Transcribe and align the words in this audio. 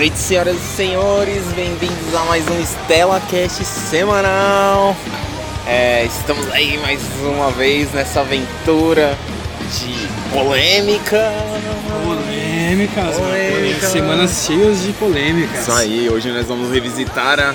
Noite, 0.00 0.18
senhoras 0.18 0.56
e 0.56 0.76
senhores, 0.76 1.42
bem-vindos 1.54 2.14
a 2.14 2.24
mais 2.24 2.42
um 2.48 2.58
Stella 2.62 3.20
Cast 3.30 3.62
semanal. 3.66 4.96
É, 5.66 6.06
estamos 6.06 6.50
aí 6.52 6.78
mais 6.78 7.02
uma 7.22 7.50
vez 7.50 7.92
nessa 7.92 8.20
aventura 8.20 9.14
de 9.78 10.08
polêmica. 10.32 11.30
Polêmicas, 12.02 13.14
Polêmica. 13.14 13.80
mano. 13.82 13.92
Semanas 13.92 14.44
cheias 14.46 14.80
de 14.80 14.92
polêmicas. 14.94 15.60
Isso 15.60 15.72
aí, 15.72 16.08
hoje 16.08 16.30
nós 16.32 16.46
vamos 16.46 16.72
revisitar 16.72 17.38
a, 17.38 17.54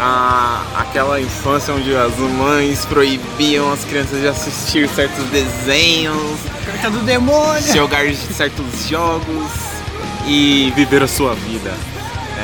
a- 0.00 0.80
aquela 0.80 1.20
infância 1.20 1.72
onde 1.72 1.94
as 1.94 2.16
mães 2.16 2.84
proibiam 2.86 3.72
as 3.72 3.84
crianças 3.84 4.20
de 4.20 4.26
assistir 4.26 4.88
certos 4.88 5.26
desenhos, 5.26 6.40
Carta 6.66 6.90
do 6.90 7.02
demônio. 7.04 7.62
jogar 7.72 8.12
certos 8.36 8.88
jogos 8.88 9.46
e 10.26 10.72
viver 10.74 11.02
a 11.02 11.06
sua 11.06 11.34
vida. 11.34 11.70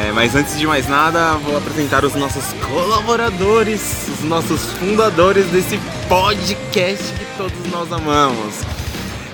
É, 0.08 0.12
mas 0.12 0.34
antes 0.34 0.58
de 0.58 0.66
mais 0.66 0.88
nada, 0.88 1.32
vou 1.44 1.56
apresentar 1.56 2.04
os 2.04 2.14
nossos 2.14 2.44
colaboradores, 2.68 3.80
os 4.08 4.24
nossos 4.24 4.62
fundadores 4.78 5.46
desse 5.46 5.78
podcast 6.08 7.04
que 7.12 7.26
todos 7.36 7.66
nós 7.70 7.92
amamos. 7.92 8.54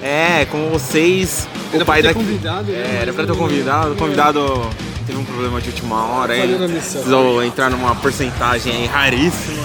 É, 0.03 0.47
como 0.51 0.69
vocês, 0.71 1.49
o 1.73 1.77
Era 1.77 1.85
pai 1.85 2.03
pra 2.03 2.13
ter 2.13 2.15
da. 2.15 2.21
convidado, 2.25 2.73
né? 2.73 2.79
É, 2.99 3.03
era 3.03 3.13
pra 3.13 3.27
ter 3.27 3.37
convidado. 3.37 3.93
O 3.93 3.97
convidado 3.97 4.71
teve 5.07 5.19
um 5.19 5.25
problema 5.25 5.61
de 5.61 5.69
última 5.69 6.05
hora 6.07 6.33
aí. 6.35 6.57
Precisou 6.71 7.43
entrar 7.45 7.71
numa 7.71 7.95
porcentagem 7.97 8.87
raríssima. 8.87 9.63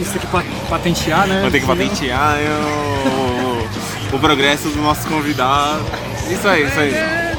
Isso 0.00 0.12
tem 0.12 0.20
que 0.20 0.26
pa- 0.28 0.44
patentear, 0.68 1.26
né? 1.26 1.40
Vou 1.42 1.50
ter 1.50 1.60
que 1.60 1.66
patentear 1.66 2.36
o, 4.12 4.16
o 4.16 4.18
progresso 4.18 4.68
do 4.68 4.80
nosso 4.80 5.06
convidado. 5.08 5.82
Isso 6.30 6.46
aí, 6.48 6.66
isso 6.66 6.78
aí. 6.80 7.29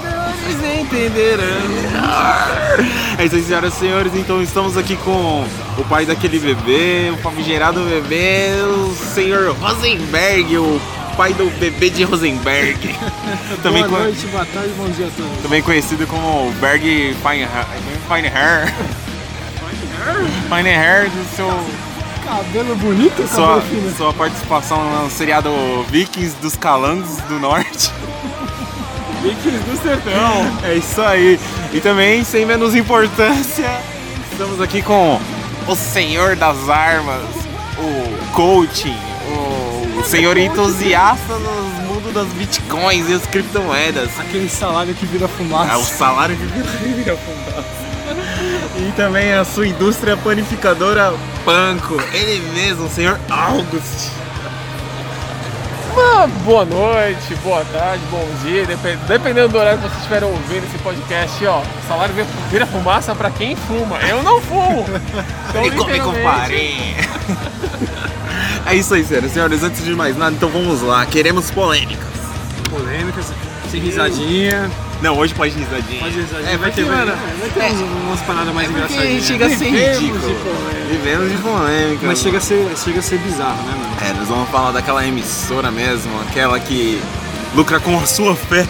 Entenderão. 0.92 1.46
É 3.18 3.26
isso 3.26 3.36
aí, 3.36 3.44
senhoras 3.44 3.74
e 3.74 3.78
senhores. 3.78 4.14
Então 4.16 4.42
estamos 4.42 4.76
aqui 4.78 4.98
com 4.98 5.46
o 5.78 5.84
pai 5.86 6.06
daquele 6.06 6.38
bebê, 6.38 7.12
o 7.14 7.18
famigerado 7.18 7.80
bebê, 7.82 8.50
o 8.64 8.94
senhor 9.14 9.56
Rosenberg, 9.56 10.58
o 10.58 10.82
pai 11.16 11.34
do 11.34 11.50
bebê 11.60 11.90
de 11.90 12.04
Rosenberg. 12.04 12.94
Também, 13.64 13.88
Boa 13.88 14.04
noite, 14.04 14.26
boa 14.28 14.46
tarde, 14.46 14.70
bom 14.76 14.90
dia 14.90 15.08
a 15.08 15.10
todos. 15.12 15.42
também 15.44 15.62
conhecido 15.62 16.06
como 16.08 16.52
Berg 16.60 16.82
Fine, 17.22 17.48
Fine 18.08 18.28
Hair. 18.28 18.74
Fine 20.50 20.70
Hair 20.70 21.10
do 21.10 21.36
seu 21.36 21.48
Cabelo 22.26 22.76
bonito, 22.76 23.28
sua, 23.28 23.60
cabelo 23.60 23.62
fino. 23.70 23.96
sua 23.98 24.14
participação 24.14 25.04
no 25.04 25.10
seriado 25.10 25.50
Vikings 25.90 26.36
dos 26.42 26.56
Calangos 26.56 27.18
do 27.28 27.40
Norte. 27.40 27.92
Vikings 29.22 29.64
do 29.70 29.78
sertão. 29.82 30.60
É 30.64 30.76
isso 30.76 31.02
aí. 31.02 31.40
E 31.74 31.80
também, 31.80 32.24
sem 32.24 32.46
menos 32.46 32.76
importância, 32.76 33.70
estamos 34.32 34.60
aqui 34.62 34.82
com 34.82 35.20
o 35.68 35.76
senhor 35.76 36.36
das 36.36 36.70
armas, 36.70 37.22
o 37.78 38.32
coaching, 38.34 38.98
o 40.00 40.04
senhor 40.04 40.38
entusiasta 40.38 41.34
no 41.36 41.52
mundo 41.86 42.12
das 42.14 42.28
bitcoins 42.30 43.08
e 43.10 43.14
as 43.14 43.26
criptomoedas. 43.28 44.10
Aquele 44.20 44.50
salário 44.50 44.94
que 44.96 45.06
vira 45.06 45.26
É 45.26 45.28
o 45.28 45.30
fumaça. 45.30 45.84
salário 45.96 46.36
que 46.36 46.44
vira, 46.46 46.66
vira 46.96 47.18
fumaça. 47.18 47.82
E 48.78 48.92
também 48.94 49.32
a 49.34 49.46
sua 49.46 49.68
indústria 49.68 50.18
panificadora 50.18 51.14
Panco. 51.46 52.02
Ele 52.14 52.40
mesmo, 52.54 52.86
o 52.86 52.90
senhor 52.90 53.20
August. 53.30 54.10
Ah, 55.98 56.28
boa 56.46 56.64
noite, 56.66 57.36
boa 57.44 57.66
tarde, 57.66 58.02
bom 58.10 58.26
dia, 58.44 58.66
depen- 58.66 58.98
dependendo 59.08 59.50
do 59.50 59.58
horário 59.58 59.78
que 59.80 59.84
vocês 59.88 59.98
estiverem 59.98 60.30
ouvindo 60.30 60.64
esse 60.66 60.78
podcast, 60.80 61.46
ó, 61.46 61.62
salário 61.88 62.14
vira- 62.50 62.66
fumaça 62.66 63.14
pra 63.14 63.30
quem 63.30 63.56
fuma. 63.56 63.98
Eu 64.02 64.24
não 64.24 64.40
fumo. 64.42 64.86
Então, 65.52 65.66
Ele 65.66 65.76
come 65.76 65.92
literalmente. 65.92 66.96
É 68.66 68.74
isso 68.76 68.94
aí, 68.94 69.04
senhoras 69.04 69.32
e 69.32 69.34
senhores. 69.34 69.64
Antes 69.64 69.84
de 69.84 69.94
mais 69.94 70.18
nada, 70.18 70.34
então 70.34 70.48
vamos 70.48 70.82
lá. 70.82 71.06
Queremos 71.06 71.52
polêmicas. 71.52 72.08
Polêmicas, 72.70 73.26
sem 73.70 73.82
risadinha. 73.82 74.72
Não, 75.02 75.18
hoje 75.18 75.34
pode 75.34 75.56
risadinha. 75.58 76.00
Pode 76.00 76.16
risadinha. 76.16 76.52
É, 76.52 76.58
vai 76.58 76.72
ter, 76.72 76.86
mano, 76.86 77.12
vai 77.40 77.50
ter 77.50 77.60
é- 77.60 77.72
umas 78.08 78.22
paradas 78.22 78.54
mais 78.54 78.68
É 78.68 78.72
engraçadinhas. 78.72 79.24
chega 79.26 79.46
a 79.48 79.50
ser 79.50 79.66
ridículo. 79.70 80.20
de 80.28 80.34
polêmica. 80.36 80.88
Vivemos 80.90 81.32
de 81.32 81.38
polêmica. 81.38 82.08
Mas 82.08 82.20
chega 82.20 82.38
a, 82.38 82.42
ser, 82.42 82.72
chega 82.78 83.00
a 83.00 83.04
ser 83.04 83.18
bizarro, 83.20 83.58
né, 83.64 83.76
mano? 83.78 83.96
É, 84.10 84.14
nós 84.14 84.28
vamos 84.28 84.50
falar 84.50 84.72
daquela 84.72 85.06
emissora 85.06 85.72
mesmo, 85.72 86.12
aquela 86.30 86.60
que 86.60 87.02
lucra 87.56 87.80
com 87.80 87.98
a 88.00 88.06
sua 88.06 88.36
fé. 88.36 88.68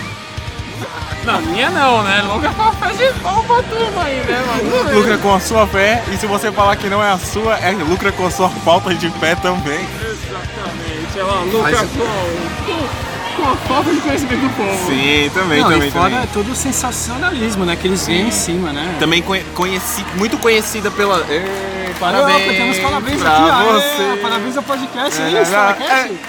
Na 1.26 1.40
minha 1.40 1.70
não, 1.70 2.02
né? 2.02 2.24
Nunca 2.24 2.50
foi 2.52 2.72
faz 2.80 2.98
de 2.98 3.12
pau 3.22 3.44
pra 3.44 3.62
turma 3.64 4.04
aí, 4.06 4.16
né, 4.28 4.44
mano? 4.48 4.94
Lucra 4.98 5.18
com 5.20 5.36
a 5.36 5.40
sua 5.40 5.68
fé, 5.68 6.04
e 6.12 6.18
se 6.18 6.26
você 6.26 6.52
falar 6.52 6.76
que 6.78 6.88
não 6.88 7.04
é 7.04 7.12
a 7.12 7.18
sua, 7.20 7.58
é 7.58 7.72
lucra 7.74 8.12
com 8.12 8.26
a 8.26 8.32
sua 8.32 8.50
falta 8.50 8.92
de 8.96 9.08
fé 9.20 9.36
também. 9.36 9.86
Exatamente, 10.04 11.20
ela 11.20 11.42
lucra 11.42 11.72
Mas- 11.74 11.90
com, 11.92 13.11
com, 13.32 13.44
a 13.50 13.56
falta 13.56 13.92
de 13.94 14.00
conhecimento 14.02 14.42
do 14.42 14.50
povo. 14.56 14.88
Sim, 14.88 15.30
também, 15.34 15.62
Não, 15.62 15.70
também, 15.72 15.88
e 15.88 15.92
fora 15.92 16.10
também. 16.12 16.28
todo 16.34 16.52
o 16.52 16.56
sensacionalismo, 16.56 17.66
né? 17.66 17.76
Que 17.76 17.88
eles 17.88 18.06
ganham 18.08 18.28
em 18.28 18.32
cima, 18.32 18.72
né? 18.74 18.96
Também 19.00 19.22
conhe- 19.22 19.44
conheci, 19.56 20.06
muito 20.16 20.38
conhecida 20.38 20.90
pela. 20.92 21.20
Ê, 21.30 21.92
parabéns! 22.00 22.44
Opa, 22.44 22.54
temos 22.54 22.80
parabéns 22.80 23.22
pra 23.22 23.32
aqui, 23.38 23.50
aê, 23.50 23.74
você! 23.74 24.22
Parabéns 24.22 24.58
ao 24.58 24.64
podcast, 24.64 25.22
é, 25.22 25.26
É, 25.26 25.42
isso, 25.42 25.56
é, 25.56 25.68
podcast? 25.74 26.20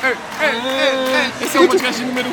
é, 0.41 0.45
é, 0.45 1.31
Esse 1.41 1.57
é 1.57 1.61
o 1.61 1.69
podcast 1.69 2.03
número 2.05 2.29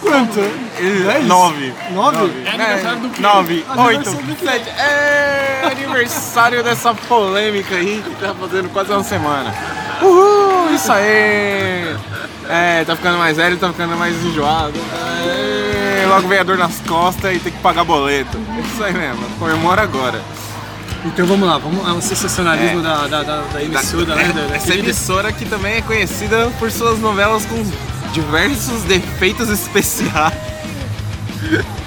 Quanto? 0.00 0.40
é, 0.40 1.18
isso? 1.18 1.28
Nove. 1.28 1.74
Nove? 1.92 2.42
É 2.46 2.50
aniversário 2.50 3.00
do 3.00 3.08
quê? 3.10 3.22
Nove, 3.22 3.64
oito, 3.86 4.10
sete. 4.44 4.68
É 4.70 5.60
aniversário 5.70 6.62
dessa 6.62 6.94
polêmica 6.94 7.74
aí 7.74 8.02
que 8.02 8.14
tá 8.16 8.34
fazendo 8.38 8.68
quase 8.70 8.90
uma 8.92 9.04
semana. 9.04 9.54
Uhul, 10.02 10.74
isso 10.74 10.90
aí! 10.90 11.96
É, 12.48 12.84
tá 12.84 12.96
ficando 12.96 13.18
mais 13.18 13.36
velho, 13.36 13.56
tá 13.58 13.68
ficando 13.68 13.96
mais 13.96 14.16
enjoado. 14.24 14.72
É, 15.24 16.06
logo 16.08 16.26
vem 16.26 16.38
a 16.38 16.42
dor 16.42 16.56
nas 16.58 16.80
costas 16.80 17.36
e 17.36 17.38
tem 17.38 17.52
que 17.52 17.58
pagar 17.60 17.84
boleto. 17.84 18.38
Isso 18.72 18.82
aí 18.82 18.92
mesmo, 18.92 19.24
comemora 19.38 19.82
agora. 19.82 20.20
Então 21.04 21.24
vamos 21.26 21.48
lá, 21.48 21.56
vamos 21.58 21.86
ao 21.88 22.00
sensacionalismo 22.00 22.80
É. 22.80 22.82
da, 22.82 23.06
da, 23.06 23.22
da, 23.22 23.40
da 23.52 23.62
emissora, 23.62 24.14
né? 24.14 24.24
Da, 24.34 24.46
da 24.48 24.56
Essa 24.56 24.74
emissora 24.74 25.32
que 25.32 25.44
também 25.46 25.76
é 25.76 25.82
conhecida 25.82 26.50
por 26.58 26.70
suas 26.70 26.98
novelas 26.98 27.46
com 27.46 27.62
diversos 28.12 28.82
defeitos 28.82 29.48
especiais. 29.48 30.34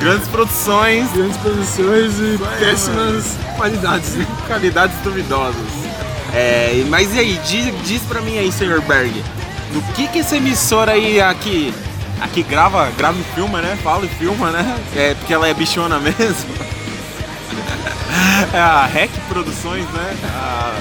Grandes 0.00 0.26
produções, 0.28 1.12
grandes 1.12 1.36
produções 1.36 2.12
e 2.18 2.38
péssimas 2.58 3.36
qualidades, 3.56 4.14
né? 4.14 4.26
qualidades 4.48 4.96
duvidosas. 5.04 5.62
É, 6.34 6.84
mas 6.88 7.14
e 7.14 7.20
aí, 7.20 7.40
diz, 7.46 7.72
diz 7.86 8.02
pra 8.02 8.20
mim 8.20 8.36
aí, 8.36 8.50
senhor 8.50 8.80
Berg, 8.80 9.12
do 9.72 9.80
que 9.94 10.08
que 10.08 10.18
essa 10.18 10.36
emissora 10.36 10.92
aí 10.92 11.20
aqui, 11.20 11.72
aqui 12.20 12.42
grava, 12.42 12.90
grava 12.98 13.16
e 13.18 13.34
filma, 13.34 13.60
né? 13.62 13.78
Fala 13.84 14.04
e 14.04 14.08
filma, 14.08 14.50
né? 14.50 14.76
É 14.96 15.14
porque 15.14 15.32
ela 15.32 15.46
é 15.46 15.54
bichona 15.54 15.98
mesmo. 16.00 16.50
É 18.52 18.58
a 18.58 18.84
REC 18.84 19.10
Produções, 19.28 19.86
né? 19.90 20.16
A- 20.34 20.74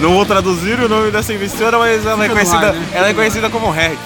Não 0.00 0.14
vou 0.14 0.24
traduzir 0.24 0.80
o 0.80 0.88
nome 0.88 1.10
dessa 1.10 1.34
emissora, 1.34 1.78
mas 1.78 2.06
ela 2.06 2.24
é 2.24 2.28
conhecida, 2.28 2.68
ar, 2.68 2.72
né? 2.72 2.88
ela 2.94 3.08
é 3.08 3.14
conhecida 3.14 3.50
como 3.50 3.70
REC. 3.70 3.98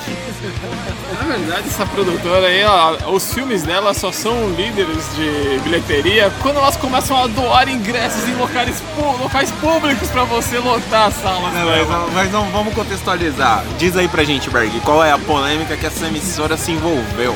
Na 1.12 1.36
verdade, 1.36 1.68
essa 1.68 1.86
produtora 1.86 2.48
aí, 2.48 2.64
ó, 2.64 3.12
os 3.12 3.32
filmes 3.32 3.62
dela 3.62 3.94
só 3.94 4.10
são 4.10 4.50
líderes 4.50 5.04
de 5.14 5.60
bilheteria 5.62 6.32
quando 6.42 6.56
elas 6.56 6.76
começam 6.76 7.16
a 7.16 7.28
doar 7.28 7.68
ingressos 7.68 8.28
em 8.28 8.34
locais, 8.34 8.82
locais 9.20 9.50
públicos 9.52 10.08
pra 10.10 10.24
você 10.24 10.58
lotar 10.58 11.08
as 11.08 11.14
salas. 11.14 11.54
Não, 11.54 11.64
mas, 11.64 12.12
mas 12.12 12.32
não 12.32 12.50
vamos 12.50 12.74
contextualizar. 12.74 13.64
Diz 13.78 13.96
aí 13.96 14.08
pra 14.08 14.24
gente, 14.24 14.50
Berg, 14.50 14.80
qual 14.80 15.02
é 15.04 15.12
a 15.12 15.18
polêmica 15.18 15.76
que 15.76 15.86
essa 15.86 16.06
emissora 16.06 16.56
se 16.56 16.72
envolveu? 16.72 17.34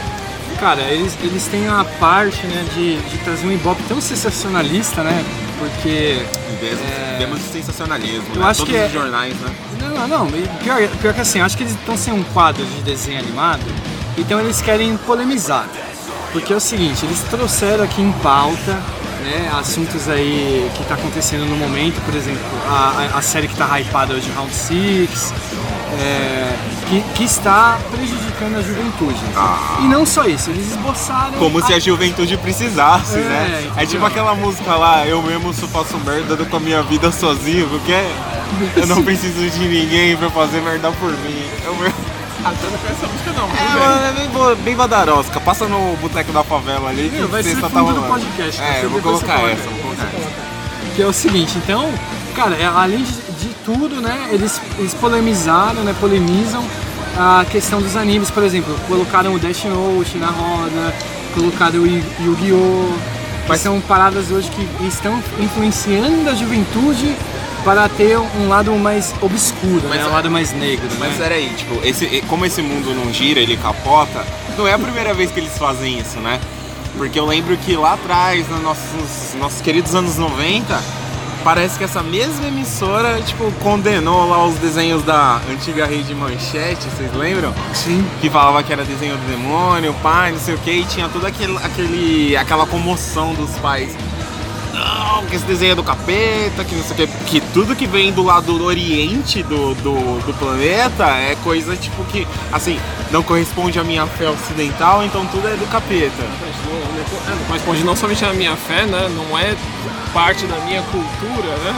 Cara, 0.58 0.82
eles, 0.82 1.16
eles 1.22 1.46
têm 1.46 1.68
a 1.68 1.84
parte, 2.00 2.44
né, 2.48 2.66
de, 2.74 2.96
de 2.96 3.18
trazer 3.18 3.46
um 3.46 3.52
ibope 3.52 3.82
tão 3.84 4.00
sensacionalista, 4.00 5.04
né? 5.04 5.24
Porque 5.58 6.22
Vemos, 6.60 7.18
vemos 7.18 7.40
sensacionalismo, 7.52 8.24
Eu 8.34 8.40
né? 8.40 8.46
acho 8.48 8.60
Todos 8.60 8.74
que 8.74 8.80
é- 8.80 8.86
os 8.86 8.92
jornais, 8.92 9.34
né? 9.40 9.50
Não, 9.80 10.08
não, 10.08 10.26
e 10.28 10.48
pior, 10.62 10.80
pior 11.00 11.14
que 11.14 11.20
assim, 11.20 11.40
acho 11.40 11.56
que 11.56 11.62
eles 11.62 11.74
estão 11.74 11.96
sem 11.96 12.12
um 12.12 12.22
quadro 12.24 12.64
de 12.64 12.82
desenho 12.82 13.18
animado, 13.18 13.62
então 14.16 14.40
eles 14.40 14.60
querem 14.60 14.96
polemizar. 14.98 15.66
Porque 16.32 16.52
é 16.52 16.56
o 16.56 16.60
seguinte, 16.60 17.04
eles 17.06 17.20
trouxeram 17.30 17.84
aqui 17.84 18.02
em 18.02 18.12
pauta 18.12 18.72
né, 19.22 19.50
assuntos 19.58 20.08
aí 20.08 20.70
que 20.76 20.84
tá 20.84 20.94
acontecendo 20.94 21.44
no 21.46 21.56
momento, 21.56 22.00
por 22.04 22.14
exemplo, 22.14 22.40
a, 22.68 23.16
a- 23.18 23.22
série 23.22 23.48
que 23.48 23.56
tá 23.56 23.78
hypada 23.80 24.14
hoje, 24.14 24.30
Round 24.36 24.52
Six, 24.54 25.32
é, 26.00 26.54
que, 26.88 27.00
que 27.14 27.24
está 27.24 27.78
prejudicando 27.90 28.56
a 28.58 28.62
juventude. 28.62 29.18
E 29.82 29.88
não 29.88 30.04
só 30.06 30.24
isso, 30.24 30.50
eles 30.50 30.68
esboçaram. 30.70 31.32
Como 31.38 31.64
se 31.64 31.72
a- 31.72 31.76
a 31.76 31.80
juventude 31.80 32.36
precisasse, 32.36 33.16
É, 33.16 33.20
né? 33.20 33.50
É 33.54 33.66
entendeu? 33.68 33.86
tipo 33.86 34.04
aquela 34.06 34.34
música 34.34 34.74
lá, 34.74 35.06
eu 35.06 35.22
mesmo 35.22 35.52
só 35.54 35.66
faço 35.68 35.96
merda 35.98 36.36
com 36.44 36.56
a 36.56 36.60
minha 36.60 36.82
vida 36.82 37.10
sozinho, 37.12 37.68
porque 37.68 37.92
eu 38.76 38.86
não 38.86 39.02
preciso 39.04 39.48
de 39.50 39.68
ninguém 39.68 40.16
pra 40.16 40.30
fazer 40.30 40.60
merda 40.60 40.90
por 40.92 41.10
mim. 41.10 41.42
Eu 41.64 41.74
mesmo... 41.76 41.94
Ah, 42.44 42.52
então 42.56 42.70
não 42.70 42.78
conhece 42.78 42.98
essa 43.04 43.12
música 43.12 43.32
não. 43.32 43.48
É, 43.48 43.78
mano, 43.80 44.06
é 44.06 44.12
bem, 44.54 44.64
bem 44.64 44.76
badarosca. 44.76 45.40
Passa 45.40 45.66
no 45.66 45.96
boteco 45.96 46.30
da 46.32 46.44
favela 46.44 46.88
ali. 46.88 47.10
que 47.10 47.18
Não, 47.18 47.26
vai 47.28 47.42
ser 47.42 47.50
sexta 47.50 47.68
fundo 47.68 47.92
do 47.94 48.00
rolando. 48.00 48.06
podcast? 48.24 48.62
É, 48.62 48.80
eu 48.84 48.90
vou 48.90 49.00
colocar 49.02 49.34
coloca. 49.38 49.52
essa, 49.52 49.62
vou 49.68 49.78
colocar 49.80 50.04
essa. 50.04 50.94
Que 50.94 51.02
é 51.02 51.06
o 51.06 51.12
seguinte, 51.12 51.58
então, 51.58 51.92
cara, 52.36 52.54
é, 52.54 52.64
além 52.66 53.02
de 53.02 53.12
tudo, 53.68 54.00
né, 54.00 54.28
eles, 54.32 54.58
eles 54.78 54.94
polemizaram, 54.94 55.82
né, 55.82 55.94
polemizam 56.00 56.64
a 57.18 57.44
questão 57.50 57.82
dos 57.82 57.96
animes, 57.96 58.30
por 58.30 58.42
exemplo, 58.42 58.74
colocaram 58.88 59.34
o 59.34 59.38
Death 59.38 59.64
Note 59.64 60.16
na 60.16 60.28
roda, 60.28 60.94
colocaram 61.34 61.80
o 61.80 61.86
Yu- 61.86 62.02
Yu-Gi-Oh! 62.24 62.94
Mas 63.46 63.60
são 63.60 63.80
paradas 63.80 64.30
hoje 64.30 64.50
que 64.50 64.86
estão 64.86 65.22
influenciando 65.40 66.28
a 66.30 66.34
juventude 66.34 67.14
para 67.64 67.88
ter 67.90 68.16
um 68.18 68.48
lado 68.48 68.72
mais 68.76 69.14
obscuro, 69.20 69.82
Mas 69.88 69.98
né, 69.98 70.04
um 70.06 70.08
é- 70.10 70.12
lado 70.12 70.30
mais 70.30 70.52
negro, 70.52 70.86
Mas 70.98 71.10
né? 71.10 71.16
peraí, 71.18 71.50
tipo, 71.56 71.78
esse, 71.86 72.22
como 72.28 72.46
esse 72.46 72.62
mundo 72.62 72.94
não 72.94 73.12
gira, 73.12 73.40
ele 73.40 73.56
capota, 73.56 74.24
não 74.56 74.66
é 74.66 74.72
a 74.74 74.78
primeira 74.78 75.12
vez 75.12 75.30
que 75.30 75.40
eles 75.40 75.56
fazem 75.58 75.98
isso, 75.98 76.18
né? 76.20 76.40
Porque 76.96 77.18
eu 77.18 77.24
lembro 77.26 77.56
que 77.58 77.76
lá 77.76 77.94
atrás, 77.94 78.48
nos 78.48 78.62
nossos, 78.62 79.34
nossos 79.38 79.60
queridos 79.60 79.94
anos 79.94 80.16
90, 80.16 80.80
parece 81.48 81.78
que 81.78 81.84
essa 81.84 82.02
mesma 82.02 82.46
emissora, 82.46 83.22
tipo, 83.22 83.50
condenou 83.62 84.28
lá 84.28 84.44
os 84.44 84.56
desenhos 84.56 85.02
da 85.02 85.40
antiga 85.50 85.86
rede 85.86 86.14
Manchete, 86.14 86.84
vocês 86.90 87.10
lembram? 87.14 87.54
Sim. 87.72 88.06
Que 88.20 88.28
falava 88.28 88.62
que 88.62 88.70
era 88.70 88.84
desenho 88.84 89.16
do 89.16 89.26
demônio, 89.26 89.94
pai, 90.02 90.32
não 90.32 90.38
sei 90.38 90.56
o 90.56 90.58
que, 90.58 90.70
e 90.70 90.84
tinha 90.84 91.08
toda 91.08 91.28
aquele, 91.28 91.56
aquele, 91.56 92.36
aquela 92.36 92.66
comoção 92.66 93.32
dos 93.32 93.48
pais. 93.60 93.96
Que 95.26 95.36
esse 95.36 95.44
desenho 95.44 95.72
é 95.72 95.74
do 95.74 95.82
capeta, 95.82 96.64
que 96.64 96.74
não 96.74 96.82
sei 96.82 97.04
o 97.04 97.08
que, 97.08 97.24
que 97.26 97.40
tudo 97.52 97.74
que 97.76 97.86
vem 97.86 98.12
do 98.12 98.22
lado 98.22 98.46
do 98.58 98.64
oriente 98.64 99.42
do, 99.42 99.74
do, 99.74 100.24
do 100.26 100.34
planeta 100.38 101.04
é 101.06 101.36
coisa 101.44 101.76
tipo 101.76 102.02
que, 102.04 102.26
assim, 102.52 102.78
não 103.10 103.22
corresponde 103.22 103.78
à 103.78 103.84
minha 103.84 104.06
fé 104.06 104.28
ocidental, 104.30 105.02
então 105.04 105.26
tudo 105.26 105.46
é 105.48 105.52
do 105.56 105.66
capeta. 105.70 106.22
Não 107.28 107.44
corresponde 107.46 107.84
não 107.84 107.96
somente 107.96 108.24
à 108.24 108.32
minha 108.32 108.56
fé, 108.56 108.86
né? 108.86 109.08
Não 109.14 109.36
é 109.38 109.54
parte 110.14 110.46
da 110.46 110.56
minha 110.64 110.82
cultura, 110.82 111.56
né? 111.64 111.74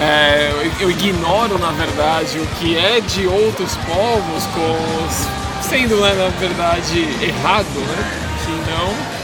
É, 0.00 0.52
eu, 0.80 0.88
eu 0.88 0.90
ignoro, 0.90 1.58
na 1.58 1.72
verdade, 1.72 2.38
o 2.38 2.46
que 2.58 2.76
é 2.78 3.00
de 3.00 3.26
outros 3.26 3.74
povos 3.78 4.44
com 4.54 5.04
os- 5.06 5.66
sendo, 5.68 5.96
né, 6.00 6.14
na 6.14 6.28
verdade, 6.38 7.00
errado, 7.20 7.66
né? 7.74 8.10
Então, 8.48 9.17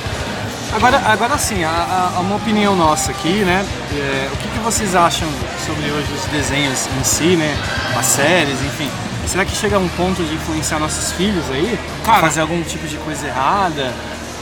Agora, 0.74 0.98
agora 1.06 1.38
sim, 1.38 1.62
a, 1.62 2.12
a- 2.16 2.20
uma 2.20 2.36
opinião 2.36 2.74
nossa 2.74 3.12
aqui, 3.12 3.44
né? 3.44 3.64
é, 3.92 4.28
o 4.32 4.36
que, 4.36 4.48
que 4.48 4.58
vocês 4.58 4.94
acham 4.96 5.28
sobre 5.64 5.88
hoje 5.90 6.08
os 6.12 6.24
desenhos 6.26 6.88
em 7.00 7.04
si, 7.04 7.36
né? 7.36 7.56
As 7.96 8.06
séries, 8.06 8.60
enfim. 8.60 8.90
Será 9.26 9.44
que 9.44 9.54
chega 9.56 9.76
a 9.76 9.78
um 9.78 9.88
ponto 9.90 10.22
de 10.22 10.34
influenciar 10.34 10.78
nossos 10.80 11.12
filhos 11.12 11.44
aí? 11.50 11.78
Cara- 12.04 12.20
fazer 12.20 12.40
algum 12.40 12.60
tipo 12.62 12.86
de 12.88 12.96
coisa 12.98 13.26
errada? 13.26 13.92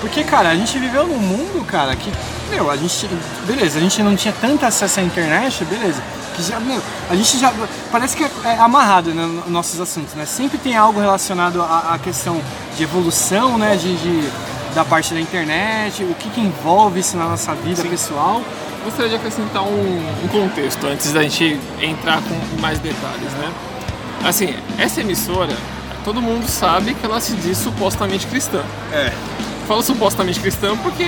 Porque, 0.00 0.25
cara, 0.25 0.49
a 0.49 0.55
gente 0.56 0.79
viveu 0.79 1.06
num 1.06 1.19
mundo, 1.19 1.64
cara, 1.67 1.94
que, 1.94 2.11
meu, 2.50 2.70
a 2.70 2.76
gente. 2.76 3.08
Beleza, 3.46 3.79
a 3.79 3.81
gente 3.81 4.02
não 4.02 4.17
tinha 4.17 4.34
tanto 4.40 4.64
acesso 4.67 4.99
à 5.00 5.02
internet, 5.02 5.64
beleza. 5.67 6.02
Que 6.34 6.43
já, 6.43 6.58
meu, 6.58 6.82
a 7.11 7.14
gente 7.14 7.38
já. 7.38 7.52
Parece 7.93 8.17
que 8.17 8.25
é, 8.25 8.31
é 8.46 8.58
amarrado 8.58 9.11
né, 9.14 9.25
nos 9.26 9.49
nossos 9.49 9.79
assuntos, 9.81 10.14
né? 10.14 10.25
Sempre 10.26 10.56
tem 10.58 10.75
algo 10.76 10.99
relacionado 10.99 11.61
à, 11.62 11.93
à 11.94 11.99
questão 11.99 12.40
de 12.76 12.82
evolução, 12.82 13.58
né? 13.58 13.76
De, 13.76 13.94
de- 13.96 14.29
da 14.75 14.85
parte 14.85 15.13
da 15.15 15.21
internet, 15.21 16.03
o 16.03 16.15
que, 16.15 16.29
que 16.31 16.41
envolve 16.41 17.01
isso 17.01 17.17
na 17.17 17.29
nossa 17.29 17.55
vida 17.55 17.83
pessoal. 17.85 18.43
gostaria 18.85 19.11
de 19.11 19.17
acrescentar 19.17 19.63
um, 19.63 20.25
um 20.25 20.29
contexto 20.29 20.87
antes 20.87 21.13
da 21.13 21.23
gente 21.23 21.59
entrar 21.81 22.21
com 22.23 22.61
mais 22.61 22.79
detalhes, 22.79 23.31
né? 23.33 23.53
Assim, 24.25 24.55
essa 24.79 25.01
emissora, 25.01 25.55
todo 26.05 26.21
mundo 26.21 26.47
sabe 26.49 26.95
que 26.95 27.05
ela 27.05 27.21
se 27.21 27.35
diz 27.35 27.59
supostamente 27.59 28.27
cristã. 28.27 28.63
É. 28.93 29.13
Falo 29.69 29.82
supostamente 29.82 30.41
cristã 30.41 30.76
porque, 30.76 31.05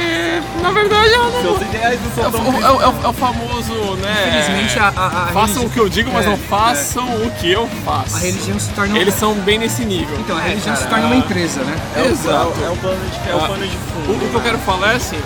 na 0.63 0.71
verdade, 0.71 1.13
ela 1.13 1.29
não. 1.31 1.43
Seus 1.43 1.63
ideais 1.63 1.99
não 2.01 2.11
É 2.11 2.15
são 2.15 2.29
o, 2.29 2.33
tão 2.33 2.63
é 2.63 2.71
o- 2.71 2.83
é 2.83 2.89
o- 2.89 3.05
é 3.05 3.09
o 3.09 3.13
famoso, 3.13 3.73
né? 3.97 4.29
Infelizmente, 4.29 4.79
a, 4.79 4.89
a, 4.97 5.07
a 5.07 5.27
Façam 5.27 5.39
religi- 5.47 5.67
o 5.67 5.71
que 5.71 5.79
eu 5.81 5.89
digo, 5.89 6.11
mas 6.13 6.25
É, 6.25 6.29
não 6.31 6.39
façam 6.39 7.05
o 7.05 7.31
que 7.33 7.51
eu 7.51 7.69
faço. 7.85 8.17
a 8.17 8.21
religião 8.21 8.59
se 8.59 8.69
torna 8.71 8.97
Eles 8.99 9.15
são 9.15 9.35
bem 9.35 9.59
nesse 9.59 9.85
nível. 9.85 10.17
Então, 10.21 10.37
a 10.37 10.41
religião 10.41 10.75
se 10.77 10.87
torna 10.87 11.07
uma 11.07 11.17
empresa, 11.17 11.63
né? 11.65 11.77
Exato. 12.09 12.55
É 12.65 12.71
o 12.71 12.77
plano 12.77 13.01
de, 13.11 13.29
é 13.29 13.33
Ah, 13.33 13.37
o 13.37 13.41
pano 13.41 13.67
de 13.67 13.77
O, 13.77 13.81
fundo. 14.07 14.25
o 14.25 14.29
que 14.31 14.35
eu 14.35 14.41
quero 14.41 14.59
falar 14.59 14.93
é 14.93 14.97
assim, 14.97 15.21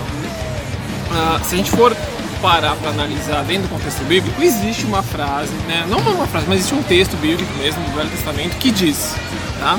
ah, 1.13 1.41
se 1.43 1.55
a 1.55 1.59
gente 1.59 1.71
for 1.71 1.95
parar 2.41 2.77
para 2.77 2.91
analisar 2.91 3.43
dentro 3.45 3.65
do 3.65 3.69
contexto 3.69 4.03
bíblico, 4.05 4.41
existe 4.43 4.85
uma 4.85 5.03
frase, 5.03 5.53
né? 5.67 5.85
Não 5.89 5.99
uma 5.99 6.27
frase, 6.27 6.47
mas 6.49 6.59
existe 6.61 6.75
um 6.75 6.83
texto 6.83 7.17
bíblico 7.17 7.53
mesmo 7.59 7.83
do 7.85 7.97
Velho 7.97 8.09
Testamento 8.11 8.57
que 8.57 8.71
diz, 8.71 9.15
tá? 9.61 9.79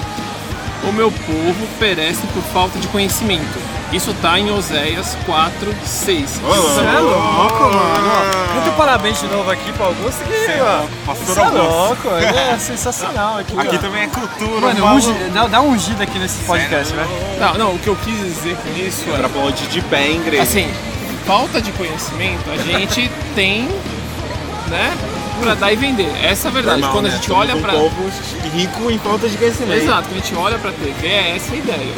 O 0.87 0.91
meu 0.93 1.11
povo 1.11 1.67
perece 1.77 2.25
por 2.27 2.41
falta 2.43 2.79
de 2.79 2.87
conhecimento. 2.87 3.59
Isso 3.91 4.13
tá 4.21 4.39
em 4.39 4.51
Oséias 4.51 5.17
4, 5.25 5.75
6. 5.83 6.39
Você 6.41 6.79
é 6.81 6.99
louco, 6.99 7.63
mano. 7.63 8.53
Muito 8.53 8.77
parabéns 8.77 9.19
de 9.19 9.27
novo 9.27 9.49
aqui 9.49 9.71
pro 9.73 9.85
Augusto. 9.85 10.23
Que, 10.25 10.45
Cê 10.45 10.51
é 10.51 10.61
louco, 10.61 10.89
pastor 11.05 11.37
é 11.37 11.49
louco, 11.49 12.07
ele 12.09 12.37
é 12.37 12.57
sensacional 12.61 13.39
aqui. 13.39 13.59
Aqui 13.59 13.75
ó. 13.75 13.79
também 13.79 14.03
é 14.03 14.07
cultura, 14.07 14.61
Mano, 14.61 14.79
fala- 14.79 14.93
ungi- 14.95 15.13
dá, 15.33 15.47
dá 15.47 15.61
um 15.61 15.69
ungido 15.71 16.01
aqui 16.03 16.19
nesse 16.19 16.43
podcast, 16.43 16.93
Sério? 16.93 17.09
né? 17.11 17.37
Não, 17.39 17.53
não, 17.57 17.75
o 17.75 17.79
que 17.79 17.87
eu 17.87 17.95
quis 17.97 18.15
dizer 18.19 18.55
com 18.57 18.69
isso 18.79 19.03
Pra 19.05 19.25
é, 19.25 19.29
pôr 19.29 19.51
de, 19.51 19.67
de 19.67 19.81
pé 19.81 20.07
em 20.07 20.17
igreja. 20.21 20.43
assim, 20.43 20.71
falta 21.25 21.59
de 21.61 21.71
conhecimento 21.71 22.49
a 22.51 22.57
gente 22.57 23.09
tem, 23.35 23.63
né, 24.67 24.93
pra 25.39 25.55
dar 25.55 25.71
e 25.71 25.75
vender. 25.75 26.11
Essa 26.23 26.47
é 26.47 26.51
a 26.51 26.53
verdade. 26.53 26.81
Normal, 26.81 26.97
Quando 26.97 27.05
a 27.07 27.09
né? 27.09 27.15
gente 27.15 27.27
Somos 27.27 27.49
olha 27.49 27.55
pra... 27.61 27.73
povo 27.73 28.11
rico 28.53 28.91
em 28.91 28.99
falta 28.99 29.27
de 29.27 29.37
conhecimento. 29.37 29.83
Exato, 29.83 30.07
quando 30.09 30.21
a 30.21 30.25
gente 30.25 30.35
olha 30.35 30.57
pra 30.59 30.71
TV, 30.71 31.07
é 31.07 31.35
essa 31.35 31.53
a 31.53 31.57
ideia. 31.57 31.93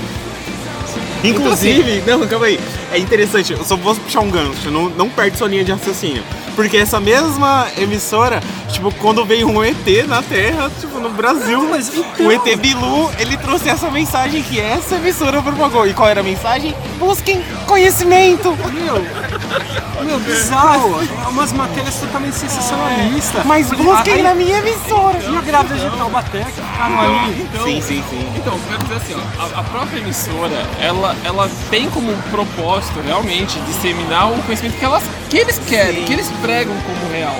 Inclusive, 1.24 2.03
não, 2.07 2.27
calma 2.27 2.48
aí. 2.48 2.60
É 2.91 2.98
interessante, 2.98 3.53
eu 3.53 3.63
só 3.63 3.75
vou 3.75 3.95
puxar 3.95 4.21
um 4.21 4.29
gancho, 4.29 4.71
não, 4.71 4.89
não 4.89 5.10
perde 5.10 5.38
sua 5.38 5.48
linha 5.48 5.63
de 5.63 5.71
raciocínio. 5.71 6.24
Porque 6.55 6.77
essa 6.77 7.00
mesma 7.00 7.67
emissora, 7.77 8.41
tipo, 8.70 8.91
quando 8.96 9.25
veio 9.25 9.48
um 9.50 9.63
ET 9.63 10.05
na 10.08 10.22
Terra, 10.22 10.70
tipo, 10.79 11.00
no 11.00 11.10
Brasil, 11.10 11.67
Mas 11.70 11.89
então- 11.96 12.25
o 12.27 12.31
ET 12.31 12.55
Bilu, 12.58 13.10
ele 13.20 13.38
trouxe 13.38 13.70
essa 13.70 13.89
mensagem 13.89 14.41
que 14.43 14.60
essa 14.60 14.96
emissora 14.96 15.41
propagou. 15.41 15.88
E 15.88 15.93
qual 15.93 16.10
era 16.10 16.20
a 16.22 16.24
mensagem? 16.24 16.75
Busquem 17.00 17.41
conhecimento! 17.65 18.55
Meu, 18.74 20.05
meu, 20.05 20.20
bizarro. 20.20 21.00
Umas 21.29 21.51
matérias 21.53 21.96
totalmente 21.96 22.36
sensacionalistas. 22.36 23.46
Mas 23.46 23.67
Porque 23.67 23.84
busquem 23.84 24.13
aí- 24.15 24.24
na 24.24 24.34
minha 24.36 24.58
emissora! 24.60 25.20
E 25.20 25.36
a 25.36 25.41
grávida 25.41 25.89
de 25.89 25.98
Taubaté 25.98 26.43
que 26.43 26.51
ficaram 26.62 27.00
ali. 27.00 27.41
Então, 27.41 27.63
Sim, 27.65 27.81
sim, 27.81 28.03
sim. 28.10 28.31
Então, 28.36 28.53
eu 28.53 28.60
quero 28.70 28.84
dizer 28.84 28.96
assim, 28.96 29.15
ó, 29.15 29.41
a, 29.58 29.60
a 29.60 29.63
própria 29.63 30.00
emissora, 30.00 30.65
ela, 30.81 31.15
ela 31.24 31.50
tem 31.70 31.89
como 31.89 32.12
propósito 32.29 33.00
realmente 33.05 33.60
disseminar 33.62 34.31
o 34.31 34.41
conhecimento 34.43 34.77
que, 34.77 34.86
elas, 34.86 35.03
que 35.31 35.38
eles 35.38 35.59
querem, 35.67 36.01
Sim. 36.01 36.05
que 36.05 36.13
eles 36.13 36.29
pregam 36.41 36.75
como 36.85 37.11
real. 37.11 37.38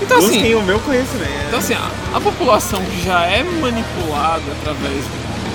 Então 0.00 0.18
assim, 0.18 0.54
o 0.54 0.62
meu 0.62 0.78
conhecimento. 0.80 1.30
então, 1.48 1.58
assim 1.58 1.74
a, 1.74 1.90
a 2.16 2.20
população 2.20 2.80
que 2.84 3.04
já 3.04 3.24
é 3.24 3.42
manipulada 3.42 4.42
através 4.60 5.04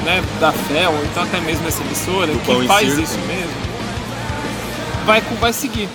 né, 0.04 0.24
da 0.40 0.52
fé, 0.52 0.88
ou 0.90 1.04
então 1.06 1.24
até 1.24 1.40
mesmo 1.40 1.68
essa 1.68 1.82
emissora, 1.84 2.32
pão 2.46 2.60
que 2.62 2.68
faz 2.68 2.88
circo. 2.88 3.02
isso 3.04 3.20
mesmo, 3.28 3.52
vai, 5.06 5.22
vai 5.40 5.54
seguir. 5.54 5.88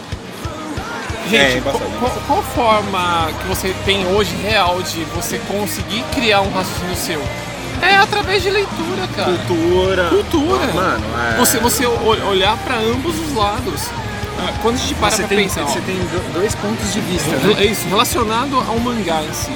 É, 1.26 1.28
Gente, 1.30 1.58
embaçado, 1.58 1.84
qual, 1.98 2.10
qual- 2.10 2.22
qual 2.26 2.42
forma 2.42 3.30
que 3.40 3.48
você 3.48 3.74
tem 3.84 4.06
hoje 4.06 4.34
real 4.42 4.82
de 4.82 5.02
você 5.14 5.38
conseguir 5.48 6.04
criar 6.14 6.42
um 6.42 6.50
raciocínio 6.52 6.94
seu? 6.96 7.22
É 7.80 7.96
através 7.96 8.42
de 8.42 8.50
leitura, 8.50 9.08
cara. 9.16 9.32
Cultura. 9.32 10.08
Cultura. 10.10 10.72
Mano, 10.74 11.04
é... 11.32 11.36
Você, 11.38 11.58
você 11.58 11.86
olhar 11.86 12.56
para 12.58 12.76
ambos 12.76 13.18
os 13.18 13.34
lados. 13.34 13.82
Ah, 14.44 14.52
Quando 14.62 14.74
a 14.74 14.78
gente 14.78 14.94
para 14.94 15.10
Você 15.10 15.18
pra 15.18 15.28
tem, 15.28 15.38
pensar, 15.38 15.62
ó, 15.62 15.66
você 15.66 15.80
tem 15.80 15.96
do- 15.96 16.32
dois 16.34 16.54
pontos 16.54 16.92
de 16.92 17.00
vista, 17.00 17.30
né? 17.30 17.54
é 17.58 17.64
isso, 17.66 17.86
relacionado 17.88 18.56
ao 18.56 18.78
mangá 18.78 19.22
em 19.22 19.32
si. 19.32 19.50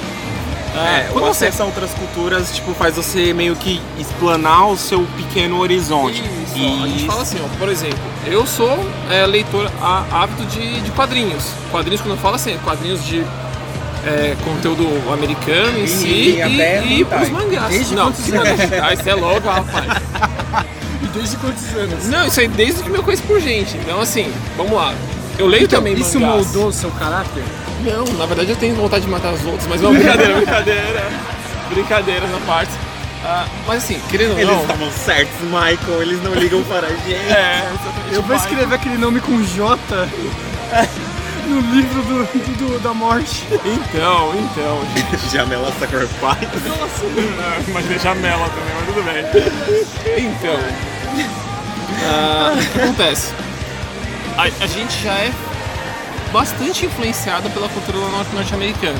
É, 0.75 1.07
quando 1.11 1.25
o 1.25 1.33
você 1.33 1.45
acesso 1.47 1.63
a 1.63 1.65
outras 1.65 1.89
culturas, 1.91 2.53
tipo, 2.53 2.71
faz 2.75 2.95
você 2.95 3.33
meio 3.33 3.55
que 3.55 3.81
explanar 3.97 4.67
o 4.67 4.77
seu 4.77 5.07
pequeno 5.17 5.59
horizonte. 5.59 6.21
Isso, 6.21 6.53
ó, 6.63 6.83
a 6.83 6.87
gente 6.87 7.05
fala 7.07 7.21
assim, 7.23 7.37
ó, 7.43 7.57
por 7.57 7.67
exemplo, 7.69 7.97
eu 8.27 8.45
sou 8.45 8.77
é, 9.09 9.25
leitor 9.25 9.71
á- 9.81 10.03
ávido 10.11 10.45
de, 10.45 10.81
de 10.81 10.91
quadrinhos. 10.91 11.45
Quadrinhos, 11.71 12.01
quando 12.01 12.11
eu 12.11 12.17
falo 12.21 12.35
assim, 12.35 12.55
quadrinhos 12.63 13.03
de 13.03 13.23
é, 14.05 14.35
conteúdo 14.45 14.87
americano 15.11 15.79
em 15.79 15.83
E- 15.85 15.87
si 15.87 16.05
e 16.07 16.41
e, 16.41 16.93
e, 16.97 17.01
hentai. 17.01 17.23
os 17.23 17.29
mangás. 17.29 17.69
Desde 17.69 17.95
não, 17.95 18.11
que 18.11 18.31
não 18.31 18.45
é 18.45 18.93
isso 18.93 19.09
é 19.09 19.15
louco, 19.15 19.47
rapaz. 19.49 19.87
Desde 21.17 21.37
quantos 21.37 21.63
anos? 21.75 22.05
Não, 22.07 22.27
isso 22.27 22.39
aí 22.39 22.47
desde 22.47 22.81
que 22.83 22.89
eu 22.89 22.93
me 22.93 23.01
conheço 23.01 23.23
por 23.23 23.39
gente. 23.41 23.75
Então, 23.77 23.99
assim, 23.99 24.31
vamos 24.55 24.73
lá. 24.73 24.93
Eu 25.37 25.47
leio 25.47 25.63
Então, 25.65 25.79
também 25.79 25.93
isso 25.93 26.19
mangás. 26.19 26.45
moldou 26.45 26.67
o 26.69 26.73
seu 26.73 26.89
caráter? 26.91 27.43
Não, 27.83 28.05
na 28.17 28.25
verdade 28.25 28.49
eu 28.49 28.55
tenho 28.55 28.75
vontade 28.75 29.05
de 29.05 29.11
matar 29.11 29.33
os 29.33 29.45
outros, 29.45 29.67
mas 29.67 29.79
não, 29.81 29.91
brincadeira, 29.93 30.35
brincadeira. 30.35 31.09
Brincadeiras 31.69 32.29
na 32.31 32.39
parte. 32.39 32.71
Ah, 33.23 33.45
mas 33.67 33.83
assim, 33.83 33.99
querendo 34.09 34.31
ou 34.33 34.39
Eles 34.39 34.51
não... 34.51 34.61
estavam 34.61 34.91
certos, 34.91 35.35
Michael, 35.43 36.01
eles 36.01 36.23
não 36.23 36.33
ligam 36.33 36.63
para 36.63 36.87
a 36.87 36.89
gente. 36.89 37.13
É, 37.13 37.67
exatamente. 37.73 38.13
Eu 38.15 38.21
vou 38.23 38.35
escrever 38.35 38.75
aquele 38.75 38.97
nome 38.97 39.19
com 39.19 39.41
J 39.43 39.77
no 41.47 41.59
livro 41.75 42.01
do, 42.03 42.23
do- 42.25 42.57
do- 42.73 42.79
da 42.79 42.93
morte. 42.93 43.43
Então, 43.51 44.33
então, 44.35 44.81
gente. 44.95 45.29
Jamela 45.33 45.71
Sacrifice. 45.79 46.67
Nossa, 46.67 47.67
imaginei 47.67 47.99
Jamela 47.99 48.49
também, 48.49 48.73
mas 48.75 48.85
tudo 48.85 49.03
bem. 49.03 50.25
Então, 50.25 50.59
ah, 52.05 52.53
o 52.55 52.57
que 52.71 52.79
acontece? 52.79 53.33
A, 54.37 54.43
a 54.43 54.67
gente 54.67 55.03
já 55.03 55.13
é 55.13 55.31
bastante 56.31 56.85
influenciado 56.85 57.49
pela 57.49 57.67
cultura 57.69 57.97
norte- 57.97 58.33
norte-americana. 58.35 58.99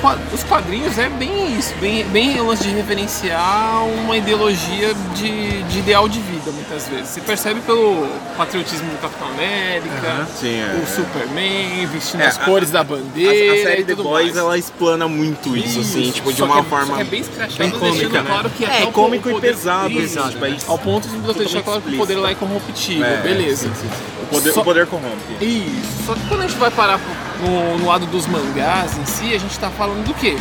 Qua- 0.00 0.18
os 0.32 0.42
quadrinhos 0.44 0.98
é 0.98 1.08
bem 1.08 1.56
isso, 1.58 1.74
bem, 1.80 2.04
bem 2.06 2.40
lance 2.40 2.62
de 2.64 2.70
referenciar 2.74 3.84
uma 4.04 4.16
ideologia 4.16 4.94
de, 5.14 5.62
de 5.64 5.78
ideal 5.78 6.08
de 6.08 6.18
vida, 6.20 6.50
muitas 6.50 6.88
vezes. 6.88 7.08
Você 7.10 7.20
percebe 7.20 7.60
pelo 7.60 8.08
patriotismo 8.36 8.88
do 8.90 8.98
Capitão 9.00 9.28
América, 9.28 10.26
Sim, 10.38 10.60
é. 10.60 10.80
o 10.82 10.86
Superman 10.86 11.86
vestindo 11.86 12.22
É, 12.22 12.26
as 12.26 12.38
a- 12.40 12.44
cores 12.44 12.70
da 12.70 12.80
A, 12.80 12.84
bandeira. 12.84 13.54
a 13.54 13.62
série 13.62 13.82
e 13.82 13.84
The 13.84 13.94
Boys, 13.96 14.24
mais. 14.26 14.36
ela 14.36 14.58
explana 14.58 15.06
muito 15.08 15.56
isso, 15.56 15.80
assim, 15.80 16.10
tipo, 16.10 16.32
de 16.32 16.42
uma 16.42 16.60
é- 16.60 16.62
forma. 16.62 17.00
é 17.00 17.04
bem 17.04 17.20
escrachado, 17.20 17.58
bem 17.58 17.70
cômica, 17.70 18.22
né? 18.22 18.28
claro 18.30 18.50
que 18.50 18.64
É, 18.64 18.84
o 18.84 18.92
cômico 18.92 19.30
e 19.30 19.40
pesado, 19.40 19.90
Isso, 19.92 20.18
assim, 20.18 20.30
tipo, 20.30 20.44
é 20.46 20.56
Ao 20.66 20.78
ponto 20.78 21.06
de 21.08 21.16
você 21.18 21.40
deixar 21.40 21.62
claro 21.62 21.80
que 21.82 21.94
o 21.94 21.98
poder 21.98 22.16
lá 22.16 22.30
é 22.30 22.34
corruptível, 22.34 23.04
É, 23.04 23.16
beleza. 23.18 23.66
sim, 23.68 23.72
sim. 23.80 23.88
O 24.22 24.26
poder, 24.28 24.52
Só- 24.52 24.60
o 24.60 24.64
poder 24.64 24.86
corrompe. 24.86 25.16
Isso. 25.44 26.04
Só 26.06 26.14
que 26.14 26.26
quando 26.28 26.40
a 26.42 26.46
gente 26.48 26.58
vai 26.58 26.70
parar 26.70 26.98
no, 27.40 27.78
no 27.78 27.86
lado 27.86 28.06
dos 28.06 28.26
mangás 28.26 28.96
em 28.98 29.04
si, 29.06 29.34
a 29.34 29.38
gente 29.38 29.58
tá 29.58 29.70
falando 29.70 30.04
do 30.06 30.14
quê? 30.14 30.36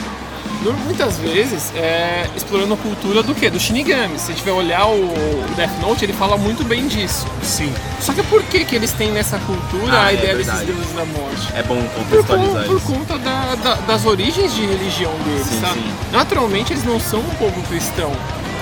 Muitas 0.86 1.18
vezes 1.20 1.72
é, 1.76 2.28
explorando 2.36 2.74
a 2.74 2.78
cultura 2.78 3.22
do 3.22 3.36
quê? 3.36 3.52
Do 3.52 3.60
Shinigami. 3.60 4.18
Se 4.18 4.32
a 4.32 4.36
gente 4.36 4.44
vai 4.44 4.54
olhar 4.54 4.88
o 4.88 5.14
Death 5.56 5.80
Note, 5.80 6.04
ele 6.06 6.14
fala 6.14 6.38
muito 6.38 6.64
bem 6.64 6.88
disso. 6.88 7.28
Sim. 7.44 7.72
Só 8.02 8.14
que 8.14 8.24
por 8.24 8.42
que, 8.44 8.66
que 8.66 8.76
eles 8.76 8.92
têm 8.94 9.12
nessa 9.12 9.38
cultura 9.40 9.94
Ah, 9.96 10.06
a 10.06 10.12
é 10.12 10.16
ideia 10.16 10.36
desses 10.36 10.54
verdade. 10.54 10.72
deuses 10.72 10.94
da 10.96 11.06
morte? 11.06 11.54
É 11.54 11.62
bom 11.62 11.76
Por, 11.76 12.04
contextualizar 12.06 12.64
con- 12.64 12.68
por 12.70 12.78
isso. 12.78 12.86
conta 12.88 13.18
da- 13.20 13.56
da- 13.56 13.76
das 13.76 14.06
origens 14.08 14.56
de 14.56 14.66
religião 14.66 15.12
deles, 15.26 15.46
Sim, 15.46 15.62
sabe? 15.62 15.74
sim. 15.82 15.94
Naturalmente 16.12 16.74
eles 16.74 16.84
não 16.84 17.00
são 17.00 17.20
um 17.20 17.30
povo 17.36 17.62
cristão. 17.64 18.12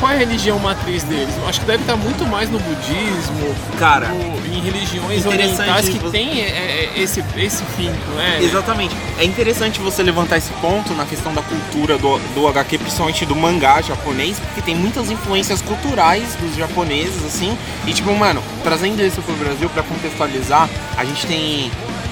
Qual 0.03 0.11
é 0.11 0.15
a 0.15 0.19
religião 0.19 0.59
matriz 0.59 1.01
deles? 1.03 1.33
Eu 1.41 1.47
acho 1.47 1.61
que 1.61 1.65
deve 1.65 1.81
estar 1.83 1.95
muito 1.95 2.25
mais 2.27 2.49
no 2.49 2.59
budismo, 2.59 3.55
Cara, 3.79 4.09
no- 4.09 4.45
em 4.53 4.59
religiões 4.59 5.25
orientais 5.25 5.87
que 5.87 5.97
você- 5.97 6.11
tem 6.11 6.41
é, 6.41 6.49
é, 6.49 6.91
esse, 6.97 7.23
esse 7.37 7.63
fim, 7.77 7.89
não 8.13 8.19
é? 8.21 8.43
Exatamente. 8.43 8.93
É 9.17 9.23
interessante 9.23 9.79
você 9.79 10.03
levantar 10.03 10.35
esse 10.39 10.51
ponto 10.59 10.93
na 10.93 11.05
questão 11.05 11.33
da 11.33 11.41
cultura 11.41 11.97
do, 11.97 12.17
do 12.35 12.45
HQ, 12.49 12.79
principalmente 12.79 13.25
do 13.25 13.33
mangá 13.33 13.81
japonês, 13.81 14.37
porque 14.39 14.61
tem 14.61 14.75
muitas 14.75 15.09
influências 15.09 15.61
culturais 15.61 16.35
dos 16.35 16.53
japoneses, 16.57 17.23
assim. 17.25 17.57
E 17.87 17.93
tipo, 17.93 18.13
mano, 18.13 18.43
trazendo 18.61 19.01
isso 19.01 19.21
pro 19.21 19.33
Brasil 19.35 19.69
pra 19.69 19.83
contextualizar, 19.83 20.69
a 20.97 21.05
gente 21.05 21.25
tem 21.25 21.71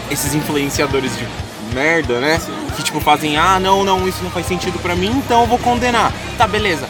esses 0.10 0.34
influenciadores 0.34 1.12
de 1.18 1.28
merda, 1.76 2.22
né? 2.22 2.40
Que 2.78 2.84
tipo 2.84 3.02
fazem, 3.02 3.38
ah, 3.38 3.60
não, 3.60 3.84
não, 3.84 4.08
isso 4.08 4.24
não 4.24 4.32
faz 4.32 4.46
sentido 4.46 4.80
pra 4.82 4.96
mim, 4.96 5.10
então 5.26 5.42
eu 5.42 5.48
vou 5.48 5.58
condenar. 5.58 6.12
Tá, 6.38 6.48
beleza. 6.48 6.88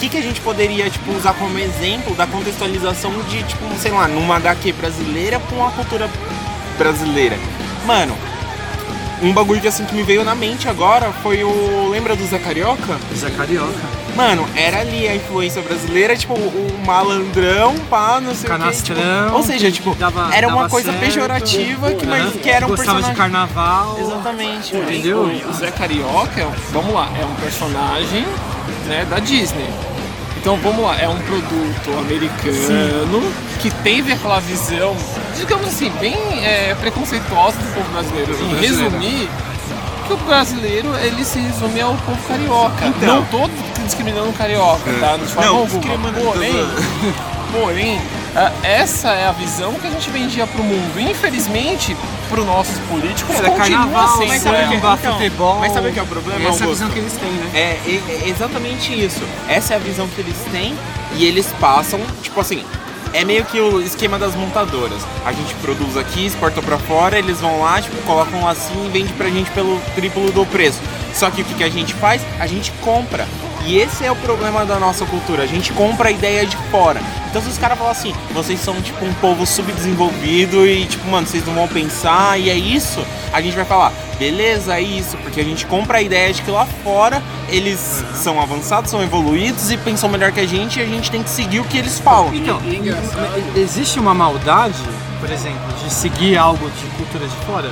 O 0.00 0.02
que, 0.02 0.08
que 0.08 0.16
a 0.16 0.22
gente 0.22 0.40
poderia 0.40 0.88
tipo, 0.88 1.12
usar 1.12 1.34
como 1.34 1.58
exemplo 1.58 2.14
da 2.14 2.26
contextualização 2.26 3.12
de, 3.28 3.42
tipo, 3.42 3.62
sei 3.78 3.90
lá, 3.90 4.08
numa 4.08 4.36
HQ 4.36 4.72
brasileira 4.72 5.38
com 5.40 5.62
a 5.62 5.70
cultura 5.72 6.08
brasileira? 6.78 7.36
Mano, 7.84 8.16
um 9.20 9.30
bagulho 9.34 9.60
que 9.60 9.68
assim 9.68 9.84
que 9.84 9.94
me 9.94 10.02
veio 10.02 10.24
na 10.24 10.34
mente 10.34 10.66
agora 10.70 11.12
foi 11.22 11.44
o. 11.44 11.90
Lembra 11.90 12.16
do 12.16 12.24
Zé 12.26 12.38
Carioca? 12.38 12.98
Zé 13.14 13.28
Carioca. 13.28 14.00
Mano, 14.16 14.48
era 14.56 14.80
ali 14.80 15.06
a 15.06 15.14
influência 15.14 15.60
brasileira, 15.60 16.16
tipo, 16.16 16.32
o 16.32 16.82
malandrão, 16.86 17.74
pá, 17.90 18.18
não 18.22 18.34
sei 18.34 18.46
o 18.48 18.52
Canastrão. 18.52 18.96
que. 18.96 19.02
Tipo, 19.26 19.36
ou 19.36 19.42
seja, 19.42 19.70
tipo, 19.70 19.94
dava- 19.96 20.34
era 20.34 20.48
uma 20.48 20.66
coisa 20.66 20.92
certo. 20.92 21.04
pejorativa 21.04 21.92
que, 21.92 22.06
mas, 22.06 22.22
Aham. 22.22 22.30
que 22.38 22.48
era 22.48 22.64
um 22.64 22.70
Gostava 22.70 23.02
personagem. 23.02 23.10
de 23.10 23.16
carnaval. 23.18 23.98
Exatamente. 24.00 24.74
Entendeu? 24.74 25.30
O 25.46 25.52
Zé 25.52 25.70
Carioca, 25.70 26.48
vamos 26.72 26.94
lá, 26.94 27.06
é 27.20 27.24
um 27.26 27.34
personagem 27.34 28.24
né, 28.86 29.06
da 29.08 29.18
Disney. 29.18 29.68
Então 30.40 30.56
vamos 30.56 30.82
lá, 30.82 30.98
é 30.98 31.06
um 31.06 31.18
produto 31.18 31.98
americano 31.98 33.30
que 33.60 33.70
teve 33.82 34.10
aquela 34.10 34.40
visão, 34.40 34.96
digamos 35.36 35.66
assim, 35.68 35.90
bem 36.00 36.16
é, 36.42 36.74
preconceituosa 36.80 37.58
do 37.58 37.74
povo 37.74 37.90
brasileiro. 37.92 38.32
Em 38.32 38.58
resumir, 38.58 39.28
que 40.06 40.12
o 40.14 40.16
brasileiro 40.16 40.96
ele 40.96 41.22
se 41.26 41.38
resume 41.38 41.82
ao 41.82 41.94
povo 41.94 42.18
carioca. 42.26 42.86
Então. 42.86 43.16
Não 43.16 43.24
tô 43.26 43.50
discriminando 43.84 44.30
o 44.30 44.32
carioca, 44.32 44.90
tá? 44.98 45.18
De 45.18 45.26
forma 45.26 45.50
Não, 45.50 45.58
alguma. 45.58 46.12
Porém, 46.12 46.54
porém, 47.52 48.00
essa 48.62 49.08
é 49.10 49.26
a 49.26 49.32
visão 49.32 49.74
que 49.74 49.86
a 49.86 49.90
gente 49.90 50.08
vendia 50.10 50.46
pro 50.46 50.62
mundo. 50.62 51.00
Infelizmente, 51.00 51.96
pro 52.28 52.44
nossos 52.44 52.78
políticos, 52.88 53.34
Era 53.36 53.50
continua 53.50 53.78
carnaval, 53.78 54.18
sendo. 54.18 54.28
mas 54.28 54.42
sabe 54.42 54.56
o 54.56 54.68
que- 54.68 54.74
samba, 54.80 54.98
então, 55.00 55.12
futebol. 55.14 55.58
mas 55.60 55.72
sabe 55.72 55.88
o 55.88 55.92
que 55.92 55.98
é 55.98 56.02
o 56.02 56.06
problema, 56.06 56.48
Essa 56.48 56.64
é 56.64 56.66
a 56.66 56.70
visão 56.70 56.90
que 56.90 56.98
eles 56.98 57.12
têm, 57.14 57.30
né? 57.30 57.50
É, 57.54 57.58
é- 57.86 58.24
é 58.24 58.28
exatamente 58.28 58.92
isso. 59.04 59.20
Essa 59.48 59.74
é 59.74 59.76
a 59.76 59.80
visão 59.80 60.06
que 60.08 60.20
eles 60.20 60.36
têm 60.52 60.74
e 61.16 61.24
eles 61.26 61.46
passam, 61.60 62.00
tipo 62.22 62.40
assim, 62.40 62.64
é 63.12 63.24
meio 63.24 63.44
que 63.44 63.60
o 63.60 63.80
esquema 63.82 64.16
das 64.18 64.36
montadoras. 64.36 65.02
A 65.26 65.32
gente 65.32 65.52
produz 65.56 65.96
aqui, 65.96 66.26
exporta 66.26 66.62
pra 66.62 66.78
fora, 66.78 67.18
eles 67.18 67.40
vão 67.40 67.60
lá, 67.60 67.80
tipo, 67.82 67.96
colocam 68.02 68.46
assim 68.46 68.86
e 68.86 68.88
vende 68.90 69.12
pra 69.14 69.28
gente 69.28 69.50
pelo 69.50 69.80
triplo 69.96 70.30
do 70.30 70.46
preço. 70.46 70.78
Só 71.12 71.28
que 71.30 71.42
o 71.42 71.44
que, 71.44 71.54
que 71.54 71.64
a 71.64 71.68
gente 71.70 71.92
faz? 71.94 72.22
A 72.38 72.46
gente 72.46 72.70
compra. 72.80 73.26
E 73.66 73.78
esse 73.78 74.04
é 74.04 74.10
o 74.10 74.16
problema 74.16 74.64
da 74.64 74.78
nossa 74.78 75.04
cultura. 75.06 75.42
A 75.42 75.46
gente 75.46 75.72
compra 75.72 76.08
a 76.08 76.12
ideia 76.12 76.46
de 76.46 76.56
fora. 76.70 77.00
Então 77.28 77.40
se 77.40 77.48
os 77.48 77.58
caras 77.58 77.78
falam 77.78 77.92
assim, 77.92 78.12
vocês 78.32 78.58
são 78.60 78.80
tipo 78.82 79.04
um 79.04 79.12
povo 79.14 79.46
subdesenvolvido 79.46 80.66
e 80.66 80.86
tipo, 80.86 81.08
mano, 81.08 81.26
vocês 81.26 81.46
não 81.46 81.54
vão 81.54 81.68
pensar 81.68 82.38
e 82.40 82.50
é 82.50 82.54
isso, 82.54 83.04
a 83.32 83.40
gente 83.40 83.54
vai 83.54 83.64
falar, 83.64 83.92
beleza, 84.18 84.76
é 84.76 84.82
isso, 84.82 85.16
porque 85.18 85.40
a 85.40 85.44
gente 85.44 85.64
compra 85.66 85.98
a 85.98 86.02
ideia 86.02 86.32
de 86.32 86.42
que 86.42 86.50
lá 86.50 86.66
fora 86.82 87.22
eles 87.48 88.04
são 88.14 88.40
avançados, 88.40 88.90
são 88.90 89.00
evoluídos 89.02 89.70
e 89.70 89.76
pensam 89.76 90.08
melhor 90.08 90.32
que 90.32 90.40
a 90.40 90.46
gente 90.46 90.80
e 90.80 90.82
a 90.82 90.86
gente 90.86 91.10
tem 91.10 91.22
que 91.22 91.30
seguir 91.30 91.60
o 91.60 91.64
que 91.64 91.78
eles 91.78 92.00
falam. 92.00 92.34
Então, 92.34 92.60
engraçado. 92.66 93.56
existe 93.56 94.00
uma 94.00 94.12
maldade, 94.12 94.82
por 95.20 95.30
exemplo, 95.30 95.72
de 95.84 95.92
seguir 95.92 96.36
algo 96.36 96.68
de 96.68 96.86
cultura 96.96 97.28
de 97.28 97.36
fora? 97.46 97.70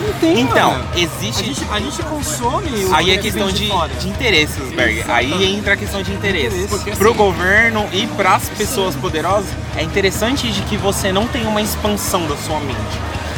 Não 0.00 0.12
tem, 0.14 0.40
Então, 0.40 0.72
mano. 0.72 0.84
A 0.94 0.98
existe. 0.98 1.44
gente, 1.44 1.64
a 1.70 1.78
gente 1.78 2.02
consome 2.04 2.70
o 2.86 2.94
Aí 2.94 3.10
é 3.10 3.16
que 3.16 3.22
questão 3.24 3.50
de, 3.50 3.68
fora. 3.68 3.92
de 3.94 4.08
interesses, 4.08 4.68
Berg. 4.74 5.04
Aí 5.08 5.54
entra 5.56 5.74
a 5.74 5.76
questão 5.76 6.02
de 6.02 6.12
interesses. 6.12 6.68
Porque, 6.70 6.92
Pro 6.92 7.10
assim, 7.10 7.18
governo 7.18 7.88
e 7.92 8.06
pras 8.08 8.48
pessoas 8.50 8.94
poderosas, 8.96 9.50
é 9.76 9.82
interessante 9.82 10.50
de 10.50 10.62
que 10.62 10.76
você 10.76 11.12
não 11.12 11.26
tenha 11.26 11.48
uma 11.48 11.60
expansão 11.60 12.26
da 12.26 12.36
sua 12.36 12.58
mente. 12.60 12.78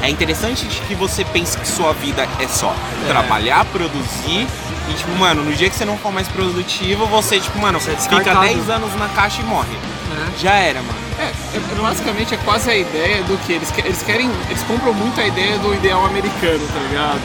É 0.02 0.08
interessante 0.08 0.66
de 0.66 0.80
que 0.82 0.94
você 0.94 1.24
pense 1.24 1.56
que 1.56 1.66
sua 1.66 1.92
vida 1.92 2.26
é 2.40 2.48
só 2.48 2.74
trabalhar, 3.06 3.64
produzir. 3.66 4.46
E, 4.90 4.94
tipo, 4.94 5.12
mano, 5.16 5.44
no 5.44 5.52
dia 5.52 5.70
que 5.70 5.76
você 5.76 5.84
não 5.84 5.96
for 5.96 6.12
mais 6.12 6.26
produtivo, 6.28 7.06
você, 7.06 7.38
tipo, 7.38 7.56
mano, 7.58 7.78
Você 7.80 7.92
é 7.92 7.96
fica 7.96 8.16
descartado. 8.16 8.46
10 8.46 8.68
anos 8.68 8.94
na 8.96 9.08
caixa 9.10 9.40
e 9.40 9.44
morre. 9.44 9.70
né? 10.10 10.32
Já 10.40 10.54
era, 10.54 10.80
mano. 10.82 11.01
É, 11.18 11.32
é- 11.56 11.82
basicamente 11.82 12.34
é 12.34 12.38
quase 12.38 12.70
a 12.70 12.76
ideia 12.76 13.22
do 13.24 13.36
que 13.44 13.52
eles, 13.52 13.72
eles 13.78 14.02
querem. 14.02 14.30
Eles 14.48 14.62
compram 14.62 14.94
muito 14.94 15.20
a 15.20 15.26
ideia 15.26 15.58
do 15.58 15.74
ideal 15.74 16.04
americano, 16.06 16.66
tá 16.68 16.80
ligado? 16.88 17.22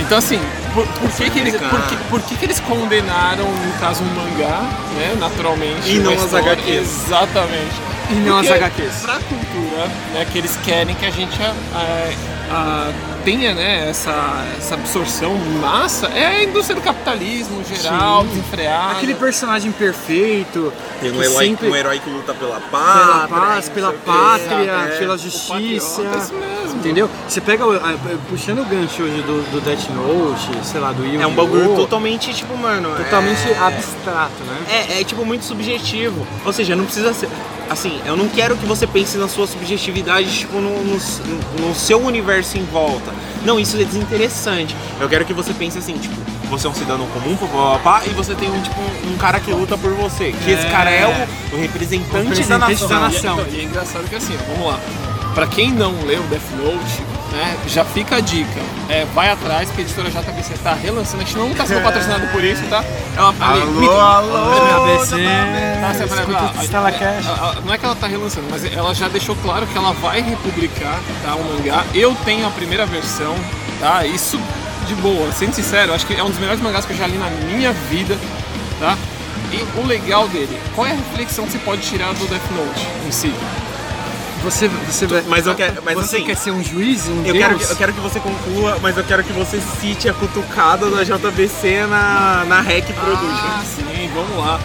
Então 0.00 0.18
assim, 0.18 0.40
por, 0.74 0.86
por 0.86 1.10
que, 1.10 1.30
que 1.30 1.38
eles, 1.38 1.54
por, 1.56 1.82
que, 1.82 1.96
por 2.08 2.22
que, 2.22 2.36
que 2.36 2.44
eles 2.44 2.60
condenaram, 2.60 3.44
no 3.44 3.72
caso, 3.78 4.02
um 4.02 4.14
mangá, 4.14 4.62
né? 4.96 5.16
Naturalmente. 5.18 5.90
E 5.90 5.98
não 5.98 6.12
as 6.12 6.34
HQs. 6.34 7.04
Exatamente. 7.06 7.92
E 8.10 8.14
não 8.14 8.38
as 8.38 8.46
Porque 8.46 8.64
HQs. 8.64 8.94
Pra 9.02 9.14
cultura, 9.14 9.86
né, 10.12 10.26
que 10.30 10.38
eles 10.38 10.58
querem 10.64 10.94
que 10.94 11.06
a 11.06 11.10
gente 11.10 11.40
é, 11.40 12.14
ah, 12.50 12.90
tenha 13.24 13.54
né, 13.54 13.88
essa, 13.88 14.44
essa 14.58 14.74
absorção 14.74 15.34
massa 15.60 16.06
é 16.08 16.26
a 16.26 16.44
indústria 16.44 16.74
do 16.74 16.82
capitalismo 16.82 17.62
geral, 17.64 18.24
desenfreada. 18.24 18.92
Aquele 18.92 19.14
personagem 19.14 19.70
perfeito, 19.72 20.72
Tem 21.00 21.10
um 21.10 21.14
que 21.14 21.20
herói, 21.20 21.46
sempre 21.46 21.68
um 21.68 21.76
herói 21.76 21.98
que 21.98 22.10
luta 22.10 22.34
pela 22.34 22.60
pela 22.60 22.60
paz. 22.70 23.30
paz, 23.30 23.68
pela 23.68 23.90
o 23.90 23.92
quê. 23.92 23.98
pátria, 24.04 24.70
É. 24.92 24.98
pela 24.98 25.16
justiça. 25.18 25.52
patriota, 26.02 26.18
isso 26.18 26.34
mesmo. 26.34 26.76
Entendeu? 26.78 27.10
Você 27.28 27.40
pega, 27.40 27.64
puxando 28.28 28.60
o 28.60 28.64
gancho 28.64 29.02
hoje 29.02 29.22
do, 29.22 29.50
do 29.50 29.60
Death 29.60 29.88
Note, 29.90 30.66
sei 30.66 30.80
lá, 30.80 30.92
do 30.92 31.04
Yu 31.06 31.20
É 31.20 31.26
um 31.26 31.34
bagulho 31.34 31.74
totalmente, 31.76 32.32
tipo, 32.34 32.56
mano. 32.56 32.94
totalmente 32.96 33.48
é... 33.50 33.58
abstrato, 33.58 34.42
né? 34.44 34.86
É, 34.88 35.00
é 35.00 35.04
tipo 35.04 35.24
muito 35.24 35.44
subjetivo. 35.44 36.26
Ou 36.44 36.52
seja, 36.52 36.74
não 36.74 36.84
precisa 36.84 37.12
ser. 37.14 37.28
Assim, 37.70 38.00
eu 38.04 38.16
não 38.16 38.28
quero 38.28 38.56
que 38.56 38.66
você 38.66 38.86
pense 38.86 39.16
na 39.16 39.28
sua 39.28 39.46
subjetividade, 39.46 40.40
tipo, 40.40 40.58
no, 40.60 40.82
no, 40.84 40.98
no 41.68 41.74
seu 41.74 41.98
universo 42.04 42.58
em 42.58 42.64
volta. 42.66 43.10
Não, 43.44 43.58
isso 43.58 43.76
é 43.80 43.84
desinteressante. 43.84 44.76
Eu 45.00 45.08
quero 45.08 45.24
que 45.24 45.32
você 45.32 45.52
pense 45.54 45.78
assim, 45.78 45.94
tipo, 45.96 46.14
você 46.50 46.66
é 46.66 46.70
um 46.70 46.74
cidadão 46.74 47.06
comum, 47.08 47.34
papá, 47.36 48.02
e 48.06 48.10
você 48.10 48.34
tem 48.34 48.50
um, 48.50 48.60
tipo, 48.60 48.78
um 49.10 49.16
cara 49.16 49.40
que 49.40 49.50
luta 49.50 49.76
por 49.78 49.90
você. 49.94 50.32
Que 50.44 50.50
esse 50.50 50.66
É. 50.66 50.70
cara 50.70 50.90
é 50.90 51.06
o, 51.06 51.56
o 51.56 51.60
representante, 51.60 52.28
representante 52.28 52.48
da 52.48 52.58
da 52.98 53.08
nação. 53.08 53.36
nação. 53.36 53.38
E, 53.38 53.42
então, 53.42 53.54
e 53.54 53.60
é 53.60 53.64
engraçado 53.64 54.08
que 54.08 54.14
assim, 54.16 54.36
vamos 54.48 54.66
lá. 54.66 54.78
Pra 55.34 55.46
quem 55.46 55.72
não 55.72 55.92
leu 56.04 56.22
Death 56.24 56.42
Note, 56.62 57.02
né, 57.32 57.56
já 57.66 57.84
fica 57.84 58.16
a 58.16 58.20
dica. 58.20 58.60
É, 58.88 59.04
vai 59.14 59.30
atrás, 59.30 59.70
que 59.70 59.80
a 59.80 59.84
editora 59.84 60.10
JBC 60.10 60.54
tá 60.62 60.74
relançando. 60.74 61.22
A 61.22 61.24
gente 61.26 61.36
não 61.36 61.52
tá 61.54 61.64
sendo 61.66 61.82
patrocinado 61.82 62.26
por 62.28 62.44
isso, 62.44 62.62
tá? 62.68 62.84
É 63.16 63.20
uma 63.20 63.32
Alô, 63.46 64.00
alô! 64.00 64.84
ABC, 64.92 65.16
Tá, 65.80 66.78
a- 67.28 67.32
a- 67.32 67.50
a- 67.50 67.60
Não 67.64 67.72
é 67.74 67.78
que 67.78 67.84
ela 67.84 67.94
tá 67.96 68.06
relançando, 68.06 68.46
mas 68.50 68.64
ela 68.72 68.94
já 68.94 69.08
deixou 69.08 69.34
claro 69.36 69.66
que 69.66 69.76
ela 69.76 69.92
vai 69.94 70.20
republicar 70.20 71.00
tá, 71.24 71.34
o 71.34 71.44
mangá. 71.44 71.84
Eu 71.94 72.14
tenho 72.24 72.46
a 72.46 72.50
primeira 72.50 72.84
versão, 72.86 73.34
tá? 73.80 74.04
Isso 74.06 74.38
de 74.86 74.94
boa, 74.96 75.30
sendo 75.32 75.54
sincero, 75.54 75.94
acho 75.94 76.06
que 76.06 76.14
é 76.14 76.22
um 76.22 76.28
dos 76.28 76.38
melhores 76.38 76.60
mangás 76.60 76.84
que 76.84 76.92
eu 76.92 76.96
já 76.96 77.06
li 77.06 77.16
na 77.16 77.30
minha 77.30 77.72
vida, 77.72 78.18
tá? 78.78 78.96
E 79.52 79.78
o 79.78 79.86
legal 79.86 80.26
dele, 80.28 80.58
qual 80.74 80.86
é 80.86 80.90
a 80.90 80.94
reflexão 80.94 81.44
que 81.44 81.52
você 81.52 81.58
pode 81.58 81.82
tirar 81.82 82.12
do 82.14 82.26
Death 82.26 82.50
Note 82.52 82.86
em 83.06 83.10
si? 83.12 83.32
Você, 84.42 84.66
você, 84.68 85.06
vai- 85.06 85.22
Mas 85.28 85.46
eu 85.46 85.54
quero- 85.54 85.82
mas 85.84 85.94
você 85.94 86.16
assim, 86.16 86.24
quer 86.26 86.36
ser 86.36 86.50
um 86.50 86.62
juiz, 86.64 87.06
um 87.08 87.18
Eu 87.24 87.32
deus? 87.32 87.38
quero, 87.38 87.58
que, 87.58 87.64
eu 87.70 87.76
quero 87.76 87.92
que 87.92 88.00
você 88.00 88.18
conclua, 88.20 88.76
mas 88.82 88.96
eu 88.96 89.04
quero 89.04 89.22
que 89.22 89.32
você 89.32 89.60
cite 89.80 90.08
a 90.08 90.12
cutucada 90.14 90.90
da 90.90 91.04
JBC 91.04 91.86
na, 91.88 92.44
na 92.46 92.60
Hack 92.60 92.84
Production. 92.92 93.46
Ah, 93.46 93.62
sim, 93.64 94.10
vamos 94.14 94.36
lá. 94.44 94.58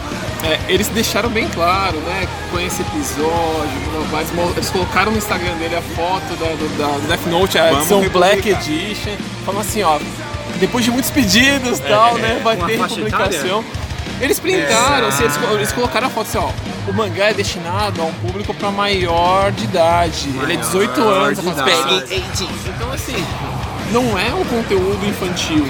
É, 0.44 0.60
eles 0.72 0.88
deixaram 0.88 1.30
bem 1.30 1.48
claro, 1.50 1.98
né, 2.00 2.28
com 2.52 2.60
esse 2.60 2.82
episódio, 2.82 4.08
mas 4.12 4.28
eles 4.56 4.70
colocaram 4.70 5.12
no 5.12 5.18
Instagram 5.18 5.56
dele 5.58 5.76
a 5.76 5.82
foto 5.82 6.36
da, 6.38 6.46
do, 6.48 6.78
da 6.78 6.88
do 6.98 7.08
Death 7.08 7.26
Note, 7.28 7.58
a 7.60 7.74
edição 7.74 8.08
Black. 8.10 8.48
Edition, 8.50 9.16
falando 9.46 9.62
assim, 9.62 9.82
ó, 9.84 10.00
depois 10.60 10.86
de 10.86 10.92
muitos 10.92 11.12
pedidos 11.12 11.80
e 11.80 11.82
tal, 11.84 12.18
né, 12.18 12.40
vai 12.44 12.56
Com 12.58 12.64
a 12.66 12.68
ter 12.68 12.78
publicação. 12.80 13.64
Eles 14.20 14.40
printaram, 14.40 15.08
assim, 15.08 15.24
eles, 15.24 15.38
eles 15.54 15.72
colocaram 15.72 16.08
a 16.08 16.10
foto 16.10 16.28
assim, 16.28 16.38
ó, 16.38 16.90
o 16.90 16.94
mangá 16.94 17.30
é 17.30 17.34
destinado 17.34 18.02
a 18.02 18.06
um 18.06 18.14
público 18.14 18.54
para 18.54 18.72
maior 18.72 19.52
de 19.52 19.66
idade, 19.66 20.30
ele 20.42 20.54
é 20.54 20.58
18 20.58 21.00
Maior 21.00 21.24
anos, 21.28 21.40
a 21.40 21.52
então 22.68 22.92
assim, 22.92 23.24
não 23.92 24.18
é 24.18 24.34
um 24.34 24.44
conteúdo 24.46 25.06
infantil. 25.06 25.66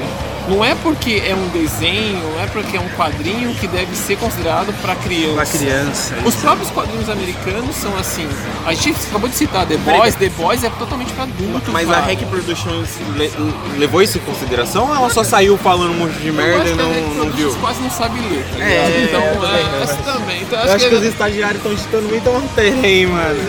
Não 0.48 0.64
é 0.64 0.74
porque 0.76 1.22
é 1.26 1.36
um 1.36 1.48
desenho, 1.50 2.20
não 2.34 2.42
é 2.42 2.48
porque 2.48 2.78
é 2.78 2.80
um 2.80 2.88
quadrinho 2.90 3.54
que 3.56 3.68
deve 3.68 3.96
ser 3.96 4.18
considerado 4.18 4.74
para 4.82 4.96
criança. 4.96 5.36
Pra 5.36 5.46
criança. 5.46 6.16
Os 6.26 6.36
próprios 6.36 6.70
quadrinhos 6.72 7.10
americanos 7.10 7.76
são 7.76 7.96
assim. 7.98 8.28
A 8.66 8.74
gente 8.74 8.98
acabou 9.10 9.28
de 9.30 9.36
citar 9.36 9.66
The 9.66 9.78
Boys, 9.78 10.16
The 10.16 10.30
Boys 10.30 10.64
é 10.64 10.70
totalmente 10.70 11.12
para 11.14 11.24
adulto. 11.24 11.72
Mas 11.72 11.90
a 11.90 11.96
cara. 11.96 12.06
Hack 12.06 12.20
Productions 12.30 12.90
le- 13.16 13.32
levou 13.78 14.02
isso 14.02 14.18
em 14.18 14.22
consideração 14.22 14.88
ou 14.88 14.96
ela 14.96 15.10
só 15.10 15.24
saiu 15.24 15.58
falando 15.58 15.92
um 15.92 15.96
monte 15.96 16.14
de 16.20 16.32
merda 16.32 16.64
acho 16.64 16.74
e 16.74 16.76
que 16.76 16.82
a 16.82 16.84
não, 16.86 17.26
não 17.26 17.32
viu? 17.32 17.54
quase 17.56 17.82
não 17.82 17.92
sabe 17.92 18.20
ler, 18.22 18.46
tá 18.50 18.56
ligado? 18.58 18.72
É, 18.72 19.04
então, 19.04 19.42
também, 19.42 19.66
é, 19.80 19.84
essa 19.84 19.96
também. 19.98 20.42
Então, 20.44 20.60
Eu 20.60 20.74
acho 20.74 20.90
que 20.90 20.96
os 20.96 21.04
estagiários 21.04 21.58
estão 21.58 21.74
ditando 21.76 22.08
muito 22.10 22.32
matéria, 22.32 22.88
hein, 22.88 23.08
mano. 23.08 23.40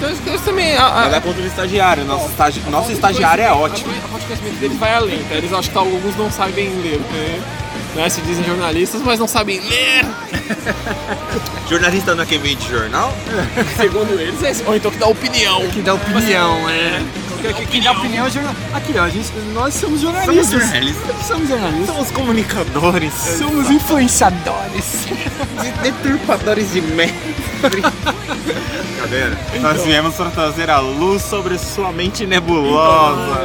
Então, 0.00 0.16
que 0.16 0.28
eles 0.30 0.40
também. 0.40 0.74
A, 0.74 0.86
a, 0.86 1.00
Nada 1.02 1.20
contra 1.20 1.42
o 1.42 1.46
estagiário, 1.46 2.04
nosso, 2.06 2.30
estagi... 2.30 2.60
nosso 2.70 2.90
estagiário 2.90 3.44
é 3.44 3.52
ótimo. 3.52 3.92
A 3.92 4.18
de 4.18 4.24
conhecimento 4.24 4.56
deles 4.58 4.78
vai 4.78 4.94
além, 4.94 5.22
tá? 5.24 5.34
Eles 5.34 5.52
acham 5.52 5.70
que 5.70 5.78
alguns 5.78 6.16
não 6.16 6.30
sabem 6.30 6.70
ler, 6.80 6.98
né? 6.98 7.42
Né? 7.94 8.08
Se 8.08 8.22
dizem 8.22 8.42
jornalistas, 8.44 9.02
mas 9.02 9.18
não 9.18 9.28
sabem 9.28 9.60
ler. 9.60 10.06
Jornalista 11.68 12.14
não 12.14 12.22
é 12.22 12.26
quem 12.26 12.38
vende 12.38 12.66
jornal? 12.66 13.12
Segundo 13.76 14.18
eles, 14.18 14.42
é 14.42 14.50
isso. 14.52 14.64
Ou 14.66 14.74
então 14.74 14.90
que 14.90 14.98
dá 14.98 15.06
opinião. 15.06 15.68
Que 15.68 15.82
dá 15.82 15.94
opinião, 15.94 16.68
é. 16.70 17.02
Que, 17.40 17.66
que 17.66 17.80
dá 17.80 17.92
opinião 17.92 18.26
é 18.26 18.30
jornal. 18.30 18.54
Aqui, 18.74 18.92
ó, 18.98 19.02
a 19.02 19.08
gente, 19.08 19.32
nós 19.54 19.72
somos 19.74 20.00
jornalistas. 20.02 20.46
Somos 20.48 20.62
jornalistas. 20.64 21.26
Somos 21.26 21.48
jornalistas. 21.48 21.86
Somos 21.96 22.10
comunicadores. 22.10 23.12
Somos 23.14 23.70
influenciadores. 23.70 25.06
deturpadores 25.82 26.72
de 26.72 26.80
merda. 26.82 27.14
Brincadeira. 27.62 29.38
Nós 29.60 29.82
viemos 29.84 30.14
para 30.14 30.30
trazer 30.30 30.70
a 30.70 30.78
luz 30.80 31.22
sobre 31.22 31.58
sua 31.58 31.90
mente 31.92 32.26
nebulosa. 32.26 33.40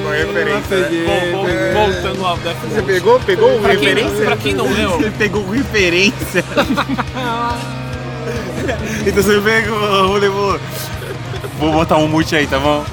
Uma 0.00 0.14
referência. 0.14 0.76
né? 0.88 1.32
Voltando 1.74 2.24
ao 2.26 2.36
Death 2.38 2.56
Você 2.70 2.82
pegou? 2.82 3.20
Pegou 3.20 3.60
Pra 3.60 3.76
quem- 3.76 3.88
referência? 3.88 4.24
pra 4.24 4.36
quem 4.36 4.54
não 4.54 4.72
leu. 4.72 4.90
Você 4.98 5.10
pegou 5.10 5.48
referência. 5.50 6.44
então 9.06 9.22
você 9.22 9.40
pegou 9.40 10.18
nebuloso. 10.20 10.60
Vou 11.58 11.72
botar 11.72 11.96
um 11.96 12.08
mute 12.08 12.34
aí, 12.36 12.46
tá 12.46 12.58
bom? 12.58 12.84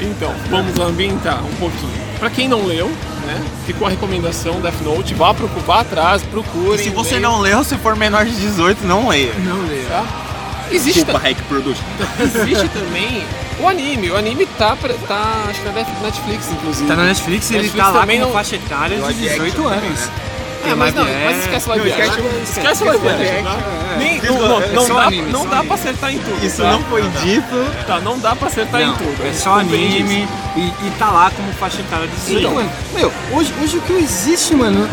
Então, 0.00 0.34
vamos 0.50 0.78
ambientar 0.78 1.44
um 1.44 1.54
pouquinho. 1.56 1.92
Pra 2.18 2.30
quem 2.30 2.48
não 2.48 2.64
leu, 2.66 2.88
né? 3.26 3.42
Ficou 3.66 3.86
a 3.86 3.90
recomendação 3.90 4.60
Death 4.60 4.80
Note, 4.82 5.14
vá, 5.14 5.32
procu- 5.34 5.60
vá 5.60 5.80
atrás, 5.80 6.22
procurem. 6.22 6.78
Se 6.84 6.90
você 6.90 7.14
leiam, 7.16 7.32
não 7.32 7.40
leu, 7.40 7.62
se 7.64 7.76
for 7.76 7.94
menor 7.96 8.24
de 8.24 8.34
18, 8.34 8.84
não 8.86 9.08
leia. 9.08 9.32
Não 9.38 9.66
leio. 9.66 9.86
Tá? 9.88 10.04
Existe, 10.70 11.04
Desculpa, 11.04 11.18
Hack 11.20 11.36
Production. 11.48 11.84
existe 12.20 12.68
também 12.68 13.24
o 13.60 13.68
anime. 13.68 14.10
O 14.10 14.16
anime 14.16 14.46
tá, 14.58 14.74
pra- 14.74 14.94
tá 15.06 15.44
acho 15.48 15.60
que 15.60 15.66
na 15.66 15.72
Def- 15.72 16.02
Netflix, 16.02 16.50
inclusive. 16.50 16.88
Tá 16.88 16.96
na 16.96 17.04
Netflix 17.04 17.50
e 17.50 17.54
ele 17.54 17.62
Netflix 17.64 17.84
tá 17.86 17.90
lá 17.92 17.94
com 17.94 18.00
também 18.00 18.18
uma 18.18 18.26
não- 18.26 18.32
faixa 18.32 18.56
etária 18.56 18.96
de 18.96 19.02
Live 19.02 19.20
18 19.28 19.68
action 19.68 20.10
anos. 20.66 20.72
É, 20.72 20.74
mas, 20.74 20.94
não, 20.94 21.04
live 21.04 21.24
mas 21.24 21.38
esquece 21.38 21.54
action. 21.56 21.70
live 21.70 21.88
Não, 21.90 21.96
action. 22.06 22.24
esquece- 22.42 22.84
live 22.84 23.08
action. 23.08 23.98
Nem- 23.98 24.20
Não, 24.22 24.48
não, 24.48 24.62
É 24.62 24.66
não 24.68 24.86
só 24.86 24.94
dá, 24.94 25.02
anime, 25.04 25.30
não 25.32 25.46
dá 25.46 25.62
pra 25.62 25.74
acertar 25.74 26.12
em 26.12 26.18
tudo. 26.18 26.44
Isso 26.44 26.62
tá? 26.62 26.72
não 26.72 26.82
foi 26.84 27.02
dito. 27.22 27.84
Tá, 27.86 28.00
não 28.00 28.18
dá 28.18 28.34
pra 28.34 28.48
acertar 28.48 28.80
em 28.82 28.86
Não, 28.86 28.96
tudo. 28.96 29.26
é 29.26 29.32
só 29.32 29.58
anime 29.60 30.28
e, 30.56 30.60
e 30.60 30.92
tá 30.98 31.10
lá 31.10 31.30
como 31.34 31.52
faixa 31.52 31.80
etária 31.80 32.06
de 32.08 32.14
18 32.16 32.40
Então. 32.48 32.70
Meu, 32.94 33.12
hoje, 33.32 33.54
hoje 33.62 33.76
o 33.78 33.80
que 33.82 33.92
existe, 33.92 34.54
mano, 34.56 34.88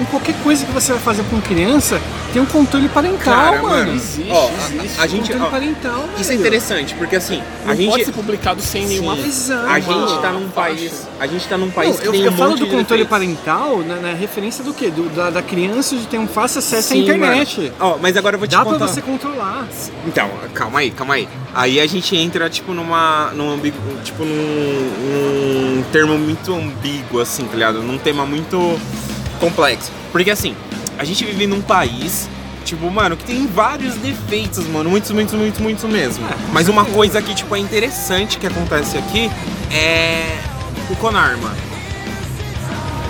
em 0.00 0.04
qualquer 0.06 0.34
coisa 0.42 0.64
que 0.64 0.72
você 0.72 0.92
vai 0.92 1.00
fazer 1.00 1.22
com 1.24 1.40
criança, 1.40 2.00
tem 2.32 2.40
um 2.40 2.46
controle 2.46 2.88
parental, 2.88 3.18
Cara, 3.34 3.62
mano. 3.62 3.76
mano, 3.76 3.92
Existe, 3.94 4.30
ó, 4.30 4.48
existe. 4.48 5.00
a, 5.00 5.02
a 5.02 5.06
gente, 5.06 5.20
controle 5.22 5.42
ó, 5.44 5.50
parental, 5.50 6.04
isso 6.14 6.22
é 6.22 6.24
velho. 6.24 6.40
interessante, 6.40 6.94
porque 6.94 7.16
assim, 7.16 7.42
Não 7.64 7.72
a 7.72 7.74
gente, 7.74 7.90
pode 7.90 8.04
ser 8.06 8.12
publicado 8.12 8.62
sem 8.62 8.86
nenhuma 8.86 9.16
Sim. 9.16 9.26
Exato. 9.26 9.66
a 9.68 9.80
gente 9.80 10.18
tá 10.20 10.32
num 10.32 10.48
país, 10.48 11.08
a 11.20 11.26
gente 11.26 11.46
tá 11.48 11.58
num 11.58 11.66
Não, 11.66 11.72
país 11.72 12.00
que 12.00 12.06
eu, 12.06 12.12
tem 12.12 12.22
eu 12.22 12.32
um 12.32 12.36
falo 12.36 12.50
monte 12.50 12.60
do 12.60 12.64
de 12.66 12.70
controle 12.72 13.04
parental 13.04 13.78
na, 13.86 13.96
na 13.96 14.12
referência 14.14 14.64
do 14.64 14.72
quê? 14.72 14.90
Do, 14.90 15.08
da, 15.14 15.30
da 15.30 15.42
criança 15.42 15.94
de 15.96 16.06
ter 16.06 16.18
um 16.18 16.26
fácil 16.26 16.60
acesso 16.60 16.88
Sim, 16.88 16.94
à 16.94 17.02
internet. 17.02 17.60
mano. 17.60 17.72
Ó, 17.80 17.98
mas 18.00 18.16
agora 18.16 18.36
eu 18.36 18.38
vou 18.38 18.48
te 18.48 18.52
Dá 18.52 18.62
pra 18.62 18.72
contar. 18.72 18.86
você 18.88 19.02
controlar. 19.02 19.66
Então, 20.06 20.30
calma 20.54 20.78
aí, 20.80 20.90
calma 20.90 21.14
aí. 21.14 21.28
Aí 21.54 21.78
a 21.80 21.86
gente 21.86 22.16
entra, 22.16 22.48
tipo, 22.48 22.72
numa. 22.72 23.30
num 23.34 23.58
tipo, 24.02 24.24
num, 24.24 25.76
num 25.76 25.82
termo 25.92 26.16
muito 26.18 26.54
ambíguo, 26.54 27.20
assim, 27.20 27.44
tá 27.44 27.54
ligado? 27.54 27.82
Num 27.82 27.98
tema 27.98 28.24
muito 28.24 28.78
complexo. 29.42 29.90
Porque 30.12 30.30
assim, 30.30 30.54
a 30.96 31.04
gente 31.04 31.24
vive 31.24 31.46
num 31.48 31.60
país. 31.60 32.28
Tipo, 32.64 32.88
mano, 32.88 33.16
que 33.16 33.24
tem 33.24 33.44
vários 33.48 33.96
defeitos, 33.96 34.68
mano. 34.68 34.88
Muitos, 34.88 35.10
muitos, 35.10 35.34
muitos, 35.34 35.60
muitos 35.60 35.84
mesmo. 35.84 36.24
Mas 36.52 36.68
uma 36.68 36.84
coisa 36.84 37.20
que, 37.20 37.34
tipo, 37.34 37.56
é 37.56 37.58
interessante 37.58 38.38
que 38.38 38.46
acontece 38.46 38.96
aqui 38.96 39.28
é 39.68 40.38
o 40.88 40.94
Conar, 40.94 41.36
mano. 41.38 41.56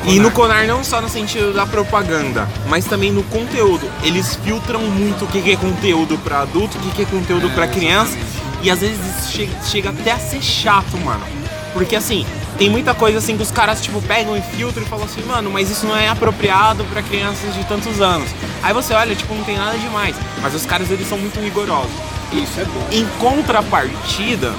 E 0.04 0.18
no 0.18 0.30
Conar 0.30 0.66
não 0.66 0.82
só 0.82 1.02
no 1.02 1.08
sentido 1.08 1.52
da 1.52 1.66
propaganda, 1.66 2.48
mas 2.66 2.86
também 2.86 3.12
no 3.12 3.22
conteúdo. 3.24 3.88
Eles 4.02 4.36
filtram 4.36 4.80
muito 4.80 5.26
o 5.26 5.28
que 5.28 5.52
é 5.52 5.56
conteúdo 5.56 6.16
pra 6.18 6.40
adulto, 6.40 6.78
o 6.78 6.90
que 6.92 7.02
é 7.02 7.04
conteúdo 7.04 7.50
pra 7.50 7.68
criança. 7.68 8.16
E 8.62 8.70
às 8.70 8.80
vezes 8.80 8.98
isso 9.18 9.32
chega, 9.32 9.52
chega 9.64 9.90
até 9.90 10.12
a 10.12 10.18
ser 10.18 10.40
chato, 10.42 10.96
mano. 11.04 11.41
Porque 11.72 11.96
assim, 11.96 12.26
tem 12.58 12.68
muita 12.68 12.94
coisa 12.94 13.18
assim 13.18 13.36
que 13.36 13.42
os 13.42 13.50
caras 13.50 13.80
tipo 13.80 14.00
pegam 14.02 14.36
e 14.36 14.42
filtram 14.42 14.82
e 14.82 14.86
falam 14.86 15.04
assim, 15.04 15.22
mano, 15.22 15.50
mas 15.50 15.70
isso 15.70 15.86
não 15.86 15.96
é 15.96 16.08
apropriado 16.08 16.84
pra 16.84 17.02
crianças 17.02 17.54
de 17.54 17.64
tantos 17.64 18.00
anos. 18.00 18.28
Aí 18.62 18.72
você 18.72 18.94
olha, 18.94 19.14
tipo, 19.14 19.34
não 19.34 19.44
tem 19.44 19.56
nada 19.56 19.76
demais. 19.78 20.14
Mas 20.40 20.54
os 20.54 20.66
caras 20.66 20.90
eles 20.90 21.08
são 21.08 21.18
muito 21.18 21.40
rigorosos. 21.40 21.90
Isso 22.32 22.60
é 22.60 22.64
bom. 22.64 22.86
Em 22.90 23.06
contrapartida, 23.18 24.54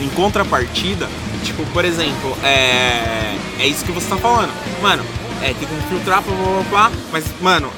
em 0.00 0.08
contrapartida, 0.10 1.08
tipo, 1.44 1.64
por 1.66 1.84
exemplo, 1.84 2.36
é. 2.42 3.36
É 3.60 3.66
isso 3.66 3.84
que 3.84 3.90
você 3.90 4.08
tá 4.08 4.16
falando. 4.16 4.52
Mano, 4.80 5.04
é, 5.42 5.46
tem 5.46 5.66
que 5.66 5.88
filtrar, 5.88 6.22
blá 6.22 6.34
blá 6.34 6.46
blá, 6.46 6.62
blá 6.70 6.92
mas, 7.10 7.24
mano, 7.40 7.70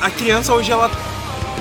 a 0.00 0.10
criança 0.10 0.52
hoje 0.52 0.72
ela 0.72 0.90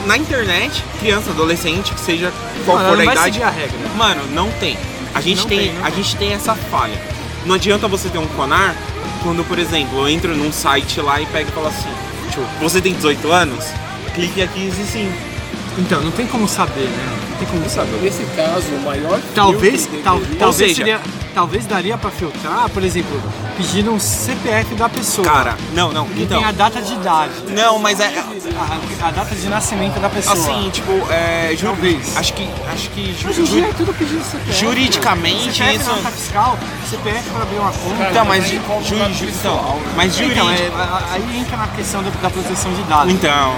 na 0.06 0.18
internet, 0.18 0.84
criança, 1.00 1.32
adolescente, 1.32 1.94
que 1.94 2.00
seja 2.00 2.32
qual 2.66 2.78
for 2.80 3.00
a 3.00 3.04
idade. 3.04 3.44
a 3.44 3.50
regra. 3.50 3.78
Mano, 3.96 4.22
não 4.32 4.50
tem. 4.54 4.78
A 5.18 5.22
gente 5.22 5.40
Não 5.42 5.48
tem, 5.48 5.58
tem, 5.72 5.78
a 5.82 5.86
tem. 5.92 5.96
gente 5.96 6.16
tem 6.16 6.34
essa 6.34 6.54
falha. 6.54 7.02
Não 7.46 7.56
adianta 7.56 7.88
você 7.88 8.08
ter 8.08 8.20
um 8.20 8.28
conar 8.28 8.76
quando, 9.24 9.44
por 9.46 9.58
exemplo, 9.58 10.00
eu 10.00 10.08
entro 10.10 10.36
num 10.36 10.52
site 10.52 11.02
lá 11.02 11.20
e 11.20 11.26
pego 11.26 11.50
e 11.50 11.52
falo 11.52 11.68
assim, 11.68 11.90
tipo, 12.30 12.44
você 12.62 12.80
tem 12.80 12.94
18 12.94 13.32
anos? 13.32 13.66
Clique 14.14 14.42
aqui 14.44 14.68
e 14.68 14.86
sim. 14.86 15.12
Então, 15.80 16.02
não 16.02 16.12
tem 16.12 16.28
como 16.28 16.48
saber, 16.48 16.82
né? 16.88 17.18
Não 17.32 17.38
tem 17.38 17.48
como 17.48 17.68
saber. 17.70 17.98
Nesse 18.02 18.24
caso, 18.36 18.68
o 18.76 18.82
maior 18.84 19.20
Talvez, 19.34 19.90
tal- 20.04 20.20
talvez, 20.38 20.56
seja- 20.76 20.76
seria- 20.76 21.02
talvez 21.38 21.68
daria 21.68 21.96
pra 22.00 22.10
filtrar, 22.10 22.68
por 22.70 22.84
exemplo, 22.84 23.22
pedindo 23.56 23.92
um 23.94 24.00
CPF 24.00 24.74
da 24.74 24.90
pessoa. 24.90 25.24
Cara, 25.28 25.56
não, 25.72 25.94
não, 25.94 26.08
e 26.16 26.24
então. 26.24 26.40
tem 26.40 26.48
a 26.48 26.52
data 26.52 26.82
de 26.82 26.94
idade, 26.94 27.32
Não, 27.50 27.78
mas 27.78 28.00
é. 28.00 28.08
a, 28.08 29.08
a 29.08 29.12
data 29.12 29.36
de 29.36 29.48
nascimento 29.48 30.00
da 30.00 30.10
pessoa. 30.10 30.34
Assim, 30.34 30.72
tipo, 30.72 30.92
é. 31.12 31.54
Ju, 31.56 31.68
Talvez. 31.68 32.18
acho 32.18 32.34
que. 32.34 32.50
Acho 32.74 32.90
que. 32.90 33.14
ju- 33.14 33.30
Hoje 33.30 33.42
em 33.42 33.46
ju- 33.46 33.52
dia 33.58 33.66
é 33.68 33.74
tudo 33.74 33.94
pedido 33.94 34.24
CPF. 34.24 34.60
Juridicamente, 34.60 35.54
CPF 35.58 35.76
isso- 35.80 35.90
nota 35.92 36.10
fiscal, 36.10 36.58
CPF 36.90 37.30
para 37.30 37.44
abrir 37.44 37.58
uma 37.60 37.72
conta. 37.72 38.10
Então, 38.10 38.26
mas. 38.26 38.44
Ju, 38.48 38.56
ju, 38.84 39.26
então, 39.30 39.54
né? 39.76 39.94
mas 39.96 40.16
jurídico. 40.16 40.40
Então, 40.40 40.50
é, 40.50 40.72
aí 41.12 41.38
entra 41.40 41.56
na 41.58 41.68
questão 41.68 42.02
da, 42.02 42.10
da 42.10 42.30
proteção 42.32 42.74
de 42.74 42.82
dados. 42.84 43.14
Então, 43.14 43.56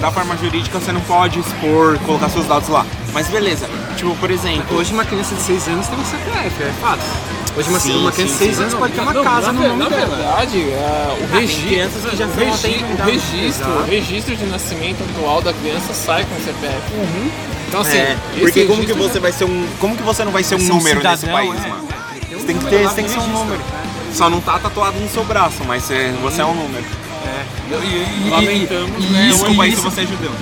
da, 0.00 0.10
forma 0.10 0.36
jurídica 0.36 0.78
você 0.78 0.92
não 0.92 1.00
pode 1.02 1.38
expor, 1.40 1.98
colocar 2.06 2.28
seus 2.28 2.46
dados 2.46 2.68
lá. 2.68 2.84
Mas 3.12 3.28
beleza. 3.28 3.68
Tipo, 3.96 4.14
por 4.16 4.30
exemplo. 4.30 4.76
Hoje 4.76 4.92
uma 4.92 5.04
criança 5.04 5.34
de 5.34 5.42
6 5.42 5.68
anos 5.68 5.86
tem 5.86 5.98
um 5.98 6.04
CPF, 6.04 6.62
é 6.62 6.72
fato. 6.80 7.00
Hoje 7.56 7.68
uma, 7.68 7.78
Sim, 7.78 7.98
uma 8.00 8.10
criança 8.10 8.32
sim, 8.34 8.38
de 8.38 8.44
6 8.46 8.56
sim. 8.56 8.62
anos 8.62 8.74
pode 8.74 8.92
ter 8.94 9.00
uma 9.00 9.12
Não, 9.12 9.22
casa 9.22 9.52
na, 9.52 9.52
no 9.52 9.68
nome 9.68 9.78
na 9.84 9.88
dela. 9.88 10.16
verdade, 10.16 10.58
é, 10.58 11.12
o 11.22 11.26
tem 11.28 11.40
registro, 11.40 12.10
que 12.10 12.16
já 12.16 12.26
o 12.26 12.30
regi- 12.34 12.84
o 12.84 13.04
registro, 13.04 13.44
Exato. 13.46 13.70
o 13.70 13.84
registro 13.84 14.36
de 14.36 14.46
nascimento 14.46 15.04
atual 15.16 15.40
da 15.40 15.52
criança 15.52 15.94
sai 15.94 16.24
com 16.24 16.34
o 16.34 16.40
CPF. 16.44 16.82
Então 17.68 17.80
assim, 17.80 17.96
É, 17.98 18.16
porque 18.40 18.64
como 18.64 18.84
que 18.84 18.92
você 18.92 19.20
vai 19.20 19.30
ser 19.32 19.44
um. 19.44 19.66
Como 19.80 19.96
que 19.96 20.02
você 20.02 20.24
não 20.24 20.32
vai 20.32 20.42
ser 20.42 20.56
um 20.56 20.58
um 20.58 20.62
número 20.66 21.00
nesse 21.02 21.20
cidadão, 21.20 21.32
país, 21.32 21.64
é. 21.64 21.68
mano? 21.68 21.84
Tem 22.28 22.38
Você 22.38 22.46
tem 22.46 22.58
que 22.58 22.64
ter, 22.66 22.90
tem 22.90 23.04
que 23.04 23.10
ser 23.12 23.18
um 23.20 23.28
número. 23.28 23.60
Só 24.12 24.28
não 24.30 24.40
tá 24.40 24.58
tatuado 24.58 24.98
no 24.98 25.08
seu 25.08 25.24
braço, 25.24 25.64
mas 25.66 25.84
você, 25.84 26.12
você 26.22 26.40
é 26.40 26.44
um 26.44 26.54
número. 26.54 26.84
E- 27.70 28.26
e- 28.26 28.30
Lamentamos, 28.30 29.04
e- 29.04 29.08
né, 29.08 29.24
e- 29.26 29.28
Desculpa 29.32 29.66
e 29.66 29.70
se 29.70 29.72
isso- 29.74 29.82
você 29.90 30.00
é 30.02 30.06
judeu. 30.06 30.32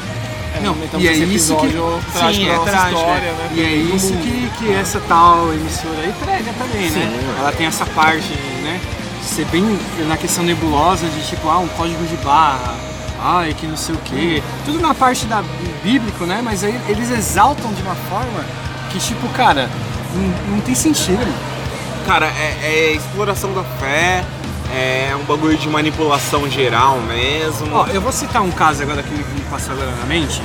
Não, 0.63 0.73
Lamentamos 0.73 1.05
e 1.05 1.09
é 1.09 1.13
isso 1.13 1.57
que- 1.57 1.69
trágico 2.13 2.45
Sim, 2.45 2.49
é 2.51 2.59
trágico, 2.59 3.01
história, 3.01 3.27
é. 3.29 3.33
né? 3.33 3.51
E 3.55 3.61
é 3.63 3.75
isso 3.97 4.13
que, 4.15 4.51
que 4.59 4.73
essa 4.73 5.01
tal 5.09 5.53
emissora 5.53 5.99
aí 6.03 6.13
prega 6.25 6.53
também, 6.59 6.91
né? 6.91 7.35
Ela 7.39 7.53
tem 7.53 7.67
essa 7.67 7.87
parte, 7.87 8.29
né? 8.63 8.81
Ser 9.23 9.45
bem 9.47 9.79
na 10.09 10.17
questão 10.17 10.45
nebulosa 10.45 11.07
de 11.09 11.27
tipo, 11.27 11.49
ah, 11.49 11.59
um 11.59 11.69
código 11.69 12.05
de 12.07 12.17
barra, 12.19 12.75
ai, 13.21 13.55
que 13.59 13.67
não 13.67 13.77
sei 13.77 13.95
o 13.95 13.99
quê. 14.05 14.43
Tudo 14.65 14.81
na 14.81 14.95
parte 14.95 15.25
da 15.27 15.43
bíblico, 15.83 16.25
né? 16.27 16.41
Mas 16.45 16.63
aí 16.65 16.79
eles 16.89 17.11
exaltam 17.11 17.73
de 17.73 17.83
uma 17.83 17.95
forma 18.11 18.45
que, 18.91 18.99
tipo, 18.99 19.27
cara, 19.31 19.71
não, 20.15 20.55
não 20.57 20.61
tem 20.61 20.75
sentido. 20.75 21.19
mano. 21.19 21.35
Cara, 22.07 22.27
é, 22.27 22.59
é 22.63 22.93
exploração 22.95 23.53
da 23.55 23.63
fé, 23.63 24.25
é 24.75 25.15
um 25.21 25.25
bagulho 25.25 25.57
de 25.57 25.69
manipulação 25.69 26.49
geral 26.49 26.99
mesmo. 27.01 27.75
Ó, 27.75 27.87
eu 27.89 28.01
vou 28.01 28.13
citar 28.13 28.43
um 28.43 28.51
caso 28.51 28.83
agora 28.83 29.03
que 29.03 29.13
me 29.13 29.25
passou 29.51 29.75
agora 29.75 29.91
na 30.01 30.07
mente, 30.07 30.41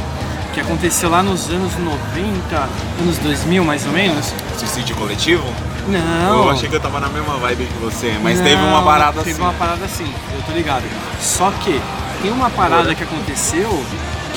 que 0.53 0.59
aconteceu 0.59 1.09
lá 1.09 1.23
nos 1.23 1.49
anos 1.49 1.71
90, 1.77 2.69
anos 3.01 3.17
2000 3.19 3.63
mais 3.63 3.85
ou 3.85 3.91
menos. 3.91 4.33
Suicídio 4.57 4.95
coletivo? 4.95 5.43
Não. 5.87 6.43
Eu 6.43 6.49
achei 6.51 6.67
que 6.67 6.75
eu 6.75 6.79
tava 6.81 6.99
na 6.99 7.07
mesma 7.09 7.37
vibe 7.37 7.65
que 7.65 7.77
você, 7.79 8.17
mas 8.21 8.37
Não, 8.39 8.43
teve 8.45 8.61
uma 8.61 8.81
parada 8.83 9.19
Teve 9.19 9.31
assim. 9.31 9.41
uma 9.41 9.53
parada 9.53 9.85
assim, 9.85 10.13
eu 10.35 10.41
tô 10.45 10.51
ligado. 10.51 10.83
Só 11.21 11.49
que 11.63 11.81
tem 12.21 12.31
uma 12.31 12.49
parada 12.49 12.93
que 12.93 13.03
aconteceu 13.03 13.83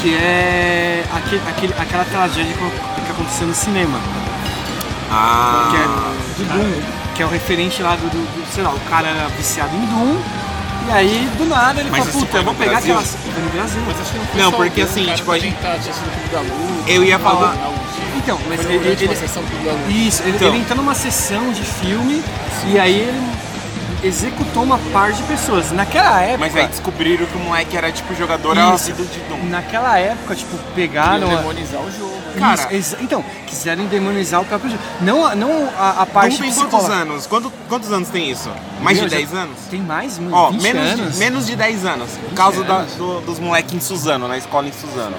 que 0.00 0.14
é 0.14 1.04
aquele, 1.12 1.42
aquele- 1.48 1.74
aquela 1.78 2.04
tragédia 2.04 2.54
que 2.54 2.90
que 3.04 3.10
aconteceu 3.10 3.46
no 3.48 3.54
cinema, 3.54 3.98
Ah, 5.10 5.68
que 5.70 5.76
é 5.76 6.44
do 6.44 6.52
Doom, 6.52 6.82
que 7.20 7.24
é 7.24 7.26
o 7.26 7.28
referente 7.28 7.82
lá 7.82 7.96
do, 7.96 8.08
do- 8.08 8.16
do- 8.16 8.50
sei 8.50 8.62
lá, 8.64 8.70
o 8.70 8.80
cara 8.88 9.08
era 9.08 9.28
viciado 9.36 9.76
em 9.76 9.84
Doom, 9.84 10.16
e 10.88 10.90
aí 10.90 11.28
do 11.36 11.44
nada 11.44 11.78
ele 11.82 11.90
Mas 11.90 12.06
falou, 12.06 12.20
puta, 12.22 12.38
eu 12.38 12.44
vou 12.44 12.54
pegar 12.54 12.70
Brasil? 12.70 12.94
aquelas. 12.94 13.14
Foi 13.34 13.42
no 13.42 13.50
Brasil. 13.50 13.82
Mas 13.86 14.00
acho 14.00 14.10
que 14.12 14.18
não 14.18 14.24
foi 14.26 14.40
Não, 14.40 14.52
porque 14.52 14.80
assim, 14.80 15.04
tipo, 15.14 15.30
a 15.30 15.38
gente- 15.38 15.56
Eu 16.86 17.04
ia 17.04 17.18
falar-. 17.18 17.54
Então, 18.16 18.38
mas 18.48 18.60
ele, 18.64 18.74
ele- 18.88 19.06
Luz. 19.06 19.18
Isso, 19.90 20.22
ele, 20.22 20.36
Então. 20.36 20.48
ele 20.48 20.58
entrou 20.60 20.76
numa 20.78 20.94
sessão 20.94 21.52
de 21.52 21.60
filme 21.62 22.22
e 22.66 22.78
aí 22.78 23.00
ele 23.00 23.20
executou 24.02 24.62
uma 24.62 24.78
par 24.92 25.12
de 25.12 25.22
pessoas. 25.24 25.70
Naquela 25.72 26.20
época. 26.22 26.38
mas 26.38 26.56
aí 26.56 26.66
descobriram 26.68 27.26
que 27.26 27.36
o 27.36 27.40
moleque 27.40 27.76
era 27.76 27.90
tipo 27.92 28.14
jogador 28.14 28.56
Isso. 28.56 28.66
ácido 28.66 29.04
de 29.04 29.20
Doom. 29.20 29.44
Naquela 29.48 29.98
época, 29.98 30.34
tipo, 30.34 30.56
pegaram. 30.74 31.20
Queriam 31.20 31.32
a- 31.38 31.42
demonizar 31.42 31.80
o 31.80 31.90
jogo. 31.90 32.10
Cara- 32.38 32.62
Isso, 32.72 32.94
exa- 32.94 32.98
então, 33.00 33.24
quiseram 33.46 33.86
demonizar 33.86 34.40
o 34.40 34.44
próprio 34.44 34.70
jogo. 34.70 34.82
Não, 35.00 35.26
a- 35.26 35.34
não 35.34 35.68
a, 35.78 36.02
a 36.02 36.06
parte 36.06 36.36
Doom 36.36 36.42
tem 36.42 36.50
psicológica. 36.50 36.78
quantos 36.88 37.00
anos? 37.10 37.26
Quanto- 37.26 37.52
quantos 37.68 37.92
anos 37.92 38.08
tem 38.08 38.30
isso? 38.30 38.48
Mais 38.80 38.96
Meu, 38.98 39.08
de 39.08 39.12
já- 39.12 39.16
10 39.18 39.34
anos? 39.34 39.56
Tem 39.70 39.80
mais, 39.80 40.18
mano, 40.18 40.36
Ó, 40.36 40.50
20 40.50 40.62
menos 40.62 40.82
anos. 41.00 41.12
de, 41.12 41.18
menos 41.18 41.46
de 41.46 41.56
10 41.56 41.84
anos. 41.84 42.10
Por 42.12 42.34
causa 42.34 42.62
da- 42.64 42.82
do- 42.96 43.20
dos 43.22 43.38
moleques 43.40 43.74
em 43.74 43.80
Suzano, 43.80 44.28
na 44.28 44.38
escola 44.38 44.68
em 44.68 44.72
Suzano. 44.72 45.16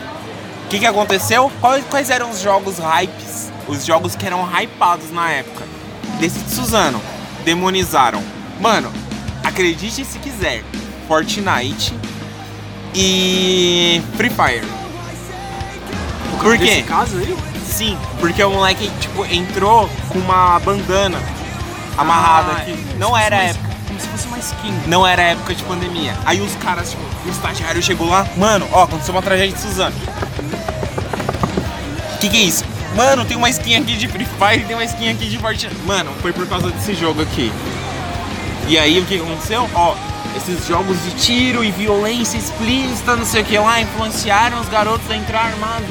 O 0.65 0.69
que, 0.69 0.79
que 0.79 0.85
aconteceu? 0.85 1.51
Quais, 1.59 1.83
quais 1.89 2.09
eram 2.09 2.29
os 2.29 2.39
jogos 2.39 2.77
hypes? 2.79 3.51
Os 3.67 3.85
jogos 3.85 4.15
que 4.15 4.25
eram 4.25 4.47
hypados 4.59 5.11
na 5.11 5.29
época. 5.29 5.65
Desse 6.19 6.39
de 6.39 6.49
Suzano. 6.51 7.01
Demonizaram. 7.43 8.23
Mano, 8.61 8.91
acredite 9.43 10.05
se 10.05 10.19
quiser. 10.19 10.63
Fortnite 11.07 11.93
e 12.95 14.01
Free 14.15 14.29
Fire. 14.29 14.65
Por 16.41 16.57
Nesse 16.57 16.75
quê? 16.75 16.83
caso 16.83 17.17
aí? 17.17 17.35
Sim, 17.65 17.97
porque 18.19 18.43
o 18.43 18.51
moleque, 18.51 18.89
tipo, 18.99 19.25
entrou 19.25 19.89
com 20.09 20.19
uma 20.19 20.59
bandana 20.59 21.19
amarrada 21.97 22.51
Ah, 22.51 22.57
aqui. 22.57 22.71
como 22.71 22.99
Não 22.99 23.17
era 23.17 23.35
uma- 23.35 23.43
época. 23.43 23.71
Como 23.87 23.99
se 23.99 24.07
fosse 24.07 24.27
uma 24.27 24.39
skin. 24.39 24.73
Não 24.87 25.05
era 25.05 25.21
época 25.21 25.53
de 25.53 25.63
pandemia. 25.63 26.15
Aí 26.25 26.39
os 26.39 26.55
caras, 26.55 26.91
tipo, 26.91 27.03
o 27.25 27.29
estagiário 27.29 27.81
chegou 27.83 28.07
lá, 28.09 28.25
mano, 28.37 28.65
ó, 28.71 28.83
aconteceu 28.83 29.13
uma 29.13 29.21
tragédia 29.21 29.53
de 29.55 29.61
Suzano. 29.61 29.95
Que 32.19 32.29
que 32.29 32.37
é 32.37 32.41
isso? 32.41 32.63
Mano, 32.95 33.25
tem 33.25 33.35
uma 33.37 33.49
skin 33.49 33.75
aqui 33.75 33.97
de 33.97 34.07
Free 34.07 34.25
Fire, 34.25 34.63
tem 34.65 34.75
uma 34.75 34.83
skin 34.85 35.09
aqui 35.09 35.27
de 35.29 35.37
Fortnite. 35.37 35.75
Mano, 35.85 36.11
foi 36.21 36.31
por 36.31 36.47
causa 36.47 36.69
desse 36.69 36.93
jogo 36.93 37.21
aqui. 37.21 37.51
E 38.71 38.77
aí 38.79 39.01
o 39.01 39.05
que 39.05 39.19
aconteceu? 39.19 39.69
Ó, 39.75 39.95
esses 40.33 40.65
jogos 40.65 40.95
de 41.03 41.11
tiro 41.15 41.61
e 41.61 41.71
violência 41.71 42.37
explícita, 42.37 43.17
não 43.17 43.25
sei 43.25 43.41
o 43.41 43.45
que 43.45 43.57
lá, 43.57 43.81
influenciaram 43.81 44.61
os 44.61 44.69
garotos 44.69 45.11
a 45.11 45.15
entrar 45.17 45.47
armados 45.47 45.89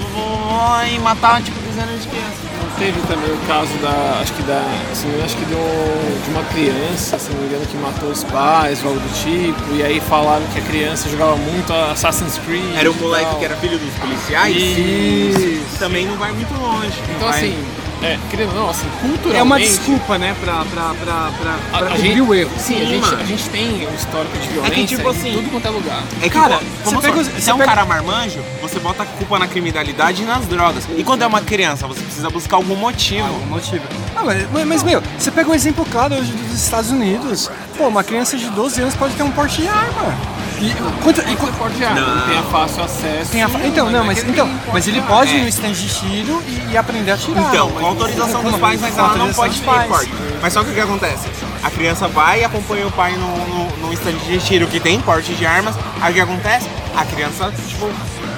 e 0.90 0.98
matar, 1.00 1.42
tipo, 1.42 1.60
dezenas 1.60 2.02
de 2.02 2.08
crianças. 2.08 2.38
Não 2.58 2.70
teve 2.78 2.98
também 3.02 3.30
o 3.34 3.46
caso 3.46 3.70
da. 3.82 4.20
Acho 4.22 4.32
que 4.32 4.42
da. 4.44 4.62
Engano, 5.04 5.24
acho 5.26 5.36
que 5.36 5.44
do, 5.44 6.24
de 6.24 6.30
uma 6.30 6.42
criança, 6.44 7.18
se 7.18 7.30
não 7.32 7.40
me 7.42 7.48
engano, 7.48 7.66
que 7.66 7.76
matou 7.76 8.08
os 8.08 8.24
pais 8.24 8.82
algo 8.82 8.98
do 8.98 9.12
tipo. 9.22 9.76
E 9.76 9.82
aí 9.82 10.00
falaram 10.00 10.46
que 10.46 10.58
a 10.58 10.62
criança 10.62 11.10
jogava 11.10 11.36
muito 11.36 11.70
Assassin's 11.74 12.38
Creed. 12.38 12.76
Era 12.78 12.90
o 12.90 12.94
e 12.94 12.98
moleque 12.98 13.36
que 13.36 13.44
era 13.44 13.56
filho 13.56 13.78
dos 13.78 13.94
policiais? 13.98 14.56
Isso. 14.56 15.78
Também 15.78 16.06
não 16.06 16.16
vai 16.16 16.32
muito 16.32 16.54
longe. 16.58 16.94
Então 17.14 17.28
Vai- 17.28 17.40
assim, 17.40 17.58
é, 18.02 18.18
querendo 18.30 18.50
ou 18.50 18.54
não, 18.62 18.70
assim, 18.70 18.86
culturalmente. 19.00 19.36
É 19.38 19.42
uma 19.42 19.58
desculpa, 19.58 20.18
né, 20.18 20.34
pra, 20.40 20.64
pra, 20.64 20.94
pra, 20.94 21.30
pra, 21.40 21.54
A, 21.72 21.78
pra 21.78 21.86
a 21.86 21.90
cobrir 21.90 22.08
gente, 22.08 22.20
o 22.22 22.34
erro. 22.34 22.50
Sim, 22.58 22.76
a 22.76 22.78
Sim, 22.78 22.86
gente, 22.86 23.00
mano. 23.02 23.20
a 23.20 23.24
gente 23.24 23.48
tem 23.50 23.88
um 23.88 23.94
histórico 23.94 24.38
de 24.38 24.48
violência 24.48 24.86
tipo 24.86 25.08
assim, 25.08 25.28
em 25.30 25.34
tudo 25.34 25.50
quanto 25.50 25.66
é 25.66 25.70
lugar. 25.70 26.02
É 26.20 26.22
que, 26.22 26.30
Cara, 26.30 26.60
você 26.84 26.96
pega 26.98 27.12
você 27.24 27.30
você 27.40 27.50
é 27.50 27.54
um 27.54 27.58
pega- 27.58 27.70
cara 27.70 27.84
marmanjo, 27.86 28.40
você 28.62 28.78
bota 28.78 29.02
a 29.02 29.06
culpa 29.06 29.38
na 29.38 29.46
criminalidade 29.46 30.22
e 30.22 30.24
nas 30.26 30.46
drogas. 30.46 30.84
E 30.96 31.04
quando 31.04 31.22
é 31.22 31.26
uma 31.26 31.40
criança, 31.40 31.86
você 31.86 32.00
precisa 32.00 32.30
buscar 32.30 32.56
algum 32.56 32.74
motivo. 32.76 33.26
Algum 33.26 33.46
motivo. 33.46 33.84
Ah, 34.16 34.22
mas, 34.24 34.46
mas- 34.52 34.66
mas, 34.66 34.82
meu, 34.82 35.02
você 35.18 35.30
pega 35.30 35.50
um 35.50 35.54
exemplo 35.54 35.84
claro 35.90 36.14
hoje 36.14 36.32
dos 36.32 36.62
Estados 36.62 36.90
Unidos. 36.90 37.50
Pô, 37.76 37.86
uma 37.88 38.02
criança 38.04 38.36
de 38.36 38.48
12 38.50 38.80
anos 38.80 38.94
pode 38.94 39.14
ter 39.14 39.22
um 39.22 39.30
porte 39.30 39.60
de 39.62 39.68
arma. 39.68 40.14
E, 40.60 40.74
quanto, 41.02 41.20
e, 41.20 41.36
quanto- 41.36 41.58
Não. 41.94 42.28
tem 42.28 42.38
a 42.38 42.42
fácil 42.42 42.84
acesso. 42.84 43.30
tem 43.32 43.42
a, 43.42 43.48
fa- 43.48 43.60
então, 43.64 43.90
não, 43.90 44.04
mas, 44.04 44.18
é 44.18 44.22
que 44.22 44.30
então, 44.30 44.48
mas 44.72 44.86
ele 44.86 45.00
de 45.00 45.06
pode 45.06 45.30
ir 45.34 45.38
É. 45.38 45.42
no 45.42 45.48
stand 45.48 45.72
de 45.72 45.88
tiro 45.88 46.42
e, 46.46 46.72
e 46.72 46.76
aprender 46.76 47.10
a 47.10 47.14
atirar. 47.14 47.42
Então, 47.48 47.70
mas- 47.70 47.80
com 47.80 47.86
autorização 47.86 48.42
dos 48.44 48.56
pais, 48.56 48.80
mas 48.80 48.96
ela 48.98 49.16
não 49.16 49.32
pode 49.32 49.58
ter 49.60 49.64
porte. 49.88 50.10
Mas 50.42 50.52
só 50.52 50.62
que 50.62 50.70
o 50.70 50.74
que 50.74 50.80
acontece? 50.80 51.28
A 51.62 51.70
criança 51.70 52.08
vai 52.08 52.40
e 52.40 52.44
acompanha 52.44 52.86
o 52.86 52.92
pai 52.92 53.12
no, 53.12 53.36
no, 53.48 53.76
no 53.86 53.92
stand 53.94 54.12
de 54.26 54.38
tiro 54.38 54.66
que 54.66 54.78
tem 54.80 55.00
porte 55.00 55.32
de 55.34 55.46
armas. 55.46 55.74
Aí 56.00 56.10
o 56.12 56.14
que 56.14 56.20
acontece? 56.20 56.68
A 56.96 57.04
criança, 57.04 57.52
tipo, 57.68 57.88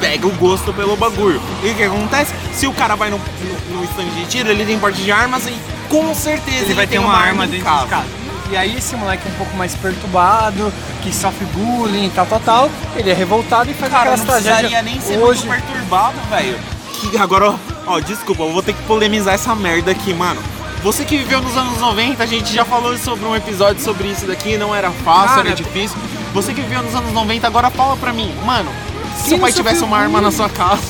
pega 0.01 0.27
o 0.27 0.31
gosto 0.33 0.73
pelo 0.73 0.97
bagulho. 0.97 1.41
E 1.63 1.71
o 1.71 1.75
que 1.75 1.83
acontece? 1.83 2.33
Se 2.53 2.67
o 2.67 2.73
cara 2.73 2.95
vai 2.97 3.11
no, 3.11 3.19
no, 3.19 3.79
no 3.79 3.85
stand 3.85 4.07
de 4.17 4.27
tiro, 4.27 4.49
ele 4.51 4.65
tem 4.65 4.79
porte 4.79 5.01
de 5.03 5.11
armas 5.11 5.47
e 5.47 5.57
com 5.89 6.15
certeza 6.15 6.57
ele, 6.59 6.65
Ele 6.67 6.75
vai 6.75 6.87
ter 6.87 6.93
tem 6.99 7.01
uma 7.01 7.15
arma 7.17 7.47
dentro 7.47 7.59
de 7.59 7.65
casa. 7.65 8.05
E 8.53 8.57
aí 8.57 8.77
esse 8.77 8.95
moleque 8.97 9.27
um 9.27 9.33
pouco 9.33 9.57
mais 9.57 9.75
perturbado, 9.75 10.71
que 11.03 11.11
sofre 11.11 11.47
bullying, 11.47 12.11
tal, 12.11 12.27
tal, 12.27 12.41
tal, 12.41 12.71
ele 12.95 13.11
é 13.11 13.15
revoltado 13.15 13.71
e 13.71 13.73
faz 13.73 13.91
Cara, 13.91 14.03
aquelas 14.03 14.21
não 14.21 14.27
precisaria 14.27 14.69
tragédias. 14.69 14.85
nem 14.85 15.01
ser 15.01 15.19
Hoje, 15.19 15.47
muito 15.47 15.63
perturbado, 15.63 16.19
velho. 16.29 16.59
Que 16.93 17.17
agora, 17.17 17.53
ó, 17.53 17.57
ó, 17.87 17.99
desculpa, 18.01 18.43
eu 18.43 18.53
vou 18.53 18.63
ter 18.63 18.75
que 18.75 18.83
polemizar 18.83 19.33
essa 19.33 19.55
merda 19.55 19.91
aqui, 19.91 20.13
mano. 20.13 20.39
Você 20.83 21.03
que 21.03 21.17
viveu 21.17 21.41
nos 21.41 21.57
anos 21.57 21.79
90, 21.79 22.23
a 22.23 22.27
gente 22.27 22.53
já 22.53 22.63
falou 22.63 22.95
sobre 22.99 23.25
um 23.25 23.35
episódio 23.35 23.83
sobre 23.83 24.09
isso 24.09 24.27
daqui, 24.27 24.59
não 24.59 24.75
era 24.75 24.91
fácil, 24.91 25.37
Cara, 25.37 25.49
era 25.49 25.57
difícil. 25.57 25.97
Você 26.35 26.53
que 26.53 26.61
viveu 26.61 26.83
nos 26.83 26.95
anos 26.95 27.11
90, 27.11 27.47
agora 27.47 27.71
fala 27.71 27.97
pra 27.97 28.13
mim, 28.13 28.35
mano, 28.45 28.71
se 29.17 29.31
seu 29.31 29.39
não 29.39 29.39
pai 29.39 29.53
tivesse 29.55 29.83
uma 29.83 29.97
arma 29.97 30.21
na 30.21 30.31
sua 30.31 30.51
casa, 30.51 30.83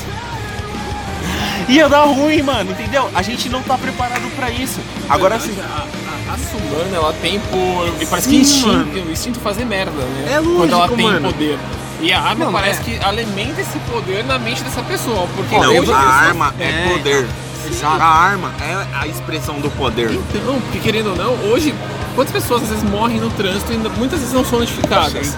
Ia 1.69 1.87
dar 1.89 2.03
ruim, 2.05 2.41
mano, 2.41 2.71
entendeu? 2.71 3.09
A 3.13 3.21
gente 3.21 3.49
não 3.49 3.61
tá 3.61 3.77
preparado 3.77 4.23
pra 4.35 4.49
isso. 4.51 4.79
Agora 5.09 5.39
sim. 5.39 5.55
A, 5.61 5.85
a 5.85 6.31
raça 6.31 6.55
humana, 6.57 6.95
ela 6.95 7.13
tem 7.21 7.39
por. 7.39 7.93
E 8.01 8.05
parece 8.05 8.29
que 8.29 8.35
instinto, 8.37 8.67
mano. 8.67 9.11
instinto 9.11 9.39
fazer 9.39 9.65
merda, 9.65 9.91
né? 9.91 10.33
É 10.33 10.39
lógico, 10.39 10.57
Quando 10.57 10.73
ela 10.73 10.87
tem 10.89 11.05
mano. 11.05 11.31
poder. 11.31 11.57
E 12.01 12.11
a 12.11 12.21
arma 12.21 12.45
Não, 12.45 12.51
parece 12.51 12.81
é. 12.81 12.83
que 12.83 13.05
alimenta 13.05 13.61
esse 13.61 13.77
poder 13.91 14.25
na 14.25 14.37
mente 14.37 14.61
dessa 14.63 14.81
pessoa. 14.83 15.25
Porque 15.35 15.57
Não, 15.57 15.77
hoje 15.77 15.91
a 15.91 15.97
arma 15.97 16.53
é, 16.59 16.63
É, 16.65 16.89
poder. 16.97 17.27
Exato. 17.65 18.01
A 18.01 18.05
arma 18.05 18.51
é 18.61 18.97
a 18.97 19.07
expressão 19.07 19.59
do 19.61 19.69
poder. 19.71 20.11
Então, 20.11 20.59
porque 20.61 20.79
querendo 20.79 21.11
ou 21.11 21.15
não, 21.15 21.33
hoje, 21.49 21.73
quantas 22.13 22.33
pessoas 22.33 22.63
às 22.63 22.69
vezes 22.69 22.83
morrem 22.83 23.21
no 23.21 23.29
trânsito 23.29 23.71
e 23.71 23.77
muitas 23.77 24.19
vezes 24.19 24.33
não 24.33 24.43
são 24.43 24.59
notificadas? 24.59 25.37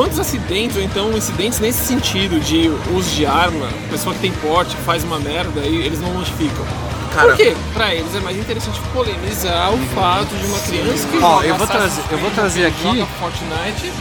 Quantos 0.00 0.18
acidentes, 0.18 0.78
ou 0.78 0.82
então 0.82 1.12
incidentes 1.12 1.60
nesse 1.60 1.84
sentido 1.84 2.40
de 2.40 2.68
uso 2.96 3.10
de 3.10 3.26
arma, 3.26 3.68
pessoa 3.90 4.14
que 4.14 4.20
tem 4.22 4.32
porte, 4.32 4.74
faz 4.76 5.04
uma 5.04 5.18
merda 5.18 5.60
e 5.60 5.76
eles 5.76 6.00
não 6.00 6.14
notificam? 6.14 6.64
Cara- 7.14 7.28
Por 7.28 7.36
quê? 7.36 7.54
Pra 7.74 7.94
eles 7.94 8.14
é 8.14 8.20
mais 8.20 8.34
interessante 8.38 8.80
polemizar 8.94 9.70
o 9.70 9.76
fato 9.94 10.34
de 10.34 10.46
uma 10.46 10.58
criança 10.60 11.06
que 11.06 11.18
Ó, 11.22 11.42
eu 11.42 11.54
vou 11.54 11.66
trazer- 11.66 12.02
eu 12.10 12.16
vou 12.16 12.30
trazer 12.30 12.64
aqui- 12.64 13.06
Fortnite, 13.20 13.92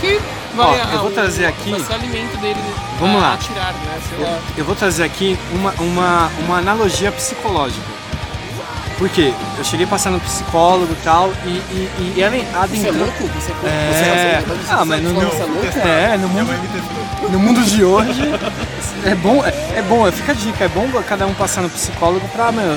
que 0.00 0.20
vai 0.56 0.66
Ó, 0.66 0.74
eu 0.94 0.98
vou 0.98 1.08
o- 1.10 1.12
trazer 1.12 1.46
aqui- 1.46 1.70
alimento 1.92 2.36
dele 2.40 2.58
Vamos 2.98 3.22
lá. 3.22 3.34
atirar, 3.34 3.72
né? 3.72 4.00
Eu, 4.18 4.42
eu 4.58 4.64
vou 4.64 4.74
trazer 4.74 5.04
aqui 5.04 5.38
uma, 5.52 5.72
uma, 5.78 6.28
uma 6.40 6.58
analogia 6.58 7.12
psicológica. 7.12 7.86
Por 8.98 9.08
quê? 9.08 9.32
Eu 9.58 9.64
cheguei 9.64 9.86
a 9.86 9.88
passar 9.88 10.10
no 10.10 10.20
psicólogo 10.20 10.92
e 10.92 11.04
tal, 11.04 11.32
e, 11.44 11.48
e, 11.48 12.14
e 12.16 12.22
ela 12.22 12.36
Você 12.36 12.42
é 12.44 12.56
adentrou. 12.56 12.94
louco? 13.06 13.24
Você 13.40 13.50
é, 13.50 13.68
É, 13.68 14.40
você, 14.40 14.46
você, 14.54 14.70
ah, 14.72 14.84
mas 14.84 15.02
no, 15.02 15.14
você 15.14 15.42
é 15.42 15.44
louco? 15.46 15.78
é, 15.88 16.16
no 16.16 16.28
mundo, 16.28 17.30
no 17.32 17.38
mundo 17.40 17.62
de 17.64 17.82
hoje 17.84 18.22
é 19.04 19.14
bom, 19.16 19.44
é, 19.44 19.48
é 19.78 19.82
bom, 19.88 20.10
fica 20.12 20.30
a 20.32 20.34
dica, 20.34 20.64
é 20.64 20.68
bom 20.68 20.88
cada 21.08 21.26
um 21.26 21.34
passar 21.34 21.62
no 21.62 21.70
psicólogo 21.70 22.26
pra, 22.28 22.52
meu, 22.52 22.76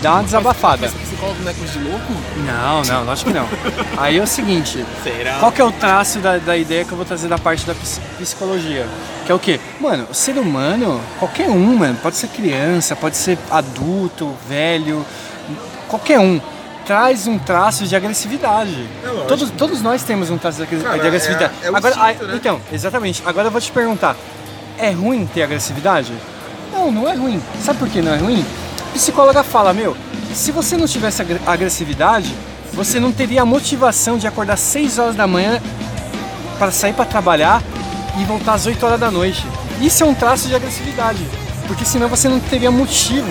dar 0.00 0.14
uma 0.14 0.22
desabafada. 0.24 0.88
Mas 0.90 0.94
psicólogo 1.08 1.42
não 1.42 1.50
é 1.50 1.54
coisa 1.54 1.72
de 1.74 1.78
louco? 1.86 2.12
Não, 2.46 2.82
não, 2.82 3.04
lógico 3.04 3.30
que 3.30 3.36
não. 3.38 3.46
Aí 3.98 4.16
é 4.16 4.22
o 4.22 4.26
seguinte, 4.26 4.84
Será? 5.04 5.34
qual 5.38 5.52
que 5.52 5.60
é 5.60 5.64
o 5.64 5.72
traço 5.72 6.18
da, 6.20 6.38
da 6.38 6.56
ideia 6.56 6.82
que 6.84 6.92
eu 6.92 6.96
vou 6.96 7.04
trazer 7.04 7.28
da 7.28 7.36
parte 7.36 7.66
da 7.66 7.74
ps- 7.74 8.00
psicologia? 8.18 8.86
Que 9.26 9.32
é 9.32 9.34
o 9.34 9.38
quê? 9.38 9.60
Mano, 9.78 10.06
o 10.10 10.14
ser 10.14 10.38
humano, 10.38 10.98
qualquer 11.18 11.50
um, 11.50 11.76
mano, 11.76 11.98
pode 12.02 12.16
ser 12.16 12.28
criança, 12.28 12.96
pode 12.96 13.18
ser 13.18 13.36
adulto, 13.50 14.34
velho, 14.48 15.04
qualquer 15.88 16.18
um, 16.20 16.40
traz 16.86 17.26
um 17.26 17.38
traço 17.38 17.84
de 17.86 17.94
agressividade. 17.96 18.88
todos, 19.26 19.50
todos 19.50 19.82
nós 19.82 20.02
temos 20.02 20.30
um 20.30 20.38
traço 20.38 20.64
de 20.64 20.76
Cara, 20.76 20.98
de 20.98 21.06
agressividade. 21.06 21.52
é- 21.62 21.66
é 21.66 21.68
Agora, 21.68 21.94
instinto, 22.12 22.26
né? 22.26 22.36
Então, 22.36 22.60
exatamente. 22.72 23.22
Agora 23.26 23.48
eu 23.48 23.50
vou 23.50 23.60
te 23.60 23.70
perguntar, 23.72 24.16
é 24.78 24.90
ruim 24.90 25.26
ter 25.26 25.42
agressividade? 25.42 26.12
Não, 26.72 26.90
não 26.92 27.08
é 27.08 27.14
ruim. 27.14 27.42
Sabe 27.62 27.78
por 27.78 27.88
que 27.88 28.00
não 28.00 28.14
é 28.14 28.18
ruim? 28.18 28.44
A 28.90 28.92
psicóloga 28.94 29.42
fala, 29.42 29.72
meu, 29.74 29.96
se 30.34 30.50
você 30.52 30.76
não 30.76 30.86
tivesse 30.86 31.20
agre- 31.22 31.40
agressividade, 31.46 32.34
você 32.72 33.00
não 33.00 33.10
teria 33.12 33.42
a 33.42 33.44
motivação 33.46 34.16
de 34.18 34.26
acordar 34.26 34.56
6 34.56 34.98
horas 34.98 35.14
da 35.16 35.26
manhã 35.26 35.60
para 36.58 36.70
sair 36.70 36.92
para 36.92 37.04
trabalhar 37.04 37.62
e 38.20 38.24
voltar 38.24 38.54
às 38.54 38.66
8 38.66 38.84
horas 38.84 39.00
da 39.00 39.10
noite. 39.10 39.46
Isso 39.80 40.02
é 40.02 40.06
um 40.06 40.14
traço 40.14 40.48
de 40.48 40.54
agressividade, 40.54 41.20
porque 41.66 41.84
senão 41.84 42.08
você 42.08 42.28
não 42.28 42.40
teria 42.40 42.70
motivo. 42.70 43.28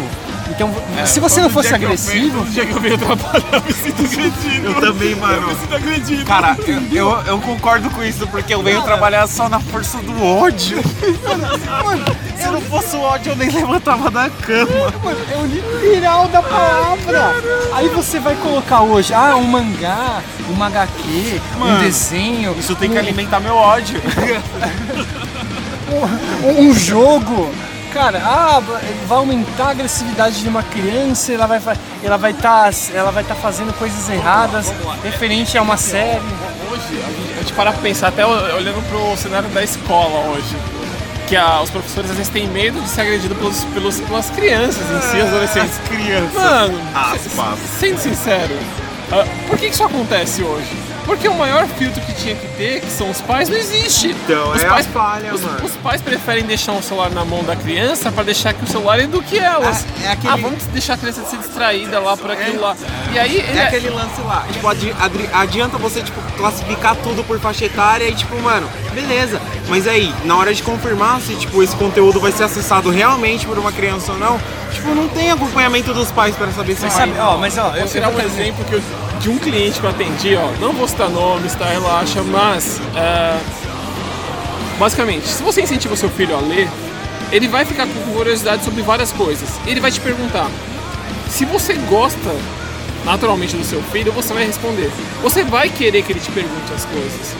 Então, 0.49 0.73
se 1.05 1.19
você 1.19 1.41
não 1.41 1.49
fosse 1.49 1.69
que 1.69 1.73
eu 1.73 1.87
agressivo, 1.87 2.39
Todo 2.39 2.49
dia 2.49 2.65
que 2.65 2.71
eu 2.73 2.79
venho 2.79 2.97
trabalhar, 2.97 3.43
eu 3.51 3.61
me 3.61 3.73
sinto 3.73 4.03
agredido. 4.05 4.67
Eu 4.67 4.81
também, 4.81 5.15
mano. 5.15 5.33
Eu 5.41 5.47
me 5.47 5.55
sinto 5.55 5.75
agredido. 5.75 6.25
Cara, 6.25 6.57
eu, 6.65 6.81
eu, 6.91 7.21
eu 7.27 7.39
concordo 7.39 7.89
com 7.91 8.03
isso, 8.03 8.27
porque 8.27 8.53
eu 8.53 8.63
venho 8.63 8.81
trabalhar 8.81 9.27
só 9.27 9.47
na 9.49 9.59
força 9.59 9.97
do 9.99 10.23
ódio. 10.23 10.77
Mano, 11.83 12.05
se 12.37 12.47
não 12.47 12.61
fosse 12.61 12.95
o 12.95 13.01
ódio, 13.01 13.31
eu 13.31 13.35
nem 13.35 13.49
levantava 13.49 14.09
da 14.09 14.29
cama. 14.29 14.91
Mano, 15.03 15.17
é 15.31 15.37
o 15.37 15.45
literal 15.45 16.27
da 16.27 16.41
palavra. 16.41 17.33
Aí 17.73 17.87
você 17.89 18.19
vai 18.19 18.35
colocar 18.35 18.81
hoje, 18.81 19.13
ah, 19.13 19.35
um 19.35 19.43
mangá, 19.43 20.21
um 20.49 20.63
HQ, 20.63 21.41
um 21.55 21.59
Mano, 21.59 21.79
desenho. 21.79 22.55
Isso 22.57 22.75
tem 22.75 22.89
que 22.89 22.95
um- 22.95 22.99
alimentar 22.99 23.39
meu 23.39 23.55
ódio. 23.55 24.01
um, 26.43 26.61
um 26.69 26.73
jogo. 26.73 27.51
Cara, 27.97 28.21
ah, 28.23 28.61
vai 29.07 29.17
aumentar 29.17 29.65
a 29.65 29.69
agressividade 29.71 30.41
de 30.43 30.47
uma 30.47 30.61
criança, 30.61 31.33
ela 31.33 31.47
vai 31.47 31.59
ela 32.03 32.15
vai 32.17 32.29
estar 32.31 32.69
ela 32.93 33.11
vai 33.11 33.23
tá 33.23 33.33
fazendo 33.33 33.73
coisas 33.73 34.07
erradas 34.07 34.67
vamos 34.67 34.85
lá. 34.85 34.97
referente 35.03 35.57
a 35.57 35.63
uma 35.63 35.77
série. 35.77 36.21
Hoje, 36.71 37.01
a 37.03 37.39
gente, 37.39 37.53
para 37.53 37.71
pra 37.71 37.81
pensar, 37.81 38.09
até 38.09 38.23
olhando 38.23 38.87
pro 38.87 39.17
cenário 39.17 39.49
da 39.49 39.63
escola 39.63 40.29
hoje, 40.29 40.55
que 41.27 41.35
a- 41.35 41.59
os 41.61 41.71
professores 41.71 42.11
às 42.11 42.17
vezes 42.17 42.31
têm 42.31 42.45
medo 42.47 42.79
de 42.79 42.87
ser 42.87 43.01
agredidos 43.01 43.35
pelos, 43.35 43.63
pelos, 43.65 43.99
pelas 44.01 44.29
crianças 44.29 44.83
em 44.91 45.01
si, 45.09 45.19
as 45.19 45.27
adolescentes. 45.29 45.79
As 45.79 45.87
crianças. 45.89 46.33
Mano, 46.35 46.79
Aspas. 46.93 47.59
sendo 47.79 47.97
sincero, 47.99 48.55
ah, 49.11 49.25
por 49.47 49.57
que 49.57 49.65
isso 49.67 49.83
acontece 49.83 50.43
hoje? 50.43 50.69
Porque 51.07 51.27
o 51.27 51.33
maior 51.33 51.65
filtro 51.65 51.99
que 52.01 52.13
tinha 52.13 52.35
que 52.35 52.45
ter, 52.57 52.81
que 52.81 52.91
são 52.91 53.09
os 53.09 53.21
pais, 53.21 53.47
não 53.49 53.57
existe. 53.57 54.09
Então, 54.09 54.51
os 54.51 54.61
é 54.61 54.67
a 54.67 54.69
pais, 54.71 54.85
falha, 54.87 55.33
os, 55.33 55.41
mano. 55.41 55.65
os 55.65 55.71
pais 55.77 56.01
preferem 56.01 56.43
deixar 56.43 56.73
o 56.73 56.83
celular 56.83 57.09
na 57.09 57.23
mão 57.23 57.43
da 57.45 57.55
criança 57.55 58.11
pra 58.11 58.23
deixar 58.23 58.53
que 58.53 58.63
o 58.63 58.67
celular 58.67 58.99
eduque 58.99 59.39
elas. 59.39 59.85
É- 60.03 60.07
é 60.07 60.11
aquele- 60.11 60.33
Ah, 60.33 60.35
vamos 60.35 60.65
deixar 60.65 60.95
a 60.95 60.97
criança 60.97 61.23
ser 61.23 61.37
distraída 61.37 61.99
lá 61.99 62.17
por 62.17 62.29
aquilo 62.29 62.59
lá. 62.61 62.75
E 63.13 63.17
aí 63.17 63.37
ele 63.37 63.57
É 63.57 63.63
aquele 63.63 63.89
lance 63.89 64.19
lá, 64.21 64.45
tipo, 64.51 64.67
adi- 64.67 64.93
adianta 65.33 65.77
você, 65.77 66.01
tipo, 66.01 66.21
classificar 66.37 66.95
tudo 66.97 67.23
por 67.23 67.39
faixa 67.39 67.63
etária 67.65 68.05
e, 68.09 68.13
tipo, 68.13 68.35
mano, 68.41 68.69
beleza. 68.93 69.41
Mas 69.69 69.87
aí, 69.87 70.13
na 70.25 70.35
hora 70.35 70.53
de 70.53 70.61
confirmar 70.61 71.21
se, 71.21 71.35
tipo, 71.35 71.63
esse 71.63 71.75
conteúdo 71.77 72.19
vai 72.19 72.33
ser 72.33 72.43
acessado 72.43 72.89
realmente 72.89 73.45
por 73.45 73.57
uma 73.57 73.71
criança 73.71 74.11
ou 74.11 74.17
não, 74.19 74.39
tipo, 74.73 74.93
não 74.93 75.07
tem 75.07 75.31
acompanhamento 75.31 75.93
dos 75.93 76.11
pais 76.11 76.35
pra 76.35 76.51
saber 76.51 76.75
se 76.75 76.81
Mas 76.83 76.93
vai. 76.93 77.07
sabe, 77.07 77.19
ó, 77.19 77.37
mas 77.37 77.57
ó, 77.57 77.67
eu, 77.75 77.79
Vou 77.81 77.87
tirar 77.87 78.09
um 78.09 78.19
exemplo 78.19 78.63
que 78.65 78.73
eu- 78.73 78.81
de 79.27 79.31
um 79.31 79.37
cliente 79.37 79.79
que 79.81 79.85
eu 79.85 79.89
atendi, 79.89 80.35
ó. 80.35 80.51
Não 80.61 80.71
vou 80.71 80.87
citar 80.87 81.09
nomes, 81.09 81.53
tá? 81.53 81.65
Relaxa, 81.65 82.23
mas. 82.23 82.79
é, 82.95 83.37
basicamente, 84.79 85.27
se 85.27 85.43
você 85.43 85.61
incentiva 85.61 85.93
o 85.93 85.97
seu 85.97 86.09
filho 86.09 86.33
a 86.33 86.39
ler, 86.39 86.69
ele 87.29 87.47
vai 87.49 87.65
ficar 87.65 87.85
com 87.87 88.13
curiosidade 88.13 88.63
sobre 88.63 88.81
várias 88.81 89.11
coisas. 89.11 89.49
Ele 89.65 89.81
vai 89.81 89.91
te 89.91 89.99
perguntar. 89.99 90.49
Se 91.29 91.43
você 91.43 91.73
gosta 91.73 92.33
naturalmente 93.03 93.57
do 93.57 93.65
seu 93.65 93.81
filho, 93.83 94.13
você 94.13 94.33
vai 94.33 94.45
responder. 94.45 94.89
Você 95.21 95.43
vai 95.43 95.69
querer 95.69 96.03
que 96.03 96.13
ele 96.13 96.21
te 96.21 96.31
pergunte 96.31 96.71
as 96.73 96.85
coisas. 96.85 97.35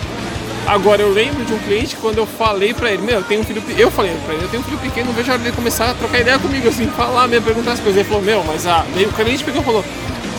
Agora 0.67 1.01
eu 1.01 1.13
lembro 1.13 1.45
de 1.45 1.53
um 1.53 1.59
cliente 1.59 1.95
quando 1.95 2.17
eu 2.17 2.27
falei 2.27 2.73
pra 2.73 2.91
ele, 2.91 3.01
meu, 3.01 3.15
eu 3.15 3.23
tenho 3.23 3.39
um 3.39 3.43
filho, 3.45 3.63
eu 3.77 3.89
falei 3.89 4.13
pra 4.25 4.33
ele, 4.33 4.43
eu 4.43 4.49
tenho 4.49 4.61
um 4.61 4.65
filho 4.65 4.77
pequeno, 4.79 5.13
vejo 5.13 5.31
a 5.31 5.35
hora 5.35 5.41
dele 5.41 5.55
começar 5.55 5.91
a 5.91 5.93
trocar 5.93 6.19
ideia 6.19 6.37
comigo, 6.37 6.67
assim, 6.67 6.87
falar 6.87 7.29
mesmo, 7.29 7.45
perguntar 7.45 7.71
as 7.71 7.79
coisas. 7.79 8.01
Ele 8.01 8.09
falou, 8.09 8.21
meu, 8.21 8.43
mas 8.43 8.67
a. 8.67 8.85
Daí 8.93 9.05
o 9.05 9.13
cliente 9.13 9.45
pegou 9.45 9.61
e 9.61 9.63
falou, 9.63 9.85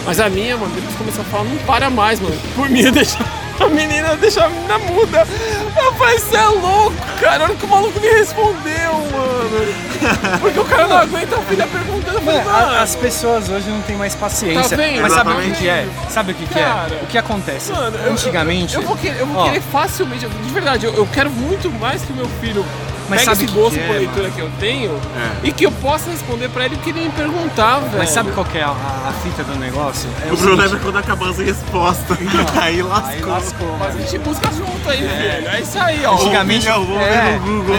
mas 0.09 0.19
a 0.21 0.31
minha, 0.31 0.57
mano, 0.57 0.75
depois 0.75 0.97
começou 0.97 1.21
a 1.21 1.25
falar, 1.27 1.45
não 1.45 1.59
para 1.67 1.91
mais, 1.91 2.19
mano. 2.19 2.35
Por 2.57 2.67
mim, 2.71 2.83
deixa 2.91 3.19
a 3.61 3.69
menina, 3.69 4.17
deixa 4.17 4.43
a 4.43 4.49
menina 4.49 4.79
muda. 4.79 5.29
Eu 5.77 5.93
você 5.93 6.35
é 6.35 6.47
louco, 6.47 6.97
cara. 7.21 7.45
Olha 7.45 7.55
que 7.55 7.67
o 7.67 7.69
maluco 7.69 8.01
me 8.01 8.09
respondeu, 8.09 8.95
mano. 9.13 9.88
Porque 10.41 10.59
o 10.59 10.65
cara 10.65 10.87
não 10.87 10.97
aguenta 10.99 11.37
a 11.37 11.41
filha 11.43 11.67
perguntando. 11.67 12.19
Eu 12.19 12.23
Mano, 12.23 12.45
mano, 12.45 12.75
as 12.79 12.95
pessoas 12.97 13.49
hoje 13.49 13.69
não 13.71 13.81
têm 13.83 13.97
mais 13.97 14.15
paciência. 14.15 14.77
Tá 14.77 14.83
vendo? 14.83 15.01
Mas 15.03 15.13
sabe 15.13 15.31
o 15.31 15.33
Exatamente. 15.33 15.57
que, 15.57 15.63
que 15.63 15.69
é? 15.69 15.89
Sabe 16.11 16.33
o 16.33 16.35
que, 16.35 16.47
que 16.47 16.59
é? 16.59 16.63
Cara. 16.63 16.99
O 17.03 17.07
que 17.07 17.19
acontece? 17.19 17.73
Mano, 17.73 17.97
eu- 18.05 18.13
Antigamente. 18.13 18.75
Eu, 18.75 18.83
eu 18.83 18.89
vou 18.89 18.97
querer, 18.97 19.21
eu 19.21 19.27
vou 19.27 19.43
Ó. 19.43 19.45
querer 19.47 19.61
facilmente, 19.63 20.27
de 20.27 20.51
verdade, 20.53 20.87
eu, 20.87 20.95
eu 20.95 21.07
quero 21.07 21.31
muito 21.31 21.71
mais 21.71 22.03
que 22.03 22.13
o 22.13 22.17
meu 22.17 22.29
filho 22.41 22.65
Mas 23.09 23.21
pegue 23.21 23.25
sabe 23.25 23.45
esse 23.45 23.53
o 23.53 23.55
gosto 23.63 23.75
que 23.75 23.81
é, 23.81 23.87
por 23.87 23.97
leitura 23.97 24.31
que 24.31 24.41
eu 24.41 24.51
tenho 24.61 25.01
É. 25.17 25.47
e 25.49 25.53
que 25.53 25.65
eu 25.65 25.71
possa 25.73 26.11
responder 26.11 26.49
pra 26.51 26.67
ele 26.67 26.75
o 26.75 26.79
que 26.79 26.91
ele 26.91 27.01
me 27.05 27.11
perguntar, 27.11 27.79
velho. 27.81 27.99
Mas 27.99 28.11
sabe 28.11 28.31
qual 28.33 28.45
que 28.45 28.59
é 28.59 28.63
a, 28.65 28.69
a 28.71 29.13
fita 29.23 29.43
do 29.45 29.55
negócio? 29.57 30.09
É 30.29 30.33
O 30.33 30.37
problema 30.37 30.77
é 30.77 30.79
quando 30.81 30.99
acaba 30.99 31.31
as 31.31 31.39
respostas. 31.39 32.19
aí 32.61 32.83
lascou. 32.83 33.09
Aí 33.11 33.23
lascou, 33.23 33.77
Mas 33.79 33.89
a 33.89 33.93
mano. 33.95 34.01
gente 34.03 34.19
busca 34.19 34.51
junto 34.53 34.91
aí, 34.91 35.01
velho. 35.03 35.49
É 35.49 35.61
isso 35.61 35.79
aí, 35.79 36.05
ó. 36.05 36.15
Antigamente, 36.15 36.69
é, 36.69 37.39
Google. 37.43 37.77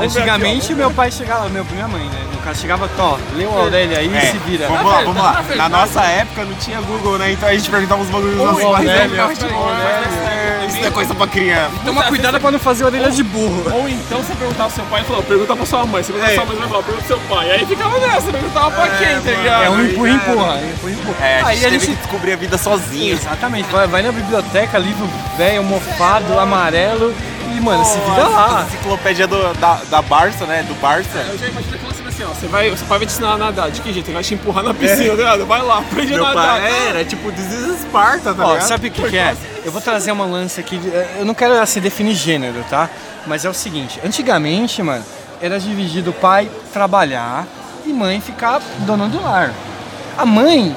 antigamente 0.00 0.72
ó. 0.72 0.76
meu 0.76 0.90
pai 0.90 1.10
chegava, 1.10 1.48
meu, 1.54 1.64
minha 1.70 1.86
mãe, 1.88 2.04
né? 2.04 2.18
O 2.34 2.38
cara 2.44 2.54
chegava, 2.56 2.90
ó, 2.98 3.16
lê 3.36 3.46
o 3.46 3.56
Aurélio 3.58 3.96
aí 3.96 4.08
e 4.12 4.16
É, 4.16 4.20
se 4.22 4.38
vira. 4.38 4.66
Vamos 4.66 4.82
Na 4.84 4.90
lá, 4.90 5.00
vamos 5.02 5.22
lá. 5.22 5.44
na 5.56 5.68
nossa 5.68 6.02
época 6.02 6.44
não 6.44 6.54
tinha 6.54 6.80
Google, 6.80 7.16
né? 7.18 7.32
Então 7.32 7.48
a 7.48 7.52
gente 7.54 7.70
perguntava 7.70 8.02
os 8.02 8.08
bagulhos 8.08 8.36
dos 8.36 8.44
nossos 8.44 8.62
pais. 8.64 8.88
"É, 8.88 10.66
Isso 10.66 10.80
não 10.80 10.86
é 10.86 10.90
coisa 10.90 11.14
pra 11.14 11.26
criança. 11.26 11.70
Toma 11.84 12.02
cuidado 12.04 12.40
pra 12.40 12.50
não 12.50 12.58
fazer 12.58 12.84
orelha 12.84 13.10
de 13.10 13.22
burro. 13.22 13.64
Ou 13.72 13.88
então 13.88 14.18
você 14.22 14.34
perguntar 14.34 14.64
pro 14.64 14.74
seu 14.74 14.84
pai 14.86 15.02
e 15.02 15.04
falou, 15.04 15.22
pergunta 15.22 15.56
pra 15.56 15.66
sua 15.66 15.86
mãe. 15.86 16.02
Você 16.02 16.12
pergunta 16.12 16.32
É. 16.32 16.34
pra 16.34 16.44
sua 16.44 16.46
mãe, 16.46 16.54
você 16.56 16.60
vai 16.60 16.68
falar, 16.70 16.82
pergunta 16.82 17.06
pro 17.06 17.16
seu 17.16 17.36
pai. 17.36 17.50
Aí 17.50 17.66
ficava 17.66 17.98
nessa, 18.00 18.32
perguntava 18.32 18.70
pra 18.70 18.88
quem, 18.88 19.20
tá 19.20 19.30
ligado? 19.30 19.62
É 19.64 19.70
um 19.70 19.76
aí 19.76 19.90
empurra, 19.92 20.10
empurra. 20.10 20.60
É, 21.26 21.40
a 21.42 21.54
gente 21.54 21.62
teve 21.70 21.86
que 21.86 21.94
descobrir 21.96 22.32
a 22.32 22.36
vida 22.36 22.58
sozinho. 22.58 23.14
Exatamente, 23.14 23.68
vai, 23.70 24.02
na 24.02 24.12
biblioteca, 24.12 24.78
livro 24.78 25.08
velho, 25.38 25.62
mofado, 25.62 26.38
amarelo 26.38 27.14
mano, 27.64 27.84
se 27.84 27.98
vira 27.98 28.24
A 28.24 28.28
lá. 28.28 28.66
enciclopédia 28.68 29.26
do- 29.26 29.54
da, 29.54 29.74
da 29.90 30.02
Barça, 30.02 30.44
né? 30.46 30.62
Do 30.62 30.74
Barça. 30.80 31.18
Eu 31.18 31.38
já 31.38 31.46
imagino 31.48 31.74
aquela 31.76 31.94
cena 31.94 32.08
assim, 32.10 32.22
ó. 32.24 32.28
Você 32.28 32.46
vai, 32.46 32.68
seu 32.76 32.86
pai 32.86 32.98
vai 32.98 33.06
te 33.06 33.12
ensinar 33.12 33.32
a 33.32 33.38
nadar. 33.38 33.70
De 33.70 33.80
que 33.80 33.92
jeito? 33.92 34.06
Ele 34.08 34.14
vai 34.14 34.22
te 34.22 34.34
empurrar 34.34 34.62
na 34.62 34.74
piscina, 34.74 35.10
tá 35.10 35.14
ligado? 35.16 35.46
Vai 35.46 35.62
lá, 35.62 35.78
aprende 35.78 36.12
a 36.12 36.16
Meu 36.16 36.24
nadar. 36.26 36.60
pai 36.60 36.88
era 36.88 37.04
tipo 37.04 37.32
This 37.32 37.52
is 37.52 37.80
Sparta, 37.80 38.34
tá 38.34 38.46
Ó, 38.46 38.52
ligado? 38.52 38.68
sabe 38.68 38.88
o 38.88 38.90
que, 38.90 39.02
que 39.08 39.16
é? 39.18 39.34
Eu 39.64 39.72
vou 39.72 39.80
trazer 39.80 40.12
uma 40.12 40.26
lance 40.26 40.60
aqui. 40.60 40.76
de- 40.76 40.88
Eu 41.18 41.24
não 41.24 41.34
quero 41.34 41.58
assim 41.60 41.80
definir 41.80 42.14
gênero, 42.14 42.62
tá? 42.68 42.88
Mas 43.26 43.44
é 43.44 43.48
o 43.48 43.54
seguinte: 43.54 43.98
antigamente, 44.04 44.82
mano, 44.82 45.02
era 45.40 45.58
dividido 45.58 46.10
o 46.10 46.12
pai 46.12 46.48
trabalhar, 46.72 47.46
e 47.86 47.92
mãe 47.92 48.20
ficar 48.20 48.60
dona 48.80 49.08
do 49.08 49.22
lar. 49.22 49.52
A 50.16 50.24
mãe 50.26 50.74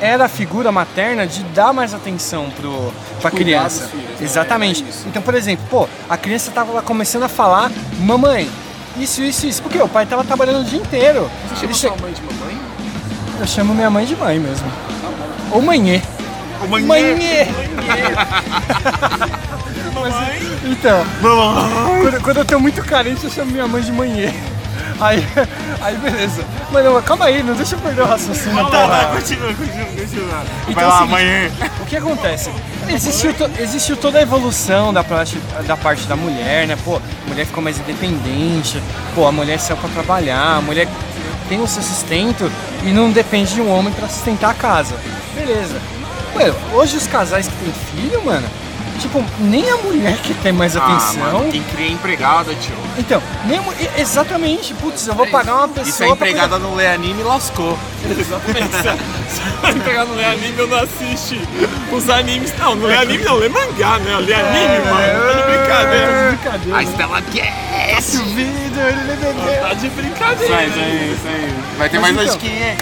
era 0.00 0.24
a 0.24 0.28
figura 0.28 0.70
materna 0.72 1.26
de 1.26 1.42
dar 1.44 1.72
mais 1.72 1.92
atenção 1.92 2.48
pro, 2.50 2.92
pra 3.20 3.30
criança. 3.30 3.86
filhos, 3.88 4.04
né? 4.08 4.16
Exatamente. 4.26 4.82
É. 4.84 5.08
Então, 5.08 5.22
por 5.22 5.34
exemplo, 5.34 5.64
pô, 5.70 5.88
a 6.08 6.16
criança 6.16 6.50
tava 6.50 6.72
lá 6.72 6.82
começando 6.82 7.22
a 7.24 7.28
falar, 7.28 7.70
mamãe, 8.00 8.48
isso, 8.96 9.22
isso, 9.22 9.46
isso. 9.46 9.62
Porque 9.62 9.78
o 9.80 9.88
pai 9.88 10.06
tava 10.06 10.24
trabalhando 10.24 10.60
o 10.60 10.64
dia 10.64 10.78
inteiro. 10.80 11.30
Você 11.54 11.66
Ele 11.66 11.74
chama 11.74 11.94
che- 11.96 11.98
sua 12.00 12.06
mãe 12.08 12.12
de 12.14 12.22
mamãe? 12.22 12.58
Eu 13.40 13.46
chamo 13.46 13.74
minha 13.74 13.90
mãe 13.90 14.04
de 14.04 14.16
mãe 14.16 14.38
mesmo. 14.38 14.70
Ou 15.52 15.62
manhê. 15.62 16.00
Mamãe. 16.60 16.82
Manhê! 16.84 17.46
Mas, 19.94 20.14
então, 20.64 21.04
quando, 22.02 22.22
quando 22.22 22.36
eu 22.38 22.44
tô 22.44 22.58
muito 22.60 22.82
carente, 22.84 23.24
eu 23.24 23.30
chamo 23.30 23.50
minha 23.50 23.66
mãe 23.66 23.82
de 23.82 23.92
manhê. 23.92 24.32
Aí, 25.00 25.26
aí 25.80 25.96
beleza. 25.96 26.44
Mas 26.70 26.84
não, 26.84 27.00
calma 27.02 27.24
aí, 27.26 27.42
não 27.42 27.54
deixa 27.54 27.74
eu 27.74 27.78
perder 27.80 28.02
o 28.02 28.06
raciocínio. 28.06 28.54
Não, 28.54 28.66
porra. 28.70 29.02
não, 29.02 29.16
continua, 29.16 29.54
continua, 29.54 29.86
continua. 29.86 30.42
Então 30.68 30.74
Vai 30.74 30.84
lá, 30.86 30.98
amanhã. 31.00 31.50
O 31.80 31.86
que 31.86 31.96
acontece? 31.96 32.50
Existiu, 32.88 33.32
to- 33.34 33.50
existiu 33.58 33.96
toda 33.96 34.18
a 34.18 34.22
evolução 34.22 34.92
da 34.92 35.02
parte, 35.02 35.38
da 35.66 35.76
parte 35.76 36.06
da 36.06 36.16
mulher, 36.16 36.66
né? 36.66 36.76
Pô, 36.84 36.96
a 36.96 37.28
mulher 37.28 37.46
ficou 37.46 37.62
mais 37.62 37.78
independente, 37.78 38.82
pô, 39.14 39.26
a 39.26 39.32
mulher 39.32 39.58
saiu 39.58 39.76
pra 39.76 39.88
trabalhar, 39.90 40.56
a 40.56 40.60
mulher 40.60 40.88
tem 41.48 41.60
o 41.60 41.66
seu 41.66 41.82
sustento 41.82 42.50
e 42.84 42.88
não 42.88 43.10
depende 43.10 43.54
de 43.54 43.60
um 43.60 43.70
homem 43.72 43.92
pra 43.92 44.08
sustentar 44.08 44.50
a 44.50 44.54
casa. 44.54 44.94
Beleza. 45.34 45.80
Mano, 46.34 46.54
hoje 46.74 46.96
os 46.96 47.06
casais 47.06 47.48
que 47.48 47.54
têm 47.56 47.72
filho, 47.72 48.24
mano, 48.24 48.46
tipo, 49.00 49.24
nem 49.40 49.68
a 49.70 49.76
mulher 49.78 50.16
que 50.18 50.34
tem 50.34 50.52
mais 50.52 50.76
Ah, 50.76 50.84
atenção. 50.84 51.20
mano, 51.32 51.50
quem 51.50 51.62
cria 51.62 51.90
empregada, 51.90 52.54
tio. 52.54 52.74
Então, 52.98 53.22
nem 53.46 53.58
a 53.58 53.62
e- 53.80 54.00
exatamente, 54.00 54.74
putz, 54.74 55.06
eu 55.06 55.14
vou 55.14 55.26
pagar 55.26 55.54
uma 55.56 55.68
pessoa. 55.68 55.88
Isso 55.88 56.02
é 56.02 56.06
pra 56.06 56.14
empregada 56.14 56.58
no 56.58 56.74
Lê 56.74 56.86
Anime 56.86 57.22
lascou. 57.22 57.78
Exatamente. 58.04 58.70
Se 59.30 59.40
vai 59.62 59.74
pegar 59.74 60.04
no 60.04 60.14
Lê 60.14 60.24
Anime, 60.24 60.54
eu 60.58 60.66
não 60.68 60.78
assiste 60.78 61.40
os 61.92 62.08
animes. 62.10 62.52
Não, 62.58 62.74
não 62.74 62.86
lê 62.86 62.96
anime, 62.96 63.24
não, 63.24 63.36
lê 63.36 63.48
mangá, 63.48 63.98
né? 63.98 64.16
Lê 64.18 64.34
anime, 64.34 64.90
mano. 64.90 65.20
Tá 65.22 65.32
de 65.32 65.42
brincadeira. 65.42 66.06
cuidar. 66.06 66.30
Brincadeira. 66.30 66.76
A 66.78 66.82
Estela 66.82 67.22
quer. 67.22 67.96
Duvido, 68.00 68.80
ele 68.80 69.16
bebeu. 69.16 69.60
Tá 69.62 69.74
de 69.74 69.88
brincadeira. 69.90 70.56
Aí, 70.56 71.12
isso 71.14 71.26
aí. 71.28 71.54
Vai 71.78 71.88
ter 71.88 71.98
Mas 71.98 72.14
mais 72.16 72.26
então- 72.28 72.36
hoje 72.36 72.38
quem 72.50 72.62
é. 72.62 72.76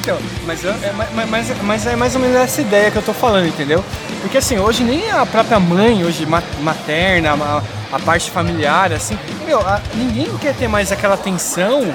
Então, 0.00 0.18
mas, 0.46 0.64
é, 0.64 0.92
mas, 1.14 1.28
mas, 1.28 1.46
mas 1.62 1.86
é 1.86 1.94
mais 1.96 2.14
ou 2.14 2.20
menos 2.22 2.36
essa 2.36 2.60
ideia 2.62 2.90
que 2.90 2.96
eu 2.96 3.02
tô 3.02 3.12
falando, 3.12 3.46
entendeu? 3.46 3.84
Porque 4.20 4.38
assim, 4.38 4.58
hoje 4.58 4.82
nem 4.84 5.10
a 5.10 5.24
própria 5.24 5.58
mãe, 5.58 6.04
hoje 6.04 6.26
ma- 6.26 6.42
materna, 6.60 7.32
a, 7.32 7.62
a 7.96 7.98
parte 7.98 8.30
familiar, 8.30 8.92
assim, 8.92 9.18
meu, 9.46 9.60
a- 9.60 9.80
ninguém 9.94 10.28
quer 10.38 10.54
ter 10.54 10.68
mais 10.68 10.92
aquela 10.92 11.14
atenção 11.14 11.92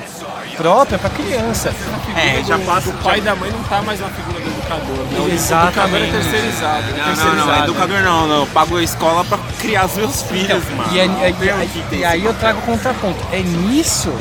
própria 0.57 0.97
pra 0.97 1.09
criança. 1.09 1.73
É, 2.15 2.41
já 2.43 2.57
passa. 2.59 2.89
do 2.91 2.97
pai 3.03 3.17
e 3.17 3.21
da 3.21 3.35
mãe 3.35 3.51
não 3.51 3.61
tá 3.63 3.81
mais 3.81 3.99
na 3.99 4.07
figura 4.07 4.39
do 4.39 4.47
educador. 4.49 4.97
Né? 4.97 5.19
O 5.19 5.27
educador 5.27 5.99
é 6.01 6.11
terceirizado. 6.11 6.83
né? 6.83 6.97
Não, 6.97 7.05
não, 7.05 7.05
não, 7.05 7.15
terceirizado. 7.35 7.63
educador 7.71 8.01
não, 8.01 8.27
não. 8.27 8.39
Eu 8.41 8.47
pago 8.47 8.77
a 8.77 8.83
escola 8.83 9.23
pra 9.25 9.37
criar 9.59 9.85
os 9.85 9.95
meus 9.95 10.21
filhos, 10.23 10.63
mano. 10.75 10.93
E, 10.93 10.99
aí- 11.01 11.07
Não 11.09 11.15
o 11.17 11.89
ter 11.89 11.97
e 11.97 12.05
aí 12.05 12.23
eu 12.25 12.33
trago 12.35 12.59
o 12.59 12.61
contraponto. 12.61 13.19
É 13.33 13.39
nisso 13.41 14.13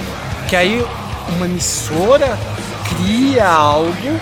que 0.48 0.56
aí 0.56 0.84
uma 1.36 1.46
emissora 1.46 2.36
cria 2.96 3.46
algo 3.48 4.20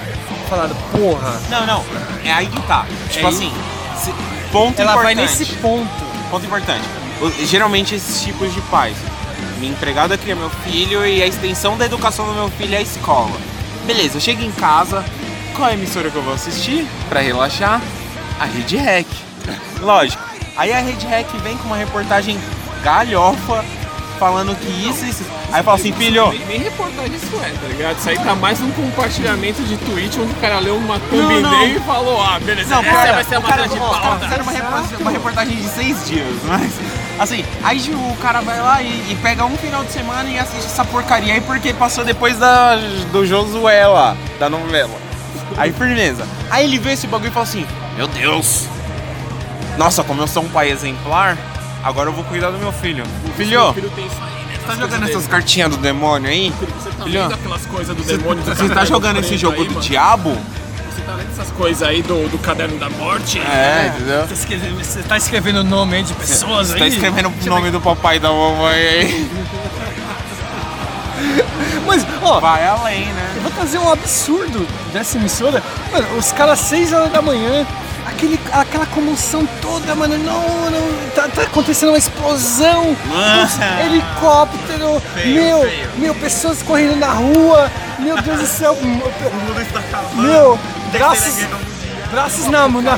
falando, 0.57 0.75
porra, 0.93 1.41
Não, 1.51 1.67
não. 1.67 1.85
É 2.25 2.33
aí 2.33 2.47
que 2.47 2.61
tá. 2.62 2.85
Tipo 3.11 3.27
É 3.27 3.29
assim, 3.31 3.53
se- 3.97 4.12
ponto 4.53 4.81
ela 4.81 4.95
vai 4.97 5.12
importante. 5.15 5.38
nesse 5.41 5.53
ponto. 5.57 5.88
Ponto 6.31 6.45
importante. 6.47 6.85
Geralmente 7.45 7.95
esses 7.95 8.23
tipos 8.23 8.53
de 8.53 8.61
pais. 8.62 8.97
Minha 9.59 9.73
empregada 9.73 10.19
cria 10.19 10.35
meu 10.37 10.51
filho 10.51 11.07
e 11.07 11.23
a 11.23 11.27
extensão 11.27 11.77
da 11.79 11.85
educação 11.87 12.27
do 12.27 12.33
meu 12.35 12.51
filho 12.51 12.75
é 12.75 12.79
a 12.79 12.83
escola. 12.83 13.31
Beleza, 13.87 14.17
eu 14.17 14.21
chego 14.21 14.43
em 14.43 14.51
casa, 14.53 15.05
qual 15.55 15.69
é 15.69 15.73
a 15.73 15.75
emissora 15.75 16.11
que 16.11 16.17
eu 16.17 16.23
vou 16.23 16.35
assistir? 16.35 16.87
Pra 17.09 17.21
relaxar? 17.21 17.81
A 18.41 18.45
Rede 18.45 18.77
Rec. 18.77 19.07
Lógico. 19.81 20.23
Aí 20.57 20.73
a 20.73 20.81
Rede 20.81 21.07
Rec 21.07 21.29
vem 21.43 21.57
com 21.57 21.65
uma 21.69 21.77
reportagem 21.77 22.38
galhofa 22.83 23.65
falando 24.22 24.54
que 24.54 24.88
isso 24.88 25.04
isso. 25.04 25.24
Aí 25.50 25.58
eu 25.58 25.64
falo 25.64 25.76
assim, 25.76 25.92
filho, 25.92 26.28
Nem, 26.28 26.46
nem 26.46 26.58
reportagem 26.61 27.16
isso 27.16 27.35
é, 27.42 27.50
tá 27.50 27.66
ligado? 27.66 27.98
Isso 27.98 28.08
aí 28.08 28.18
tá 28.20 28.37
mais 28.37 28.61
num 28.61 28.70
compartilhamento 28.70 29.61
de 29.64 29.76
tweet 29.78 30.20
onde 30.20 30.30
o 30.30 30.37
cara 30.37 30.61
leu 30.61 30.76
uma 30.76 31.00
thumbnail 31.00 31.76
e 31.76 31.80
falou, 31.80 32.22
ah, 32.22 32.38
beleza, 32.38 32.70
Não, 32.70 32.82
essa 32.85 32.92
cara, 32.92 33.12
vai 33.14 33.24
ser 33.24 33.35
a 33.35 33.38
o 33.40 33.42
cara, 33.42 33.66
de 33.66 33.76
pauta. 33.76 34.26
uma, 34.26 34.52
reportagem, 34.52 34.96
uma 35.00 35.11
reportagem 35.11 35.56
de 35.56 35.68
seis 35.68 36.06
dias, 36.06 36.37
mas 36.46 36.72
assim, 37.18 37.44
aí 37.64 37.80
o 37.92 38.16
cara 38.22 38.40
vai 38.42 38.61
lá 38.61 38.80
e, 38.80 38.87
e 39.11 39.18
pega 39.20 39.44
um 39.44 39.56
final 39.56 39.82
de 39.82 39.90
semana 39.90 40.30
e 40.30 40.38
assiste 40.38 40.66
essa 40.66 40.85
porcaria 40.85 41.35
aí 41.35 41.40
porque 41.40 41.74
passou 41.74 42.04
depois 42.04 42.38
da, 42.38 42.76
do 43.11 43.26
Josué 43.26 43.85
lá, 43.88 44.16
da 44.38 44.48
novela. 44.48 44.94
Aí 45.56 45.72
firmeza. 45.72 46.26
Aí 46.48 46.64
ele 46.64 46.78
vê 46.78 46.92
esse 46.92 47.08
bagulho 47.08 47.30
e 47.30 47.32
fala 47.32 47.44
assim, 47.44 47.66
meu 47.96 48.06
Deus, 48.06 48.68
nossa, 49.76 50.04
como 50.04 50.22
eu 50.22 50.28
sou 50.28 50.44
um 50.44 50.48
pai 50.48 50.70
exemplar, 50.70 51.37
agora 51.83 52.09
eu 52.09 52.12
vou 52.12 52.25
cuidar 52.25 52.51
do 52.51 52.59
meu 52.59 52.73
filho. 52.73 53.05
Filho, 53.37 53.73
filho 53.75 53.90
tem 53.90 54.07
isso 54.07 54.16
aí, 54.23 54.45
né? 54.47 54.59
tá 54.66 54.75
jogando 54.77 55.09
essas 55.09 55.27
cartinhas 55.27 55.71
do 55.71 55.77
demônio 55.77 56.31
aí? 56.31 56.53
Você 56.61 56.90
tá 56.90 57.05
Filho, 57.05 57.23
vendo 57.23 57.35
aquelas 57.35 57.66
coisas 57.66 57.97
do 57.97 58.03
Você, 58.03 58.16
demônio? 58.16 58.42
do 58.45 58.55
você 58.55 58.68
tá 58.68 58.85
jogando 58.85 59.18
esse 59.21 59.37
jogo 59.37 59.61
aí, 59.61 59.68
do 59.68 59.75
mano? 59.75 59.87
diabo? 59.87 60.37
Você 60.95 61.01
tá 61.03 61.12
lendo 61.14 61.31
essas 61.33 61.51
coisas 61.53 61.83
aí 61.83 62.03
do, 62.03 62.29
do 62.29 62.38
caderno 62.38 62.79
da 62.79 62.88
morte? 62.90 63.38
É, 63.40 63.92
entendeu? 63.97 64.27
Você 64.27 64.35
escreve- 64.35 64.85
Você 64.85 65.03
tá 65.03 65.16
escrevendo 65.16 65.61
o 65.61 65.64
nome 65.64 65.97
aí 65.97 66.03
de 66.03 66.14
pessoas 66.14 66.68
Você 66.68 66.75
aí? 66.75 66.81
tá 66.81 66.87
escrevendo 66.87 67.29
o 67.29 67.47
nome 67.49 67.71
do 67.71 67.81
papai 67.81 68.16
e 68.16 68.21
da 68.21 68.31
mamãe 68.31 68.75
aí. 68.75 69.31
Mas, 71.87 72.07
ó, 72.23 72.40
Vai 72.40 72.66
além, 72.66 73.07
né? 73.07 73.33
eu 73.37 73.42
vou 73.42 73.51
trazer 73.53 73.79
um 73.79 73.90
absurdo 73.90 74.66
dessa 74.92 75.16
emissora. 75.18 75.62
Mano, 75.92 76.16
os 76.16 76.33
caras 76.33 76.59
6 76.61 76.92
horas 76.92 77.12
da 77.12 77.21
manhã, 77.23 77.66
aquele, 78.07 78.38
aquela 78.53 78.87
comoção 78.87 79.47
toda, 79.61 79.95
mano. 79.95 80.17
Não, 80.19 80.71
não, 80.71 81.11
tá, 81.15 81.29
tá 81.29 81.43
acontecendo 81.43 81.91
uma 81.91 81.99
explosão. 81.99 82.97
Ah. 83.12 83.83
Helicóptero, 83.85 85.01
Feio, 85.15 85.35
meu, 85.35 85.61
feio. 85.62 85.91
meu, 85.97 86.15
pessoas 86.15 86.62
correndo 86.62 86.97
na 86.97 87.12
rua. 87.12 87.71
Meu 87.99 88.21
Deus 88.23 88.41
do 88.41 88.47
céu. 88.47 88.73
O 88.83 88.85
mundo 88.87 89.61
está 89.61 89.79
acabando. 89.81 90.23
Meu, 90.23 90.59
braços, 90.91 91.35
braços 92.11 92.47
na, 92.47 92.69
na, 92.69 92.97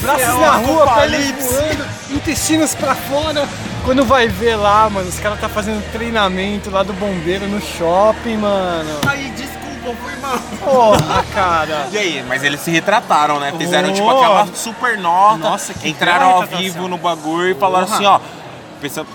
braços 0.00 0.22
é 0.22 0.26
na 0.26 0.56
rua, 0.56 0.84
apocalipse. 0.84 1.48
voando, 1.48 1.86
intestinos 2.10 2.74
pra 2.74 2.94
fora. 2.94 3.46
Quando 3.84 4.04
vai 4.04 4.28
ver 4.28 4.56
lá, 4.56 4.90
mano, 4.90 5.08
os 5.08 5.18
caras 5.18 5.40
tá 5.40 5.48
fazendo 5.48 5.82
treinamento 5.92 6.70
lá 6.70 6.82
do 6.82 6.92
bombeiro 6.92 7.46
no 7.48 7.60
shopping, 7.60 8.36
mano. 8.36 8.98
Ai, 9.06 9.32
desculpa, 9.36 9.47
foi 9.94 10.16
mal. 10.16 10.38
Porra, 10.64 11.24
cara. 11.34 11.88
E 11.92 11.98
aí, 11.98 12.24
mas 12.28 12.42
eles 12.42 12.60
se 12.60 12.70
retrataram, 12.70 13.38
né? 13.40 13.52
Fizeram 13.56 13.90
Oh. 13.90 13.92
tipo 13.92 14.10
aquela 14.10 14.46
super 14.54 14.98
nota. 14.98 15.38
Nossa, 15.38 15.74
que 15.74 15.88
entraram 15.88 16.30
ao 16.30 16.42
vivo 16.46 16.88
no 16.88 16.98
bagulho 16.98 17.50
e 17.50 17.54
falaram 17.54 17.84
assim, 17.92 18.04
ó. 18.04 18.20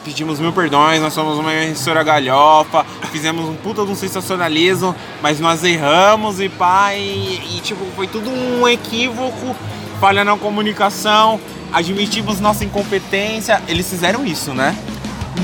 Pedimos 0.03 0.41
mil 0.41 0.51
perdões, 0.51 1.01
nós 1.01 1.13
somos 1.13 1.37
uma 1.39 1.53
emissora 1.53 2.03
galhofa, 2.03 2.85
fizemos 3.13 3.47
um 3.47 3.55
puta 3.55 3.85
de 3.85 3.91
um 3.91 3.95
sensacionalismo, 3.95 4.93
mas 5.21 5.39
nós 5.39 5.63
erramos 5.63 6.41
e 6.41 6.49
pá, 6.49 6.93
e, 6.93 7.57
e, 7.57 7.61
tipo, 7.61 7.85
foi 7.95 8.05
tudo 8.05 8.29
um 8.29 8.67
equívoco, 8.67 9.55
falha 10.01 10.25
na 10.25 10.35
comunicação, 10.35 11.39
admitimos 11.71 12.41
nossa 12.41 12.65
incompetência. 12.65 13.61
Eles 13.65 13.89
fizeram 13.89 14.25
isso, 14.25 14.53
né? 14.53 14.75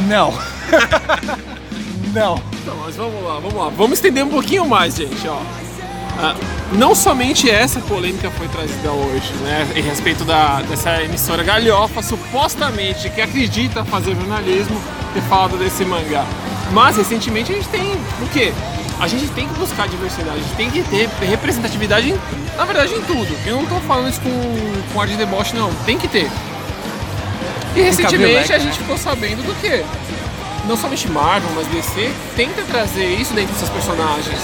Não. 0.05 0.33
Não. 2.13 2.41
Então, 2.69 2.82
mas 2.86 2.95
vamos 2.95 3.23
lá, 3.23 3.39
vamos 3.39 3.53
lá. 3.55 3.69
Vamos 3.69 3.93
estender 3.93 4.23
um 4.23 4.29
pouquinho 4.29 4.63
mais, 4.67 4.95
gente, 4.95 5.27
ó. 5.27 5.41
Ah, 6.21 6.36
não 6.73 6.93
somente 6.93 7.49
essa 7.49 7.79
polêmica 7.79 8.29
foi 8.29 8.47
trazida 8.47 8.91
hoje, 8.91 9.34
né, 9.41 9.67
em 9.75 9.82
respeito 9.82 10.23
da, 10.23 10.62
dessa 10.62 11.01
emissora 11.01 11.41
galhofa, 11.41 12.03
supostamente, 12.03 13.10
que 13.10 13.21
acredita 13.21 13.84
fazer 13.86 14.15
jornalismo, 14.15 14.79
ter 15.15 15.21
falado 15.21 15.58
desse 15.58 15.84
mangá. 15.84 16.25
Mas, 16.71 16.97
recentemente, 16.97 17.51
a 17.51 17.55
gente 17.55 17.69
tem 17.69 17.93
o 18.21 18.29
quê? 18.32 18.53
A 18.99 19.08
gente 19.08 19.27
tem 19.29 19.47
que 19.47 19.53
buscar 19.55 19.88
diversidade, 19.88 20.38
a 20.38 20.43
gente 20.43 20.55
tem 20.55 20.69
que 20.69 20.84
ter 20.84 21.10
representatividade, 21.25 22.12
em, 22.12 22.19
na 22.55 22.65
verdade, 22.65 22.93
em 22.93 23.01
tudo. 23.01 23.36
Eu 23.47 23.55
não 23.55 23.65
tô 23.65 23.79
falando 23.88 24.10
isso 24.10 24.21
com, 24.21 24.93
com 24.93 25.01
ar 25.01 25.08
de 25.08 25.15
deboche, 25.15 25.55
não. 25.55 25.73
Tem 25.86 25.97
que 25.97 26.08
ter. 26.08 26.29
E 27.75 27.82
recentemente 27.82 28.53
a 28.53 28.60
gente 28.60 28.77
ficou 28.77 28.97
sabendo 28.97 29.41
do 29.41 29.60
quê? 29.60 29.84
Não 30.69 30.77
somente 30.77 31.10
Marvel, 31.10 31.49
mas 31.55 31.65
DC 31.65 32.13
tenta 32.36 32.62
trazer 32.62 33.08
isso 33.15 33.34
dentro 33.34 33.51
desses 33.53 33.69
personagens. 33.69 34.39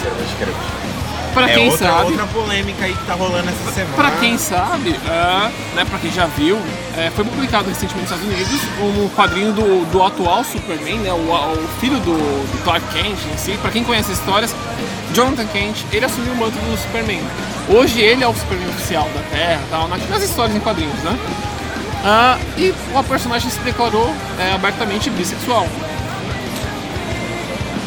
Pra 1.36 1.48
é 1.52 1.54
quem 1.54 1.70
outra, 1.70 1.88
sabe, 1.88 2.12
outra 2.12 2.26
polêmica 2.28 2.86
aí 2.86 2.94
que 2.94 3.06
tá 3.06 3.14
rolando 3.14 3.48
essa 3.48 3.72
semana. 3.72 3.94
pra 3.96 4.10
quem 4.12 4.36
sabe, 4.38 4.96
é, 5.06 5.52
né, 5.76 5.86
pra 5.88 6.00
quem 6.00 6.10
já 6.12 6.26
viu, 6.26 6.58
é, 6.98 7.12
foi 7.12 7.26
publicado 7.26 7.70
recentemente 7.70 8.10
nos 8.10 8.20
Estados 8.20 8.26
Unidos 8.26 8.62
um 8.80 9.10
quadrinho 9.10 9.52
do, 9.54 9.86
do 9.92 10.02
atual 10.02 10.44
Superman, 10.44 10.98
né, 11.00 11.12
o, 11.12 11.18
o 11.18 11.68
filho 11.80 12.00
do, 12.00 12.14
do 12.16 12.64
Clark 12.64 12.84
Kent 12.92 13.18
em 13.32 13.38
si. 13.38 13.52
Pra 13.62 13.70
quem 13.70 13.84
conhece 13.84 14.12
as 14.14 14.18
histórias, 14.18 14.56
Jonathan 15.14 15.46
Kent, 15.48 15.84
ele 15.92 16.06
assumiu 16.06 16.34
o 16.34 16.38
manto 16.38 16.58
do 16.58 16.78
Superman. 16.82 17.22
Hoje 17.70 18.00
ele 18.02 18.24
é 18.24 18.28
o 18.28 18.34
Superman 18.34 18.70
oficial 18.70 19.08
da 19.14 19.22
Terra, 19.30 19.62
tal, 19.70 19.88
na- 19.90 19.98
nas 19.98 20.24
histórias 20.24 20.56
em 20.56 20.60
quadrinhos, 20.60 20.98
né? 21.04 21.20
Ah, 22.04 22.38
e 22.58 22.74
o 22.94 23.04
personagem 23.04 23.50
se 23.50 23.60
declarou 23.60 24.12
é, 24.40 24.54
abertamente 24.54 25.10
bissexual. 25.10 25.68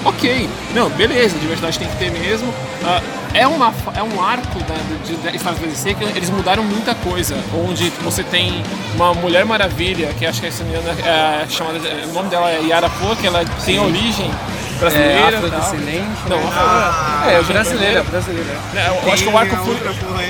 Ok. 0.05 0.49
Não, 0.75 0.89
beleza, 0.91 1.39
diversidade 1.39 1.79
tem 1.79 1.89
que 1.89 1.97
ter 1.97 2.11
mesmo. 2.11 2.53
Ah, 2.85 3.01
é, 3.35 3.47
uma, 3.47 3.73
é 3.95 4.03
um 4.03 4.23
arco 4.23 4.59
né, 4.59 4.77
de, 5.05 5.17
de 5.17 5.39
da 5.39 5.67
DC 5.67 5.95
que 5.95 6.05
eles 6.05 6.31
mudaram 6.31 6.63
muita 6.65 6.95
coisa. 6.95 7.37
Onde 7.55 7.91
você 8.03 8.23
tem 8.23 8.63
uma 8.95 9.13
Mulher 9.15 9.45
Maravilha, 9.45 10.09
que 10.19 10.25
acho 10.27 10.41
que 10.41 10.47
essa 10.47 10.65
menina 10.65 10.91
é 11.05 11.47
chamada. 11.49 11.79
O 12.09 12.13
nome 12.13 12.29
dela 12.31 12.51
é 12.51 12.63
Yara 12.63 12.89
Poe, 12.89 13.17
que 13.17 13.27
ela 13.27 13.45
tem 13.65 13.79
origem 13.79 14.31
brasileira. 14.79 15.13
É, 15.15 15.31
tal. 15.31 15.45
afrodescendente. 15.45 16.07
Não, 16.29 16.39
né? 16.39 16.47
afro- 16.49 17.31
é, 17.31 17.43
brasileira, 17.43 18.03
brasileira. 18.05 18.57
É, 18.75 19.07
eu 19.07 19.13
acho 19.13 19.23
que 19.23 19.29
o 19.29 19.37
arco 19.39 19.57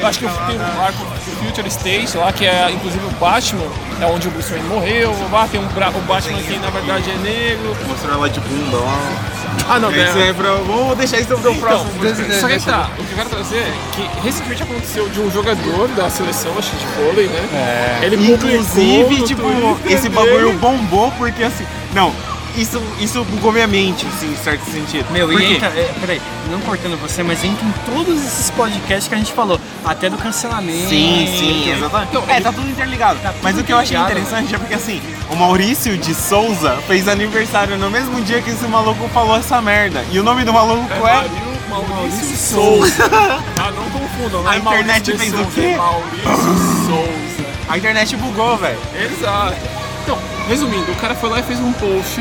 eu 0.01 0.07
acho 0.07 0.19
que 0.19 0.27
tem 0.27 0.59
um 0.59 0.83
arco 0.83 1.07
Future 1.39 1.69
State 1.69 2.17
lá, 2.17 2.33
que 2.33 2.47
é 2.47 2.71
inclusive 2.71 3.05
o 3.07 3.11
Batman, 3.13 3.67
é 4.01 4.07
onde 4.07 4.29
o 4.29 4.31
Bruce 4.31 4.51
Wayne 4.51 4.69
morreu, 4.69 5.15
lá 5.31 5.47
tem 5.47 5.61
um 5.61 5.65
o 5.67 6.01
Batman 6.03 6.39
que 6.43 6.59
na 6.59 6.71
verdade 6.71 7.11
é 7.11 7.15
negro. 7.17 7.77
Mostrou 7.87 8.15
ela 8.15 8.29
de 8.29 8.41
bunda 8.41 8.77
lá. 8.79 9.38
Ah 9.69 9.79
não, 9.79 9.91
Isso 9.91 10.17
né? 10.19 10.29
é 10.29 10.33
pra... 10.33 10.53
Vamos 10.55 10.97
deixar 10.99 11.21
isso 11.21 11.37
pro 11.37 11.55
próximo. 11.57 11.91
Então, 11.97 12.41
só 12.41 12.49
que 12.49 12.61
tá, 12.61 12.91
o 12.99 13.05
que 13.05 13.11
eu 13.13 13.17
quero 13.17 13.29
trazer 13.31 13.57
é 13.59 13.73
que 13.95 14.21
recentemente 14.23 14.63
aconteceu 14.63 15.09
de 15.09 15.21
um 15.21 15.31
jogador 15.31 15.89
da 15.89 16.09
seleção, 16.11 16.53
acho 16.59 16.71
que 16.71 16.77
de 16.79 16.87
vôlei, 16.87 17.27
né? 17.27 17.99
É. 18.03 18.07
Ele 18.07 18.33
Inclusive, 18.33 19.23
tipo, 19.25 19.43
Twitter 19.43 19.93
esse 19.93 20.09
dele- 20.09 20.15
bagulho 20.15 20.53
bombou 20.59 21.11
porque 21.13 21.43
assim. 21.43 21.65
Não, 21.95 22.13
isso, 22.57 22.83
isso 23.01 23.23
bugou 23.25 23.53
minha 23.53 23.67
mente, 23.67 24.07
assim, 24.07 24.33
em 24.33 24.37
certo 24.37 24.65
sentido. 24.71 25.07
Meu, 25.13 25.29
Por 25.29 25.41
e 25.41 25.55
entra, 25.55 25.69
é, 25.69 25.93
peraí, 26.01 26.21
não 26.51 26.61
cortando 26.61 26.99
você, 27.01 27.23
mas 27.23 27.45
entra 27.45 27.65
em 27.65 27.73
todos 27.95 28.19
esses 28.25 28.51
podcasts 28.51 29.07
que 29.09 29.15
a 29.15 29.19
gente 29.19 29.33
falou, 29.33 29.61
até 29.89 30.11
do 30.11 30.19
cancelamento. 30.19 30.89
Sim, 30.89 31.27
sim, 31.39 31.71
exatamente. 31.73 32.11
Então, 32.11 32.25
é, 32.29 32.41
tá 32.41 32.53
tudo 32.53 32.69
interligado. 32.71 33.19
Tá 33.21 33.31
tudo 33.33 33.43
Mas 33.43 33.59
o 33.59 33.65
que 33.65 33.73
eu 33.73 33.79
achei 33.79 33.97
interligado, 33.97 34.21
interessante 34.21 34.55
é 34.55 34.59
porque 34.59 34.75
assim, 34.75 35.03
o 35.31 35.37
Maurício 35.37 35.97
de 35.97 36.15
Souza 36.15 36.77
fez 36.87 37.09
aniversário 37.09 37.77
no 37.79 37.91
mesmo 37.91 38.21
dia 38.21 38.43
que 38.43 38.51
esse 38.51 38.67
maluco 38.67 39.09
falou 39.09 39.37
essa 39.37 39.61
merda. 39.63 40.05
E 40.13 40.19
o 40.19 40.23
nome 40.23 40.45
do 40.45 40.53
maluco 40.53 40.87
É 40.93 40.97
é. 40.97 41.01
Maurício, 41.01 41.95
Maurício 41.95 42.37
Souza. 42.37 43.05
ah, 43.11 43.71
não 43.71 43.85
confundam, 43.91 44.43
não 44.43 44.51
A 44.51 44.57
é 44.57 44.59
Maurício 44.61 44.85
internet 44.85 45.13
de 45.13 45.19
fez 45.19 45.33
o 45.33 45.37
Souza, 45.37 45.51
quê? 45.55 45.61
é 45.61 45.77
Maurício 45.77 46.87
Souza. 46.87 47.49
A 47.69 47.79
internet 47.79 48.17
bugou, 48.17 48.57
velho. 48.57 48.79
Exato. 48.95 49.57
Então, 50.03 50.19
resumindo, 50.49 50.91
o 50.91 50.97
cara 50.97 51.15
foi 51.15 51.29
lá 51.31 51.41
e 51.41 51.43
fez 51.43 51.61
um 51.61 51.73
post, 51.73 52.21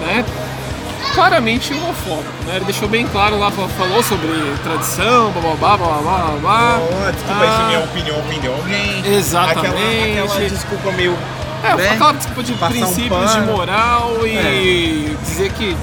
né? 0.00 0.24
Claramente 1.18 1.74
homofóbico, 1.74 2.44
né? 2.46 2.56
Ele 2.56 2.64
deixou 2.66 2.88
bem 2.88 3.04
claro 3.08 3.36
lá, 3.38 3.50
falou 3.50 4.02
sobre 4.04 4.28
tradição, 4.62 5.32
blá 5.32 5.42
blá 5.42 5.76
blá 5.76 5.76
blá 5.76 5.98
blá 5.98 6.38
blá. 6.40 6.80
desculpa 7.12 7.44
Ah. 7.44 7.56
se 7.58 7.66
minha 7.66 7.80
opinião 7.80 8.18
ofendeu 8.20 8.54
alguém. 8.54 9.04
Exatamente. 9.16 9.66
Aquela, 9.66 10.24
aquela 10.34 10.48
desculpa 10.48 10.92
meio. 10.92 11.18
É, 11.64 11.74
né? 11.74 11.90
aquela 11.90 12.12
desculpa 12.12 12.42
de 12.44 12.52
Passar 12.52 12.66
um 12.66 12.70
princípios 12.70 13.30
de 13.32 13.38
pano. 13.40 13.52
moral 13.52 14.12
e 14.24 15.16
dizer 15.24 15.52
que 15.54 15.76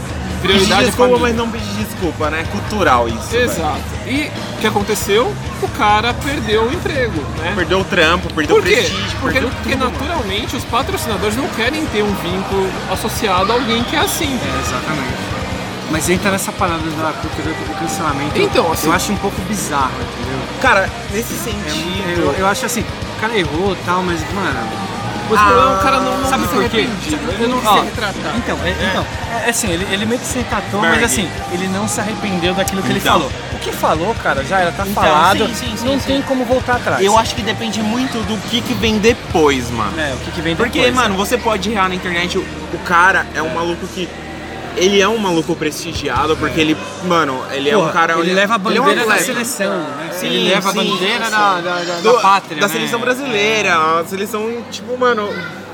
prioridade 0.48 0.84
é 0.84 0.86
desculpa, 0.88 1.18
mas 1.20 1.36
não 1.36 1.50
pedir 1.50 1.84
desculpa, 1.86 2.30
né? 2.30 2.46
Cultural 2.52 3.08
isso. 3.08 3.28
velho. 3.30 3.44
Exato. 3.46 3.82
E 4.06 4.32
o 4.58 4.62
que 4.62 4.68
aconteceu? 4.68 5.34
O 5.62 5.68
cara 5.70 6.14
perdeu 6.14 6.64
o 6.64 6.74
emprego, 6.74 7.22
né? 7.40 7.54
Perdeu 7.56 7.80
o 7.80 7.84
trampo, 7.84 8.32
perdeu 8.34 8.56
Por 8.56 8.64
o 8.64 8.68
quê? 8.68 8.76
prestígio, 8.76 9.18
Porque, 9.20 9.40
perdeu 9.40 9.50
porque 9.50 9.70
tudo. 9.76 9.80
mano. 9.80 9.92
naturalmente 9.92 10.56
os 10.56 10.64
patrocinadores 10.66 11.36
não 11.38 11.48
querem 11.50 11.86
ter 11.88 12.04
um 12.04 12.14
vínculo 12.16 12.70
associado 12.92 13.52
a 13.52 13.56
alguém 13.56 13.84
que 13.84 13.96
é 13.96 14.00
assim. 14.00 14.26
É, 14.34 14.60
exatamente. 14.68 15.36
Mas 15.92 16.10
entra 16.10 16.32
nessa 16.32 16.52
parada 16.52 16.82
da 16.82 17.14
cultura 17.14 17.50
do 17.54 17.80
cancelamento. 17.80 18.40
Então, 18.40 18.72
assim- 18.72 18.88
eu 18.88 18.94
acho 18.94 19.12
um 19.12 19.18
pouco 19.18 19.40
bizarro, 19.44 19.92
entendeu? 20.02 20.40
Cara, 20.62 20.90
nesse 21.12 21.34
É, 21.36 21.38
sentido. 21.38 22.20
eu, 22.22 22.32
eu 22.40 22.48
acho 22.48 22.66
assim, 22.66 22.82
o 22.82 23.22
cara 23.22 23.38
errou 23.38 23.74
e 23.74 23.86
tal, 23.86 24.02
mas, 24.04 24.20
mano. 24.34 24.60
Mas 25.30 25.42
o 25.42 25.46
problema 25.46 25.72
é 25.72 25.76
o 25.76 25.80
cara 25.82 26.00
não, 26.00 26.18
não 26.20 26.30
Sabe 26.30 26.48
por 26.48 26.70
quê? 26.70 26.88
ele 27.40 27.48
não 27.48 27.58
Ó, 27.58 27.62
quis 27.62 27.70
se 27.80 27.86
retratar. 27.86 28.36
Então, 28.38 28.58
é, 28.64 28.70
então, 28.90 29.06
é 29.46 29.50
assim, 29.50 29.72
ele, 29.72 29.88
ele 29.92 30.06
meio 30.06 30.20
que 30.20 30.28
se 30.28 30.38
retratou, 30.38 30.82
Berg. 30.82 30.96
mas 30.96 31.04
assim, 31.06 31.30
ele 31.52 31.68
não 31.68 31.88
se 31.88 32.00
arrependeu 32.00 32.54
daquilo 32.54 32.82
que 32.82 32.90
ele 32.90 33.00
Então. 33.00 33.14
falou. 33.14 33.32
O 33.54 33.58
que 33.60 33.72
falou, 33.72 34.16
cara, 34.22 34.44
já 34.44 34.60
era, 34.60 34.72
tá 34.72 34.84
Então, 34.88 35.04
falado, 35.04 35.48
sim, 35.48 35.54
sim, 35.56 35.78
sim, 35.78 35.86
não 35.88 36.00
sim. 36.00 36.06
tem 36.08 36.22
como 36.22 36.46
voltar 36.46 36.76
atrás. 36.76 37.04
Eu 37.04 37.18
acho 37.18 37.34
que 37.36 37.42
depende 37.42 37.82
muito 37.82 38.18
do 38.28 38.38
que, 38.50 38.62
que 38.62 38.74
vem 38.76 39.00
depois, 39.00 39.70
mano. 39.72 40.00
É, 40.00 40.14
o 40.14 40.18
que, 40.18 40.32
que 40.32 40.42
vem 40.42 40.54
depois. 40.56 40.72
Porque, 40.72 40.92
mano, 40.92 41.16
você 41.16 41.38
pode 41.38 41.72
errar 41.72 41.90
na 41.90 41.96
internet, 41.96 42.38
o, 42.38 42.42
o 42.42 42.80
cara 42.86 43.26
é 43.34 43.42
um 43.42 43.54
maluco 43.54 43.88
que. 43.88 44.08
Ele 44.78 45.00
é 45.02 45.08
um 45.08 45.18
maluco 45.18 45.56
prestigiado, 45.56 46.36
porque 46.36 46.60
ele, 46.60 46.76
mano, 47.06 47.42
ele 47.54 47.70
é 47.70 47.78
um 47.78 47.80
Porra, 47.80 47.94
cara. 47.94 48.20
ele 48.20 48.34
leva 48.34 48.56
a 48.56 48.70
ele 48.70 48.78
é 48.78 48.82
um 48.82 48.84
bandeira 48.84 49.06
da 49.10 49.18
seleção, 49.20 49.70
né? 49.72 50.05
Sim, 50.20 50.28
ele 50.28 50.50
leva 50.50 50.72
sim, 50.72 50.80
a 50.80 50.84
bandeira 50.84 51.26
sim. 51.26 51.32
da, 51.32 51.62
da, 51.62 51.84
da, 51.84 51.96
Do- 52.02 52.14
da 52.14 52.20
pátria, 52.20 52.60
da 52.62 52.68
né? 52.68 52.74
seleção 52.74 53.00
brasileira, 53.00 53.76
a 54.00 54.06
seleção, 54.06 54.64
tipo, 54.72 54.98
mano. 54.98 55.30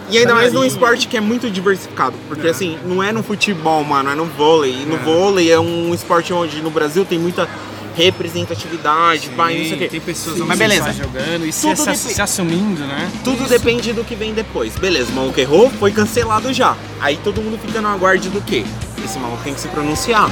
E 0.10 0.18
ainda 0.18 0.34
mais 0.36 0.52
num 0.52 0.66
esporte 0.66 1.08
que 1.08 1.16
é 1.16 1.22
muito 1.22 1.50
diversificado. 1.50 2.16
Porque 2.28 2.46
É. 2.46 2.50
assim, 2.50 2.78
não 2.86 3.02
é 3.02 3.14
no 3.14 3.24
futebol, 3.24 3.82
mano, 3.84 4.10
é 4.12 4.16
no 4.16 4.26
vôlei. 4.26 4.82
E 4.82 4.86
no 4.86 4.96
É. 4.96 5.00
vôlei 5.00 5.50
é 5.52 5.58
um 5.60 5.94
esporte 5.94 6.34
onde 6.34 6.62
no 6.62 6.70
Brasil 6.70 7.06
tem 7.06 7.18
muita 7.18 7.48
representatividade, 7.96 9.30
pai, 9.30 9.58
não 9.58 9.64
sei 9.66 9.74
o 9.74 9.78
quê. 9.78 9.88
Tem 9.88 10.00
pessoas 10.02 10.38
Mas 10.40 10.58
beleza. 10.60 10.92
jogando 10.94 11.46
e 11.46 11.52
se, 11.52 11.62
Tudo 11.68 11.78
se, 11.78 11.86
depe- 11.86 11.98
se 11.98 12.22
assumindo, 12.22 12.82
né? 12.86 13.10
Tudo 13.24 13.48
depende 13.48 13.94
do 13.94 14.04
que 14.04 14.16
vem 14.16 14.34
depois. 14.34 14.76
Beleza, 14.76 15.12
o 15.12 15.16
maluco 15.16 15.40
errou, 15.40 15.70
foi 15.70 15.92
cancelado 15.92 16.54
já. 16.54 16.76
Aí 17.00 17.18
todo 17.24 17.42
mundo 17.42 17.58
fica 17.66 17.82
no 17.82 17.88
aguarde 17.90 18.30
do 18.30 18.42
quê? 18.42 18.64
Esse 19.04 19.18
maluco 19.20 19.44
tem 19.44 19.54
que 19.54 19.60
se 19.62 19.68
pronunciar, 19.70 20.30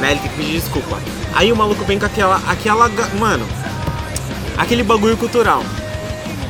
né? 0.00 0.12
Ele 0.12 0.20
tem 0.20 0.30
que 0.30 0.36
pedir 0.36 0.60
desculpa. 0.60 0.98
Aí 1.34 1.52
o 1.52 1.56
maluco 1.56 1.84
vem 1.84 1.98
com 1.98 2.06
aquela. 2.06 2.40
aquela. 2.48 2.88
Mano, 3.18 3.46
aquele 4.56 4.82
bagulho 4.82 5.16
cultural. 5.16 5.62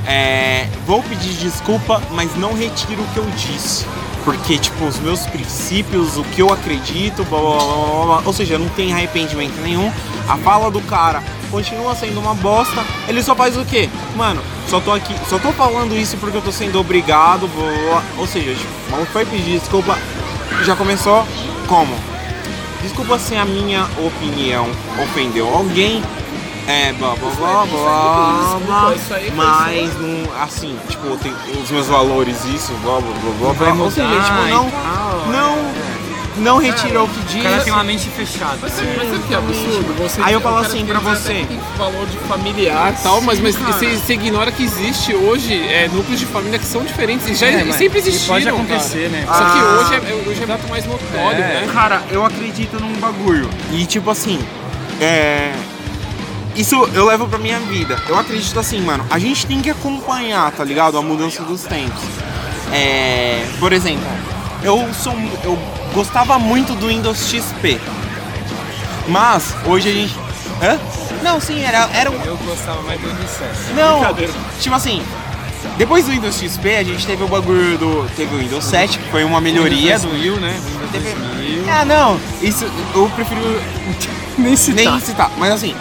É. 0.07 0.67
Vou 0.87 1.03
pedir 1.03 1.35
desculpa, 1.35 2.03
mas 2.13 2.35
não 2.37 2.55
retiro 2.55 3.03
o 3.03 3.07
que 3.09 3.19
eu 3.19 3.27
disse. 3.37 3.85
Porque, 4.25 4.59
tipo, 4.59 4.85
os 4.85 4.99
meus 4.99 5.27
princípios, 5.27 6.17
o 6.17 6.25
que 6.25 6.43
eu 6.43 6.53
acredito, 6.53 7.25
blá 7.25 7.41
blá 7.41 7.57
blá, 7.57 8.05
blá, 8.05 8.23
ou 8.25 8.33
seja, 8.33 8.59
não 8.59 8.69
tem 8.69 8.93
arrependimento 8.93 9.59
nenhum. 9.63 9.91
A 10.29 10.37
fala 10.37 10.71
do 10.71 10.81
cara 10.83 11.23
continua 11.51 11.95
sendo 11.95 12.21
uma 12.21 12.35
bosta. 12.35 12.85
Ele 13.07 13.23
só 13.23 13.35
faz 13.35 13.57
o 13.57 13.65
quê? 13.65 13.89
Mano, 14.17 14.43
só 14.69 14.81
tô 14.81 14.93
aqui, 14.93 15.15
só 15.29 15.39
tô 15.39 15.51
falando 15.53 15.97
isso 15.97 16.17
porque 16.19 16.37
eu 16.37 16.43
tô 16.43 16.53
sendo 16.53 16.79
obrigado, 16.79 17.49
blá, 17.49 17.67
blá, 17.67 17.91
blá. 17.91 18.03
Ou 18.19 18.27
seja, 18.27 18.55
tipo, 18.55 18.71
o 18.89 18.91
maluco 18.91 19.13
foi 19.13 19.25
pedir 19.25 19.59
desculpa. 19.59 19.97
Já 20.65 20.77
começou 20.77 21.27
como? 21.67 21.95
Desculpa 22.83 23.18
se 23.18 23.35
a 23.37 23.45
minha 23.45 23.85
opinião 23.99 24.68
ofendeu 25.03 25.49
alguém. 25.49 26.03
É, 26.66 26.93
blá 26.93 27.14
blá 27.16 27.31
blá 27.31 27.64
blá 27.64 28.59
blá, 28.66 28.93
mas 29.35 29.95
não, 29.99 30.43
assim, 30.43 30.79
tipo, 30.87 31.16
tem 31.16 31.33
os 31.62 31.70
meus 31.70 31.87
valores, 31.87 32.45
isso, 32.45 32.74
blá 32.83 33.01
blá 33.01 33.11
blá 33.41 33.55
blá. 33.55 33.85
Ou 33.85 33.91
seja, 33.91 34.07
tipo, 34.07 34.47
e 34.47 34.51
não, 34.51 34.64
não, 35.33 35.57
não 36.39 36.59
retira 36.59 37.03
o 37.03 37.09
que 37.09 37.18
O 37.20 37.22
diz. 37.24 37.43
cara 37.43 37.61
tem 37.62 37.72
uma 37.72 37.84
mente 37.84 38.09
fechada. 38.11 38.59
Mas 38.62 38.72
sabe, 38.72 38.89
mas 38.97 39.09
sabe 39.11 39.22
que 39.28 39.34
é 39.34 39.36
absurdo? 39.36 39.95
Você, 40.03 40.20
Aí 40.22 40.32
eu 40.32 40.39
o 40.39 40.43
falo 40.43 40.57
cara 40.57 40.66
assim 40.68 40.86
pra 40.86 40.99
o 40.99 41.03
cara 41.03 41.16
você. 41.16 41.32
Tem 41.47 41.61
valor 41.76 42.07
de 42.07 42.16
familiar 42.18 42.95
e 42.99 43.03
tal, 43.03 43.20
mas, 43.20 43.39
mas 43.41 43.57
você, 43.57 43.97
você 43.97 44.12
ignora 44.14 44.51
que 44.53 44.62
existe 44.62 45.14
hoje 45.14 45.55
é, 45.68 45.89
núcleos 45.89 46.18
de 46.20 46.26
família 46.26 46.59
que 46.59 46.64
são 46.66 46.84
diferentes 46.84 47.26
e 47.28 47.34
já 47.34 47.47
É, 47.47 47.64
e 47.64 47.72
sempre 47.72 47.99
existiram. 47.99 48.34
pode 48.34 48.45
cara. 48.45 48.57
acontecer, 48.57 49.09
né? 49.11 49.24
Só 49.26 49.32
que 49.34 49.41
Ah. 49.41 49.78
hoje 49.80 49.95
é, 49.95 50.28
hoje 50.30 50.43
é 50.43 50.47
muito 50.47 50.68
mais 50.70 50.86
notório, 50.86 51.39
É. 51.43 51.61
né? 51.62 51.68
Cara, 51.72 52.03
eu 52.11 52.24
acredito 52.24 52.80
num 52.80 52.93
bagulho. 52.95 53.49
E 53.72 53.84
tipo 53.86 54.11
assim, 54.11 54.39
é. 55.01 55.53
Isso 56.57 56.74
eu 56.93 57.05
levo 57.07 57.28
pra 57.28 57.39
minha 57.39 57.59
vida. 57.61 57.97
Eu 58.09 58.18
acredito 58.18 58.59
assim, 58.59 58.80
mano, 58.80 59.07
a 59.11 59.18
gente 59.18 59.47
tem 59.47 59.61
que 59.61 59.70
acompanhar, 59.70 60.51
tá 60.51 60.64
ligado? 60.64 60.99
A 60.99 61.03
mudança 61.03 61.43
dos 61.45 61.62
tempos. 61.62 62.03
É. 62.72 63.45
Por 63.61 63.72
exemplo, 63.72 64.03
eu 64.63 64.89
sou. 64.95 65.15
Eu 65.45 65.59
gostava 65.95 66.39
muito 66.39 66.75
do 66.75 66.89
Windows 66.89 67.29
XP. 67.29 67.81
Mas 69.09 69.55
hoje 69.67 69.89
a 69.89 69.93
gente. 69.93 70.17
Hã? 70.63 70.79
Não, 71.23 71.41
sim, 71.41 71.63
era, 71.63 71.89
era 71.93 72.11
um. 72.11 72.21
Eu 72.25 72.37
gostava 72.39 72.83
mais 72.83 73.01
do 73.01 73.09
Unicef. 73.09 73.73
Não, 73.75 74.01
tipo 74.61 74.75
assim, 74.75 75.03
depois 75.77 76.05
do 76.05 76.11
Windows 76.13 76.37
XP 76.39 76.77
a 76.77 76.83
gente 76.85 77.07
teve 77.07 77.23
o 77.23 77.29
bagulho 77.29 77.79
do. 77.79 78.09
Teve 78.17 78.35
o 78.35 78.39
Windows 78.39 78.65
7, 78.65 78.99
que 78.99 79.11
foi 79.11 79.25
uma 79.25 79.41
melhoria 79.41 79.99
do. 79.99 80.09
2000, 80.09 80.37
né? 80.41 80.61
Windows 80.65 80.91
Teve- 80.91 81.11
2000. 81.15 81.65
Ah, 81.71 81.85
não, 81.85 82.21
isso 82.43 82.65
eu 82.95 83.11
prefiro 83.15 83.41
Nem 84.39 84.57
citar. 84.57 84.85
nem 84.93 85.01
citar. 85.01 85.31
Mas 85.39 85.53
assim, 85.53 85.75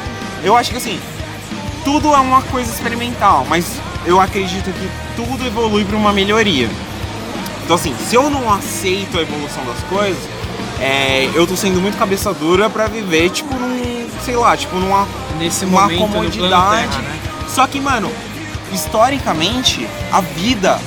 eu 0.44 0.56
acho 0.56 0.72
que 0.72 0.78
assim, 0.78 1.00
tudo 1.84 2.14
é 2.14 2.20
uma 2.20 2.42
coisa 2.44 2.72
experimental, 2.72 3.46
mas 3.50 3.66
eu 4.06 4.20
acredito 4.22 4.72
que 4.72 4.90
tudo 5.16 5.46
evolui 5.46 5.84
para 5.86 5.98
uma 5.98 6.14
melhoria. 6.14 6.70
Então 7.68 7.76
assim, 7.76 7.94
se 8.08 8.16
eu 8.16 8.30
não 8.30 8.50
aceito 8.50 9.18
a 9.20 9.22
evolução 9.22 9.62
das 9.66 9.78
coisas, 9.90 10.18
é, 10.80 11.30
eu 11.34 11.46
tô 11.46 11.58
sendo 11.58 11.82
muito 11.82 11.98
cabeça 11.98 12.34
dura 12.34 12.70
pra 12.70 12.88
viver, 12.88 13.30
tipo, 13.30 13.54
num, 13.56 14.08
sei 14.24 14.38
lá, 14.38 14.56
tipo, 14.56 14.78
numa 14.78 15.06
Nesse 15.38 15.66
uma 15.66 15.82
momento 15.82 16.00
comodidade. 16.00 16.88
Terra, 16.88 17.02
né? 17.02 17.20
Só 17.50 17.68
que, 17.68 17.82
mano, 17.82 18.10
historicamente, 18.72 19.86
a 20.14 20.22
vida 20.22 20.80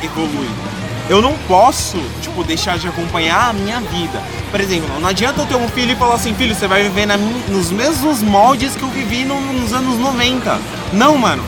evolui. 0.00 0.48
Eu 1.08 1.20
não 1.20 1.32
posso, 1.48 1.96
tipo, 2.20 2.44
deixar 2.44 2.78
de 2.78 2.86
acompanhar 2.86 3.48
a 3.50 3.52
minha 3.52 3.80
vida. 3.80 4.22
Por 4.50 4.60
exemplo, 4.60 4.88
não 5.00 5.08
adianta 5.08 5.40
eu 5.40 5.46
ter 5.46 5.56
um 5.56 5.66
filho 5.68 5.92
e 5.92 5.96
falar 5.96 6.14
assim, 6.14 6.34
filho, 6.34 6.54
você 6.54 6.68
vai 6.68 6.82
viver 6.84 7.06
na 7.06 7.16
nos 7.16 7.70
mesmos 7.72 8.22
moldes 8.22 8.76
que 8.76 8.82
eu 8.82 8.88
vivi 8.90 9.24
no- 9.24 9.40
nos 9.40 9.72
anos 9.72 9.98
90. 9.98 10.58
Não, 10.92 11.16
mano. 11.18 11.42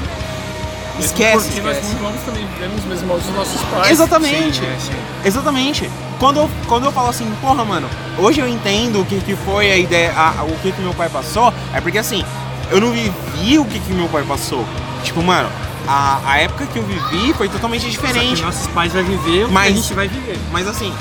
Esquece, 1.05 1.47
Porque 1.47 1.61
nós 1.61 1.77
vamos 2.01 2.21
também 2.23 2.47
viver 2.47 2.69
nos 2.69 2.85
mesmos 2.85 3.03
moldes 3.09 3.27
dos 3.27 3.35
nossos 3.37 3.61
pais. 3.63 3.91
Exatamente. 3.91 4.59
Sim, 4.59 4.67
é, 4.67 4.79
sim. 4.79 4.93
Exatamente. 5.25 5.91
Quando 6.19 6.39
eu, 6.41 6.51
quando 6.67 6.85
eu 6.85 6.93
falo 6.93 7.09
assim, 7.09 7.31
porra, 7.41 7.65
mano, 7.65 7.89
hoje 8.19 8.41
eu 8.41 8.49
entendo 8.49 9.01
o 9.01 9.05
que, 9.07 9.21
que 9.21 9.35
foi 9.37 9.71
a 9.71 9.77
ideia, 9.77 10.13
a- 10.15 10.43
o 10.45 10.55
que, 10.59 10.71
que 10.73 10.81
meu 10.81 10.93
pai 10.95 11.09
passou, 11.09 11.53
é 11.75 11.81
porque 11.81 11.99
assim, 11.99 12.25
eu 12.71 12.81
não 12.81 12.91
vivi 12.93 13.59
o 13.59 13.65
que, 13.65 13.79
que 13.81 13.93
meu 13.93 14.09
pai 14.09 14.23
passou. 14.23 14.65
Tipo, 15.03 15.23
mano, 15.23 15.49
a, 15.89 16.21
a 16.25 16.39
época 16.39 16.67
que 16.67 16.79
eu 16.79 16.83
vivi 16.85 17.33
foi 17.35 17.49
totalmente 17.49 17.83
Só 17.83 17.87
que 17.89 18.07
diferente. 18.07 18.43
nossos 18.43 18.67
pais 18.69 18.93
vão 18.93 19.03
viver 19.03 19.45
o 19.45 19.49
que 19.49 19.53
Mas- 19.55 19.73
a 19.73 19.77
gente 19.81 19.95
vai 19.95 20.09
viver. 20.09 20.39
Mas 20.53 20.69
assim, 20.69 20.93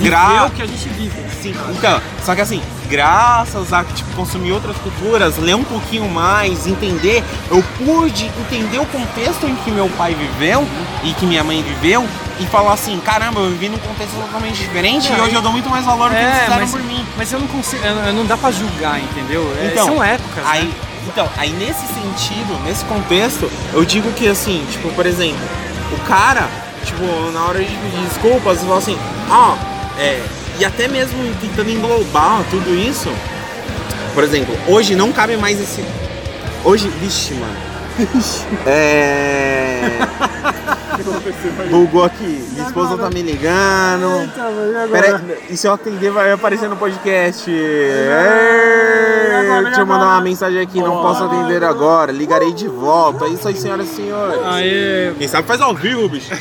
gra... 0.00 0.46
o 0.46 0.50
que 0.50 0.62
a 0.62 0.66
gente 0.66 0.88
vive. 0.90 1.14
Sim, 1.40 1.54
então, 1.70 2.00
só 2.24 2.34
que 2.34 2.40
assim, 2.40 2.60
graças 2.88 3.72
a 3.72 3.84
tipo, 3.84 4.10
consumir 4.16 4.52
outras 4.52 4.76
culturas, 4.78 5.36
ler 5.38 5.54
um 5.54 5.64
pouquinho 5.64 6.08
mais, 6.08 6.66
entender, 6.66 7.22
eu 7.50 7.62
pude 7.84 8.26
entender 8.26 8.78
o 8.78 8.86
contexto 8.86 9.46
em 9.46 9.54
que 9.56 9.70
meu 9.70 9.88
pai 9.90 10.14
viveu 10.14 10.66
e 11.04 11.12
que 11.14 11.26
minha 11.26 11.44
mãe 11.44 11.62
viveu 11.62 12.06
e 12.40 12.46
falar 12.46 12.72
assim, 12.72 12.98
caramba, 13.04 13.40
eu 13.40 13.50
vivi 13.50 13.68
num 13.68 13.78
contexto 13.78 14.14
totalmente 14.16 14.56
diferente 14.58 15.12
e 15.12 15.20
hoje 15.20 15.34
eu 15.34 15.42
dou 15.42 15.52
muito 15.52 15.68
mais 15.68 15.84
valor 15.84 16.04
ao 16.04 16.10
que 16.10 16.16
eles 16.16 16.28
É, 16.28 16.40
fizeram 16.40 16.60
mas, 16.60 16.70
por 16.70 16.82
mim. 16.82 17.06
mas 17.16 17.32
eu 17.32 17.40
não 17.40 17.46
consigo, 17.48 17.84
eu 17.84 18.12
não- 18.14 18.26
dá 18.26 18.36
pra 18.36 18.50
julgar, 18.50 18.98
entendeu? 19.00 19.42
É, 19.60 19.66
Então, 19.72 19.86
são 19.86 20.02
épocas, 20.02 20.44
Aí, 20.46 20.64
né? 20.64 20.72
então, 21.06 21.28
aí 21.36 21.50
nesse 21.50 21.86
sentido, 21.86 22.58
nesse 22.64 22.84
contexto, 22.84 23.50
eu 23.72 23.84
digo 23.84 24.10
que 24.12 24.28
assim, 24.28 24.64
tipo, 24.70 24.88
por 24.92 25.04
exemplo, 25.06 25.38
o 25.92 25.98
cara, 26.08 26.48
tipo, 26.84 27.02
na 27.32 27.44
hora 27.44 27.58
de 27.58 27.74
pedir 27.74 28.06
desculpas, 28.08 28.60
fala 28.60 28.78
assim, 28.78 28.96
ó, 29.30 29.54
é, 29.98 30.22
e 30.58 30.64
até 30.64 30.88
mesmo 30.88 31.18
tentando 31.40 31.70
englobar 31.70 32.42
tudo 32.50 32.74
isso, 32.74 33.10
por 34.14 34.24
exemplo, 34.24 34.56
hoje 34.66 34.94
não 34.94 35.12
cabe 35.12 35.36
mais 35.36 35.60
esse. 35.60 35.84
Hoje, 36.64 36.88
vixe, 36.88 37.34
mano. 37.34 37.68
É. 38.66 39.98
Bugou 41.70 42.04
aqui. 42.04 42.44
Minha 42.52 42.66
esposa 42.66 42.96
tá 42.96 43.10
me 43.10 43.22
ligando. 43.22 44.30
Pera 44.90 45.16
aí, 45.16 45.38
e 45.50 45.56
se 45.56 45.66
eu 45.66 45.72
atender 45.72 46.10
vai 46.10 46.32
aparecer 46.32 46.68
no 46.68 46.76
podcast. 46.76 47.50
É, 47.50 49.30
Deixa 49.64 49.80
eu 49.80 49.86
mandar 49.86 50.06
uma 50.06 50.20
mensagem 50.20 50.60
aqui, 50.60 50.80
não 50.80 51.02
posso 51.02 51.24
atender 51.24 51.62
agora. 51.64 52.12
Ligarei 52.12 52.52
de 52.52 52.68
volta. 52.68 53.26
É 53.26 53.28
isso 53.28 53.48
aí, 53.48 53.56
senhoras 53.56 53.90
e 53.92 53.96
senhores. 53.96 54.40
Aê, 54.44 55.12
Quem 55.18 55.28
sabe 55.28 55.46
faz 55.46 55.60
ao 55.60 55.74
vivo, 55.74 56.08
bicho. 56.08 56.32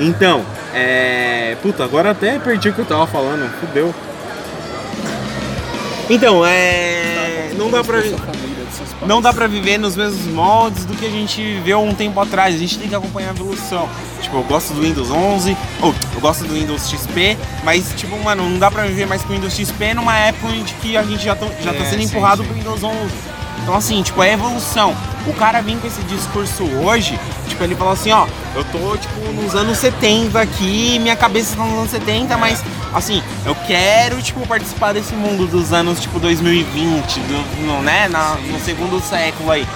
Então, 0.00 0.42
é. 0.74 1.56
Puta, 1.62 1.84
agora 1.84 2.10
até 2.10 2.38
perdi 2.38 2.68
o 2.68 2.72
que 2.72 2.80
eu 2.80 2.84
tava 2.86 3.06
falando. 3.06 3.48
Fudeu. 3.60 3.94
Então, 6.10 6.44
é. 6.44 7.52
Não 7.56 7.70
dá 7.70 7.82
pra. 7.84 8.02
Não 9.06 9.20
dá 9.20 9.32
pra 9.32 9.46
viver 9.48 9.78
nos 9.78 9.96
mesmos 9.96 10.24
moldes 10.26 10.84
do 10.84 10.94
que 10.94 11.04
a 11.04 11.10
gente 11.10 11.42
viveu 11.42 11.80
um 11.82 11.92
tempo 11.94 12.20
atrás. 12.20 12.54
A 12.54 12.58
gente 12.58 12.78
tem 12.78 12.88
que 12.88 12.94
acompanhar 12.94 13.28
a 13.28 13.32
evolução. 13.32 13.88
Tipo, 14.20 14.36
eu 14.38 14.42
gosto 14.44 14.72
do 14.74 14.80
Windows 14.82 15.10
11, 15.10 15.56
ou 15.80 15.94
eu 16.14 16.20
gosto 16.20 16.44
do 16.44 16.54
Windows 16.54 16.88
XP, 16.88 17.36
mas, 17.64 17.92
tipo, 17.96 18.16
mano, 18.22 18.48
não 18.48 18.58
dá 18.58 18.70
pra 18.70 18.84
viver 18.84 19.06
mais 19.06 19.22
com 19.22 19.32
o 19.32 19.36
Windows 19.36 19.54
XP 19.54 19.94
numa 19.94 20.16
época 20.16 20.46
onde 20.46 20.72
que 20.74 20.96
a 20.96 21.02
gente 21.02 21.24
já, 21.24 21.34
tá- 21.34 21.46
já 21.60 21.72
tá 21.72 21.82
É, 21.82 21.84
sendo 21.84 21.98
sim, 21.98 22.04
empurrado 22.04 22.42
sim. 22.42 22.48
pro 22.48 22.56
Windows 22.56 22.82
11. 22.84 22.98
Então, 23.62 23.74
assim, 23.74 24.02
tipo, 24.02 24.22
é 24.22 24.32
evolução. 24.32 24.94
O 25.26 25.32
cara 25.34 25.60
vir 25.62 25.78
com 25.78 25.86
esse 25.86 26.02
discurso 26.02 26.64
hoje, 26.84 27.18
tipo, 27.48 27.62
ele 27.62 27.76
falou 27.76 27.92
assim, 27.92 28.10
ó, 28.10 28.26
eu 28.56 28.64
tô, 28.64 28.96
tipo, 28.96 29.20
nos 29.40 29.54
anos 29.54 29.78
70 29.78 30.40
aqui, 30.40 30.98
minha 30.98 31.14
cabeça 31.14 31.54
tá 31.56 31.62
nos 31.62 31.78
anos 31.78 31.90
70, 31.90 32.36
mas, 32.36 32.62
assim, 32.92 33.22
eu 33.46 33.54
quero, 33.54 34.20
tipo, 34.20 34.44
participar 34.48 34.92
desse 34.92 35.14
mundo 35.14 35.46
dos 35.46 35.72
anos, 35.72 36.00
tipo, 36.00 36.18
2020, 36.18 37.20
do, 37.20 37.66
no, 37.66 37.82
né, 37.82 38.08
na- 38.08 38.34
no 38.34 38.58
segundo 38.58 39.00
século 39.00 39.52
aí. 39.52 39.66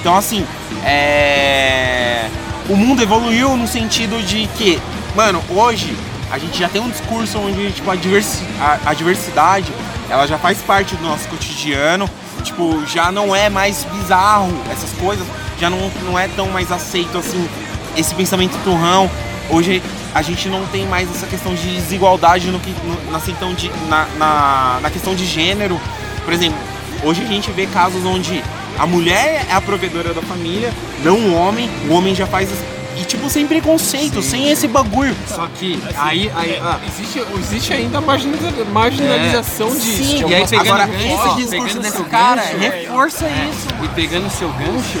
Então, 0.00 0.14
assim, 0.14 0.46
é... 0.84 2.28
O 2.68 2.76
mundo 2.76 3.02
evoluiu 3.02 3.56
no 3.56 3.66
sentido 3.68 4.22
de 4.22 4.46
que, 4.56 4.80
mano, 5.14 5.42
hoje 5.50 5.94
a 6.30 6.38
gente 6.38 6.58
já 6.58 6.68
tem 6.68 6.80
um 6.80 6.90
discurso 6.90 7.38
onde, 7.38 7.72
tipo, 7.72 7.90
a, 7.90 7.94
diversi 7.96 8.42
a, 8.60 8.90
a 8.90 8.94
diversidade, 8.94 9.70
ela 10.08 10.26
já 10.26 10.38
faz 10.38 10.58
parte 10.58 10.94
do 10.96 11.02
nosso 11.02 11.26
cotidiano. 11.28 12.08
Tipo, 12.44 12.84
já 12.86 13.10
não 13.10 13.34
é 13.34 13.48
mais 13.48 13.84
bizarro 13.84 14.52
essas 14.70 14.90
coisas, 14.92 15.26
já 15.58 15.68
não, 15.70 15.90
não 16.04 16.18
é 16.18 16.28
tão 16.28 16.48
mais 16.48 16.70
aceito, 16.70 17.16
assim, 17.18 17.48
esse 17.96 18.14
pensamento 18.14 18.56
turrão. 18.62 19.10
Hoje 19.50 19.82
a 20.14 20.22
gente 20.22 20.48
não 20.48 20.64
tem 20.66 20.86
mais 20.86 21.10
essa 21.10 21.26
questão 21.26 21.54
de 21.54 21.66
desigualdade 21.74 22.48
no 22.50 22.60
que, 22.60 22.70
no- 22.84 23.10
na, 23.10 23.18
questão 23.20 23.52
de, 23.54 23.70
na, 23.88 24.06
na, 24.18 24.78
na 24.82 24.90
questão 24.90 25.14
de 25.14 25.24
gênero. 25.26 25.80
Por 26.24 26.32
exemplo, 26.32 26.58
hoje 27.02 27.22
a 27.22 27.26
gente 27.26 27.50
vê 27.50 27.66
casos 27.66 28.04
onde 28.04 28.42
a 28.78 28.86
mulher 28.86 29.46
é 29.50 29.52
a 29.54 29.60
provedora 29.60 30.12
da 30.14 30.22
família, 30.22 30.72
não 31.02 31.16
o 31.18 31.34
homem, 31.34 31.68
o 31.88 31.92
homem 31.94 32.14
já 32.14 32.26
faz. 32.26 32.48
E 32.96 33.04
tipo, 33.04 33.28
sem 33.28 33.46
preconceito, 33.46 34.22
sem 34.22 34.50
esse 34.50 34.68
bagulho. 34.68 35.16
Só 35.26 35.48
que 35.58 35.82
aí, 35.96 36.30
aí 36.34 36.60
ah, 36.62 36.78
Existe, 36.86 37.22
existe 37.40 37.72
ainda 37.72 37.98
a 37.98 38.00
marginaliza- 38.00 38.64
marginalização 38.72 39.70
disso. 39.74 40.04
Sim, 40.04 40.24
e 40.28 40.34
aí 40.34 40.46
pegando 40.46 40.60
Agora, 40.68 40.86
gancho, 40.86 41.40
esse 41.40 41.50
pegando 41.50 41.80
desse 41.80 42.04
cara 42.04 42.42
gancho, 42.42 42.58
reforça 42.58 43.24
é, 43.26 43.50
isso. 43.50 43.66
E 43.82 43.88
pegando 43.88 44.30
seu 44.30 44.48
gancho, 44.50 45.00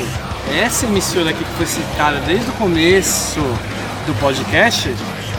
essa 0.60 0.86
emissora 0.86 1.30
aqui 1.30 1.44
que 1.44 1.52
foi 1.52 1.66
citada 1.66 2.20
desde 2.20 2.48
o 2.50 2.52
começo 2.54 3.40
do 4.06 4.14
podcast 4.20 4.94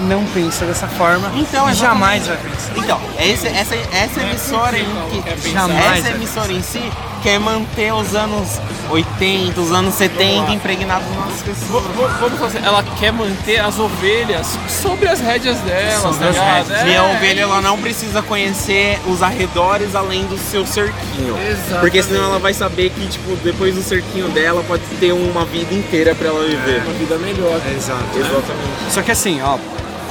não 0.08 0.26
pensa 0.26 0.66
dessa 0.66 0.88
forma 0.88 1.28
Então, 1.36 1.70
exatamente. 1.70 1.78
jamais 1.78 2.28
vai 2.28 2.38
pensar. 2.38 2.78
Então, 2.78 3.02
esse, 3.20 3.48
essa, 3.48 3.76
essa 3.76 4.22
emissora 4.22 4.78
em 4.78 4.86
que. 5.12 5.52
Jamais 5.52 6.00
Essa 6.06 6.16
emissora 6.16 6.52
em 6.52 6.62
si 6.62 6.82
quer 7.26 7.40
manter 7.40 7.92
os 7.92 8.14
anos 8.14 8.62
80, 8.88 9.60
os 9.60 9.72
anos 9.72 9.96
70 9.96 10.52
impregnados 10.54 11.08
nas 11.18 11.42
pessoas. 11.42 11.84
v- 11.86 12.20
Vamos 12.20 12.40
fazer, 12.40 12.64
ela 12.64 12.84
quer 13.00 13.12
manter 13.12 13.58
as 13.60 13.80
ovelhas 13.80 14.46
sobre 14.70 15.10
as 15.10 15.20
rédeas 15.20 15.58
delas, 15.62 16.02
Sobre 16.04 16.20
tá 16.20 16.30
as 16.60 16.68
rédeas. 16.68 16.82
E 16.88 16.96
a 16.96 17.04
É, 17.04 17.16
ovelha 17.16 17.42
ela 17.42 17.62
não 17.62 17.80
precisa 17.82 18.22
conhecer 18.22 19.00
os 19.08 19.24
arredores 19.24 19.96
além 19.96 20.24
do 20.26 20.38
seu 20.38 20.68
cerquinho. 20.68 21.36
Exatamente. 21.50 21.80
Porque 21.80 22.04
senão 22.04 22.26
ela 22.26 22.38
vai 22.38 22.54
saber 22.54 22.92
que, 22.92 23.08
tipo, 23.08 23.36
depois 23.38 23.74
do 23.74 23.82
cerquinho 23.82 24.28
dela 24.30 24.64
pode 24.68 24.84
ter 25.00 25.12
uma 25.12 25.44
vida 25.46 25.74
inteira 25.74 26.14
pra 26.14 26.28
ela 26.28 26.46
viver. 26.46 26.84
uma 26.84 26.94
vida 26.94 27.18
melhor. 27.18 27.60
Exato. 27.76 28.04
Exatamente. 28.16 28.92
Só 28.94 29.02
que 29.02 29.12
assim, 29.12 29.42
ó, 29.42 29.58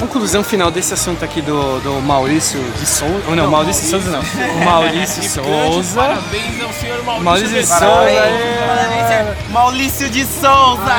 conclusão 0.06 0.44
final 0.44 0.70
desse 0.70 0.92
assunto 0.92 1.24
aqui 1.24 1.40
do, 1.40 1.80
do 1.80 2.00
Maurício 2.02 2.60
de 2.78 2.86
Souza. 2.86 3.24
Ou 3.28 3.34
não, 3.34 3.50
Maurício, 3.50 3.84
de 3.84 3.90
Souza 3.90 4.10
não. 4.10 4.20
O 4.20 4.64
Maurício 4.64 5.22
E 5.24 5.28
Souza. 5.28 6.00
Parabéns 6.00 6.62
ao 6.62 6.72
senhor 6.72 7.02
Maurício, 7.04 7.24
Maurício 7.24 7.48
de 7.48 7.66
Souza. 7.66 7.80
Parabéns, 7.80 8.16
é. 8.16 8.66
parabéns, 8.66 9.50
Maurício 9.50 10.10
de 10.10 10.26
Souza! 10.26 10.94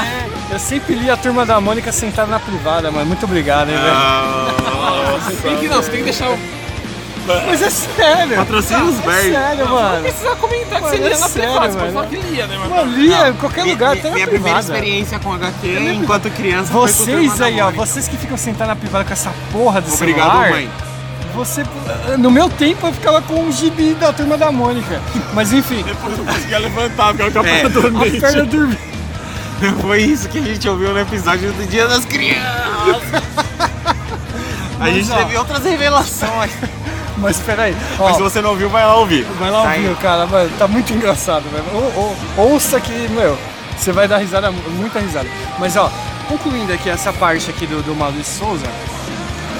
Eu 0.49 0.59
sempre 0.59 0.95
li 0.95 1.09
a 1.09 1.17
turma 1.17 1.45
da 1.45 1.61
Mônica 1.61 1.91
sentada 1.91 2.29
na 2.31 2.39
privada, 2.39 2.91
mano. 2.91 3.05
Muito 3.05 3.25
obrigado, 3.25 3.69
hein, 3.69 3.77
velho. 3.77 3.93
Ah, 3.93 5.19
tem 5.41 5.57
que 5.57 5.67
não, 5.67 5.77
você 5.77 5.91
tem 5.91 5.99
que 5.99 6.05
deixar 6.05 6.29
o. 6.31 6.64
Mas 7.25 7.61
é 7.61 7.69
sério. 7.69 8.35
Patrocina 8.37 8.83
os 8.83 8.99
É 8.99 9.01
Berg. 9.01 9.31
sério, 9.31 9.65
Não 9.65 9.71
mano. 9.73 10.01
precisa 10.03 10.35
comentar 10.35 10.75
que 10.77 10.81
Mano, 10.81 10.89
você 10.89 10.97
lia 10.97 11.07
é 11.07 11.17
na 11.17 11.27
sério, 11.27 11.49
privada, 11.51 11.71
você 11.71 11.77
pode 11.79 11.93
mano. 11.93 11.93
falar 11.93 12.07
que 12.07 12.15
lia, 12.31 12.47
né? 12.47 12.57
Mano, 12.57 12.91
lia 12.97 13.29
em 13.29 13.33
qualquer 13.33 13.61
Minha- 13.63 13.73
lugar, 13.73 13.93
até 13.93 14.09
na 14.09 14.15
minha 14.15 14.27
primeira 14.27 14.59
privada. 14.59 14.77
experiência 14.77 15.19
com 15.19 15.33
HQ 15.33 15.67
enquanto 15.93 16.29
criança 16.29 16.69
o 16.71 16.81
Vocês 16.81 17.41
aí, 17.41 17.61
ó, 17.61 17.71
vocês 17.71 18.07
que 18.07 18.17
ficam 18.17 18.37
sentados 18.37 18.67
na 18.67 18.75
privada 18.75 19.03
com 19.05 19.13
essa 19.13 19.31
porra 19.51 19.81
do 19.81 19.93
Obrigado, 19.93 20.29
celular. 20.31 20.49
mãe. 20.51 20.69
Você, 21.35 21.63
no 22.17 22.31
meu 22.31 22.49
tempo 22.49 22.87
eu 22.87 22.93
ficava 22.93 23.21
com 23.21 23.33
um 23.41 23.51
gibi 23.51 23.93
da 23.95 24.13
turma 24.13 24.37
da 24.37 24.51
Mônica. 24.51 25.01
Mas 25.33 25.51
enfim, 25.51 25.83
depois 25.83 26.17
não 26.17 26.25
conseguia 26.25 26.59
levantar, 26.59 27.07
porque 27.07 27.23
eu 27.23 27.31
tava 27.31 27.47
É. 27.49 27.51
a 27.51 27.63
perna 28.21 28.45
dormia. 28.45 28.77
Foi 29.81 30.01
isso 30.01 30.29
que 30.29 30.37
a 30.37 30.41
gente 30.41 30.67
ouviu 30.69 30.93
no 30.93 30.99
episódio 30.99 31.51
do 31.53 31.65
Dia 31.67 31.87
das 31.87 32.05
Crianças. 32.05 33.01
A 34.79 34.89
gente 34.89 35.09
ó. 35.11 35.15
teve 35.15 35.37
outras 35.37 35.63
revelações. 35.63 36.51
Mas 37.21 37.37
peraí, 37.39 37.75
ó, 37.99 38.05
Mas 38.05 38.17
se 38.17 38.21
você 38.21 38.41
não 38.41 38.51
ouviu, 38.51 38.69
vai 38.69 38.85
lá 38.85 38.95
ouvir. 38.97 39.23
vai 39.39 39.49
lá 39.49 39.63
Tá 39.63 39.69
ouvir, 39.75 39.95
cara, 39.97 40.25
mano, 40.27 40.49
tá 40.57 40.67
muito 40.67 40.93
engraçado, 40.93 41.43
velho. 41.51 41.63
Ou- 41.73 42.15
ou- 42.37 42.51
ouça 42.51 42.79
que, 42.79 42.91
meu, 43.09 43.37
você 43.77 43.91
vai 43.91 44.07
dar 44.07 44.17
risada, 44.17 44.51
muita 44.51 44.99
risada. 44.99 45.27
Mas 45.57 45.75
ó, 45.77 45.89
concluindo 46.27 46.73
aqui 46.73 46.89
essa 46.89 47.13
parte 47.13 47.49
aqui 47.49 47.65
do, 47.65 47.81
do 47.83 47.95
Maurício 47.95 48.39
Souza, 48.45 48.65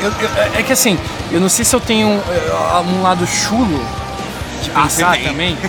eu- 0.02 0.12
eu- 0.12 0.60
é 0.60 0.64
que 0.64 0.74
assim, 0.74 0.98
eu 1.32 1.40
não 1.40 1.48
sei 1.50 1.64
se 1.64 1.74
eu 1.76 1.80
tenho 1.80 2.10
eh, 2.10 2.82
um 2.88 3.02
lado 3.02 3.26
chulo 3.26 3.80
de 4.62 4.72
Ah, 4.76 4.82
pensar 4.84 5.12
tem. 5.14 5.24
também. 5.28 5.58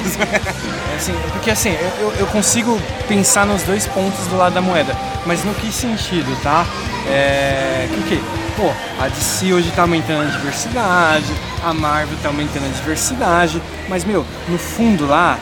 É 0.97 0.99
assim, 0.99 1.13
porque 1.31 1.51
assim, 1.51 1.77
eu, 2.01 2.13
eu- 2.21 2.27
consigo 2.29 2.81
pensar 3.07 3.45
nos 3.45 3.63
dois 3.65 3.87
pontos 3.87 4.27
do 4.29 4.37
lado 4.39 4.55
da 4.55 4.63
moeda. 4.63 4.97
Mas 5.27 5.45
no 5.45 5.53
que 5.53 5.71
sentido, 5.71 6.35
tá? 6.43 6.65
É. 7.07 7.87
Que 7.93 8.01
o 8.01 8.03
quê? 8.05 8.21
Pô, 8.57 8.73
a 8.99 9.09
DC 9.09 9.53
hoje 9.53 9.71
tá 9.73 9.83
aumentando 9.83 10.23
a 10.23 10.31
diversidade, 10.31 11.27
a 11.63 11.75
Marvel 11.75 12.17
tá 12.23 12.29
aumentando 12.29 12.65
a 12.65 12.69
diversidade, 12.69 13.61
mas 13.87 14.03
meu, 14.03 14.25
no 14.49 14.57
fundo 14.57 15.07
lá, 15.07 15.39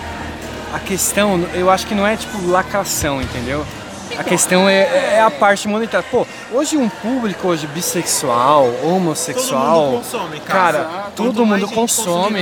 a 0.75 0.81
questão, 0.81 1.41
eu 1.55 1.71
acho 1.71 1.87
que 1.87 1.95
não 1.95 2.05
é 2.05 2.17
tipo 2.17 2.45
lacração, 2.49 3.23
entendeu? 3.23 3.65
A 4.19 4.25
questão 4.25 4.69
é, 4.69 5.15
é 5.17 5.21
a 5.21 5.31
parte 5.31 5.67
monetária. 5.69 6.07
Pô, 6.11 6.27
hoje 6.53 6.77
um 6.77 6.89
público 6.89 7.49
hoje 7.49 7.67
bissexual, 7.67 8.69
homossexual, 8.83 9.75
Todo 9.75 9.91
mundo 9.91 10.03
consome, 10.03 10.41
cara. 10.41 10.79
cara, 10.85 11.13
todo 11.17 11.47
mundo 11.47 11.69
consome. 11.69 12.41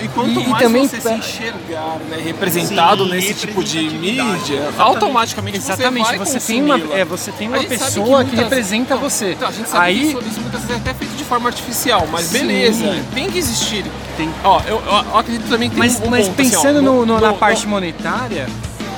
E, 0.00 0.04
e 0.04 0.08
quanto 0.08 0.40
E- 0.40 0.46
mais 0.48 0.62
também 0.62 0.86
você 0.88 1.00
se 1.00 1.10
enxergar 1.12 1.98
né, 2.10 2.18
representado 2.22 3.04
Sim, 3.04 3.10
nesse 3.10 3.34
tipo 3.34 3.64
de 3.64 3.78
mídia, 3.90 4.24
Exatamente. 4.56 4.80
automaticamente 4.80 5.56
Exatamente, 5.58 6.06
você 6.08 6.16
vai 6.18 6.26
você 6.26 6.40
tem 6.40 6.62
uma, 6.62 6.78
é, 6.94 7.04
você 7.04 7.32
tem 7.32 7.48
uma 7.48 7.58
pessoa 7.64 8.24
que, 8.24 8.30
muitas- 8.30 8.38
representa 8.50 8.94
Não, 8.94 9.00
você. 9.02 9.32
Então, 9.32 9.48
a 9.48 9.52
gente 9.52 9.68
sabe 9.68 9.84
Aí, 9.86 9.98
que 10.00 10.06
isso, 10.06 10.18
isso 10.28 10.40
muitas 10.40 10.60
vezes 10.62 10.76
é 10.76 10.78
até 10.90 10.94
feito 10.94 11.14
de 11.16 11.24
forma 11.24 11.48
artificial, 11.48 12.06
mas 12.10 12.26
Sim. 12.26 12.38
beleza, 12.38 13.04
tem 13.14 13.30
que 13.30 13.38
existir. 13.38 13.84
Tem. 14.16 14.30
Ó, 14.44 14.60
eu, 14.66 14.76
eu- 14.86 15.04
eu 15.10 15.18
acredito 15.18 15.48
também 15.48 15.68
que 15.68 15.74
tem 15.76 15.84
mas, 15.84 16.00
um, 16.00 16.04
um 16.06 16.10
mas 16.10 16.28
ponto, 16.28 16.40
assim, 16.40 16.50
ó, 16.56 16.60
pensando 16.62 16.82
no- 16.82 17.04
no- 17.06 17.20
na 17.20 17.28
no- 17.32 17.36
parte 17.36 17.66
monetária, 17.66 18.46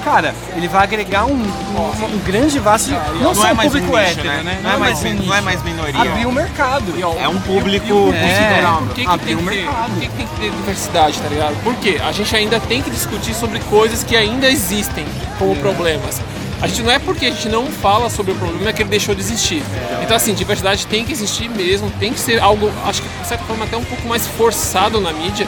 cara, 0.04 0.34
ele 0.56 0.68
vai 0.68 0.82
agregar 0.82 1.24
um, 1.26 1.32
um, 1.34 2.04
um 2.14 2.18
grande 2.24 2.58
vasto 2.58 2.86
de. 2.86 2.92
Não, 2.92 3.20
Não 3.22 3.34
só 3.34 3.48
é 3.48 3.52
um 3.52 3.56
mais 3.56 3.68
um 3.74 3.78
público 3.78 3.96
nicho, 3.98 4.10
hétero, 4.10 4.28
né? 4.28 4.42
né? 4.44 4.60
Não 4.62 4.70
é 4.72 4.76
mais, 4.76 4.98
um 4.98 5.02
min- 5.04 5.26
não 5.26 5.34
é 5.34 5.40
mais 5.40 5.62
minoria. 5.62 6.00
Abrir 6.00 6.26
o 6.26 6.32
mercado. 6.32 6.94
E, 6.96 7.02
ó, 7.02 7.14
É 7.18 7.28
um 7.28 7.40
público 7.40 7.86
considerável. 7.86 8.86
Por 8.86 8.94
que, 8.94 9.02
que 9.02 9.08
Abrir 9.10 9.26
tem 9.26 9.34
o 9.34 9.38
que 9.38 9.44
ter, 9.48 9.54
mercado. 9.64 9.90
por 9.90 10.00
que, 10.00 10.08
que 10.08 10.16
tem 10.16 10.26
que 10.26 10.36
ter 10.40 10.50
diversidade, 10.50 11.20
tá 11.20 11.28
ligado? 11.28 11.56
Porque 11.62 12.00
a 12.06 12.12
gente 12.12 12.36
ainda 12.36 12.60
tem 12.60 12.82
que 12.82 12.90
discutir 12.90 13.34
sobre 13.34 13.58
coisas 13.60 14.02
que 14.04 14.16
ainda 14.16 14.48
existem 14.50 15.06
como 15.38 15.54
problemas. 15.56 16.20
A 16.60 16.66
gente 16.66 16.82
não 16.82 16.90
é 16.90 16.98
porque 16.98 17.26
a 17.26 17.30
gente 17.30 17.48
não 17.48 17.66
fala 17.66 18.10
sobre 18.10 18.32
o 18.32 18.34
problema 18.34 18.72
que 18.72 18.82
ele 18.82 18.90
deixou 18.90 19.14
de 19.14 19.20
existir. 19.20 19.62
Então 20.02 20.16
assim, 20.16 20.34
diversidade 20.34 20.86
tem 20.88 21.04
que 21.04 21.12
existir 21.12 21.48
mesmo, 21.48 21.88
tem 22.00 22.12
que 22.12 22.18
ser 22.18 22.40
algo, 22.40 22.68
acho 22.84 23.00
que 23.00 23.08
de 23.22 23.28
certa 23.28 23.44
forma 23.44 23.64
até 23.64 23.76
um 23.76 23.84
pouco 23.84 24.08
mais 24.08 24.26
forçado 24.26 25.00
na 25.00 25.12
mídia, 25.12 25.46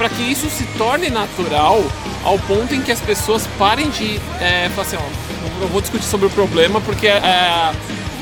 para 0.00 0.08
que 0.08 0.22
isso 0.22 0.48
se 0.48 0.64
torne 0.78 1.10
natural 1.10 1.84
ao 2.24 2.38
ponto 2.38 2.74
em 2.74 2.80
que 2.80 2.90
as 2.90 3.00
pessoas 3.00 3.46
parem 3.58 3.90
de 3.90 4.18
é, 4.40 4.70
falar 4.70 4.86
assim, 4.86 4.96
ó, 4.96 5.00
não- 5.42 5.60
não 5.60 5.68
vou 5.68 5.82
discutir 5.82 6.06
sobre 6.06 6.26
o 6.26 6.30
problema 6.30 6.80
porque 6.80 7.06
é, 7.06 7.70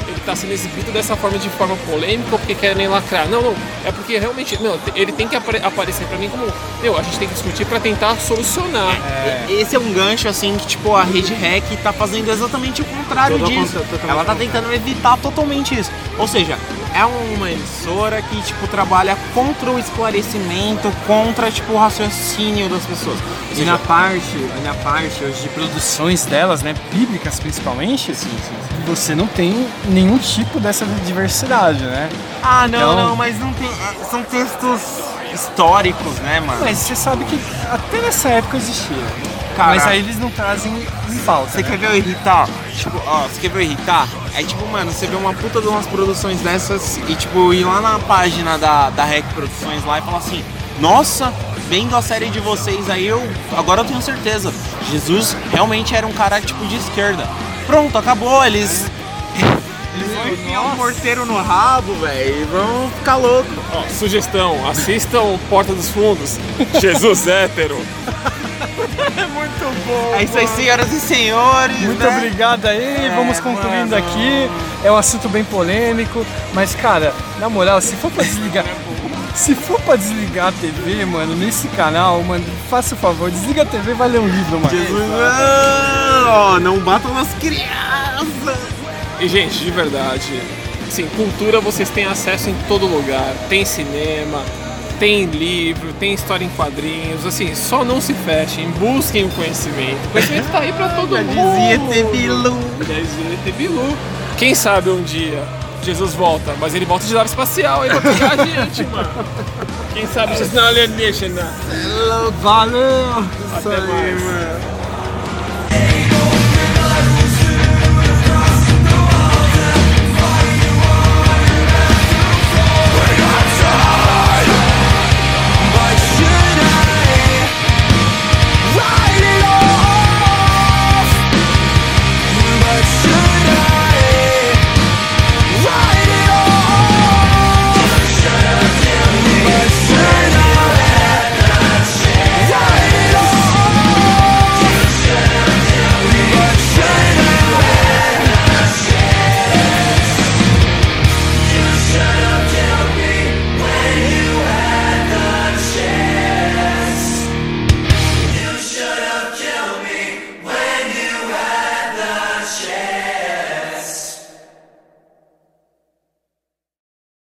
ele 0.08 0.16
está 0.16 0.34
sendo 0.34 0.52
exibido 0.52 0.90
dessa 0.90 1.14
forma 1.14 1.38
de 1.38 1.48
forma 1.50 1.76
polêmica 1.88 2.30
ou 2.32 2.38
porque 2.40 2.56
querem 2.56 2.88
lacrar. 2.88 3.28
Não, 3.28 3.40
não. 3.40 3.54
É 3.84 3.92
porque 3.92 4.18
realmente, 4.18 4.60
não, 4.60 4.76
ele 4.96 5.12
tem 5.12 5.28
que 5.28 5.36
apare- 5.36 5.60
aparecer 5.64 6.04
pra 6.08 6.18
mim 6.18 6.28
como, 6.28 6.52
meu, 6.82 6.98
a 6.98 7.02
gente 7.02 7.16
tem 7.16 7.28
que 7.28 7.34
discutir 7.34 7.64
pra 7.64 7.78
tentar 7.78 8.16
solucionar. 8.16 8.96
Esse 9.48 9.76
é 9.76 9.78
um 9.78 9.92
gancho 9.92 10.26
assim 10.28 10.56
que 10.56 10.66
tipo 10.66 10.96
a 10.96 11.04
Rede 11.04 11.32
Hack 11.32 11.62
tá 11.80 11.92
fazendo 11.92 12.28
exatamente 12.28 12.82
o 12.82 12.84
contrário 12.86 13.38
Todo 13.38 13.48
disso. 13.48 13.76
Ela 14.02 14.24
tá 14.24 14.34
contrário. 14.34 14.36
tentando 14.36 14.74
evitar 14.74 15.16
totalmente 15.18 15.78
isso. 15.78 15.92
Ou 16.18 16.26
seja, 16.26 16.58
é 16.94 17.04
uma 17.04 17.50
emissora 17.50 18.20
que 18.22 18.40
tipo 18.42 18.66
trabalha 18.68 19.16
contra 19.34 19.70
o 19.70 19.78
esclarecimento, 19.78 20.90
contra 21.06 21.50
tipo 21.50 21.72
o 21.72 21.76
raciocínio 21.78 22.68
das 22.68 22.84
pessoas. 22.84 23.18
E 23.56 23.62
na 23.62 23.78
parte, 23.78 24.36
na 24.64 24.74
parte 24.74 25.22
hoje 25.24 25.42
de 25.42 25.48
produções 25.48 26.24
delas, 26.26 26.62
né, 26.62 26.74
bíblicas 26.92 27.38
principalmente, 27.40 28.12
você 28.86 29.14
não 29.14 29.26
tem 29.26 29.66
nenhum 29.86 30.18
tipo 30.18 30.58
dessa 30.60 30.84
diversidade, 31.06 31.82
né? 31.84 32.08
ah, 32.42 32.66
não, 32.68 32.78
Então- 32.78 32.96
não, 33.08 33.16
mas 33.16 33.38
não 33.38 33.52
tem. 33.52 33.68
São 34.10 34.22
textos 34.22 34.80
históricos, 35.32 36.14
né, 36.20 36.40
mano? 36.40 36.60
Mas 36.62 36.78
você 36.78 36.96
sabe 36.96 37.24
que 37.24 37.38
até 37.70 38.00
nessa 38.00 38.28
época 38.30 38.56
existia. 38.56 38.96
Cara, 39.58 39.74
Mas 39.74 39.84
aí 39.88 39.98
eles 39.98 40.16
não 40.20 40.30
trazem 40.30 40.72
em 40.72 41.18
pauta. 41.26 41.50
Você 41.50 41.62
né? 41.62 41.68
quer 41.68 41.78
ver 41.78 41.86
eu 41.88 41.96
irritar? 41.96 42.48
Tipo, 42.76 43.02
ó, 43.04 43.22
você 43.22 43.40
quer 43.40 43.50
ver 43.50 43.58
eu 43.58 43.62
irritar? 43.62 44.06
É 44.36 44.42
tipo, 44.44 44.64
mano, 44.68 44.92
você 44.92 45.08
vê 45.08 45.16
uma 45.16 45.34
puta 45.34 45.60
de 45.60 45.66
umas 45.66 45.84
produções 45.84 46.40
dessas 46.42 46.96
e 47.08 47.16
tipo, 47.16 47.52
ir 47.52 47.64
lá 47.64 47.80
na 47.80 47.98
página 47.98 48.56
da, 48.56 48.88
da 48.90 49.02
Rec 49.02 49.24
Produções 49.34 49.84
lá 49.84 49.98
e 49.98 50.02
falar 50.02 50.18
assim, 50.18 50.44
nossa, 50.78 51.34
vendo 51.68 51.96
a 51.96 52.00
série 52.00 52.30
de 52.30 52.38
vocês 52.38 52.88
aí, 52.88 53.08
eu 53.08 53.20
agora 53.56 53.80
eu 53.80 53.84
tenho 53.84 54.00
certeza. 54.00 54.54
Jesus 54.92 55.36
realmente 55.50 55.92
era 55.92 56.06
um 56.06 56.12
cara 56.12 56.40
tipo 56.40 56.64
de 56.68 56.76
esquerda. 56.76 57.28
Pronto, 57.66 57.98
acabou, 57.98 58.44
eles. 58.46 58.86
Eles 59.96 60.14
vão 60.14 60.28
enfiar 60.28 60.60
um 60.60 60.76
morteiro 60.76 61.26
no 61.26 61.42
rabo, 61.42 61.92
velho, 61.94 62.42
e 62.42 62.44
vão 62.44 62.88
ficar 62.98 63.16
loucos. 63.16 63.58
Ó, 63.74 63.82
sugestão, 63.88 64.70
assistam 64.70 65.36
Porta 65.50 65.74
dos 65.74 65.88
Fundos. 65.88 66.38
Jesus 66.80 67.26
hétero. 67.26 67.76
É 70.16 70.22
isso 70.22 70.38
aí, 70.38 70.48
senhoras 70.48 70.92
e 70.92 71.00
senhores. 71.00 71.78
Muito 71.80 72.02
né? 72.02 72.16
obrigado 72.16 72.66
aí, 72.66 73.10
vamos 73.14 73.40
concluindo 73.40 73.90
mano. 73.90 73.96
aqui. 73.96 74.50
É 74.84 74.90
um 74.90 74.96
assunto 74.96 75.28
bem 75.28 75.44
polêmico, 75.44 76.24
mas 76.52 76.74
cara, 76.74 77.14
na 77.38 77.48
moral, 77.48 77.80
se 77.80 77.96
for 77.96 78.10
pra 78.10 78.22
desligar. 78.24 78.64
Se 79.34 79.54
for 79.54 79.80
pra 79.82 79.94
desligar 79.94 80.48
a 80.48 80.52
TV, 80.52 81.04
mano, 81.04 81.36
nesse 81.36 81.68
canal, 81.68 82.20
mano, 82.24 82.44
faça 82.68 82.96
o 82.96 82.98
favor, 82.98 83.30
desliga 83.30 83.62
a 83.62 83.66
TV 83.66 83.92
e 83.92 83.94
vai 83.94 84.08
ler 84.08 84.20
um 84.20 84.26
livro, 84.26 84.58
mano. 84.58 84.70
Jesus, 84.70 85.08
não, 85.08 86.28
ó, 86.28 86.58
não 86.58 86.78
batam 86.80 87.14
nas 87.14 87.32
crianças. 87.34 88.58
E, 89.20 89.28
gente, 89.28 89.58
de 89.58 89.70
verdade, 89.70 90.42
assim, 90.88 91.06
cultura 91.16 91.60
vocês 91.60 91.88
têm 91.88 92.06
acesso 92.06 92.50
em 92.50 92.54
todo 92.66 92.86
lugar. 92.86 93.32
Tem 93.48 93.64
cinema, 93.64 94.42
tem 94.98 95.24
livro, 95.26 95.92
tem 95.94 96.14
história 96.14 96.44
em 96.44 96.48
quadrinhos. 96.50 97.24
Assim, 97.26 97.54
só 97.54 97.84
não 97.84 98.00
se 98.00 98.12
fechem, 98.14 98.70
busquem 98.72 99.24
o 99.24 99.28
conhecimento. 99.30 99.98
O 100.06 100.10
conhecimento 100.10 100.50
tá 100.50 100.60
aí 100.60 100.72
pra 100.72 100.88
todo 100.90 101.16
Já 101.16 101.22
mundo. 101.22 101.56
dizia 101.56 101.78
Tebilu. 102.04 102.58
Já 102.80 102.94
dizia 102.94 103.38
Tebilu. 103.44 103.96
Quem 104.36 104.54
sabe 104.54 104.90
um 104.90 105.02
dia 105.02 105.42
Jesus 105.82 106.12
volta, 106.14 106.54
mas 106.60 106.74
ele 106.74 106.84
volta 106.84 107.06
de 107.06 107.14
nave 107.14 107.28
espacial 107.28 107.82
aí 107.82 107.90
pra 107.90 108.00
pegar 108.00 108.32
a 108.32 108.44
gente, 108.44 108.84
mano. 108.86 109.08
Quem 109.94 110.06
sabe 110.06 110.32
Jesus 110.32 110.52
não 110.52 110.64
é 110.64 110.68
alienígena. 110.68 111.48
Valeu! 112.42 113.24
Até 113.56 113.80
mais. 113.80 114.22
mano. 114.22 114.77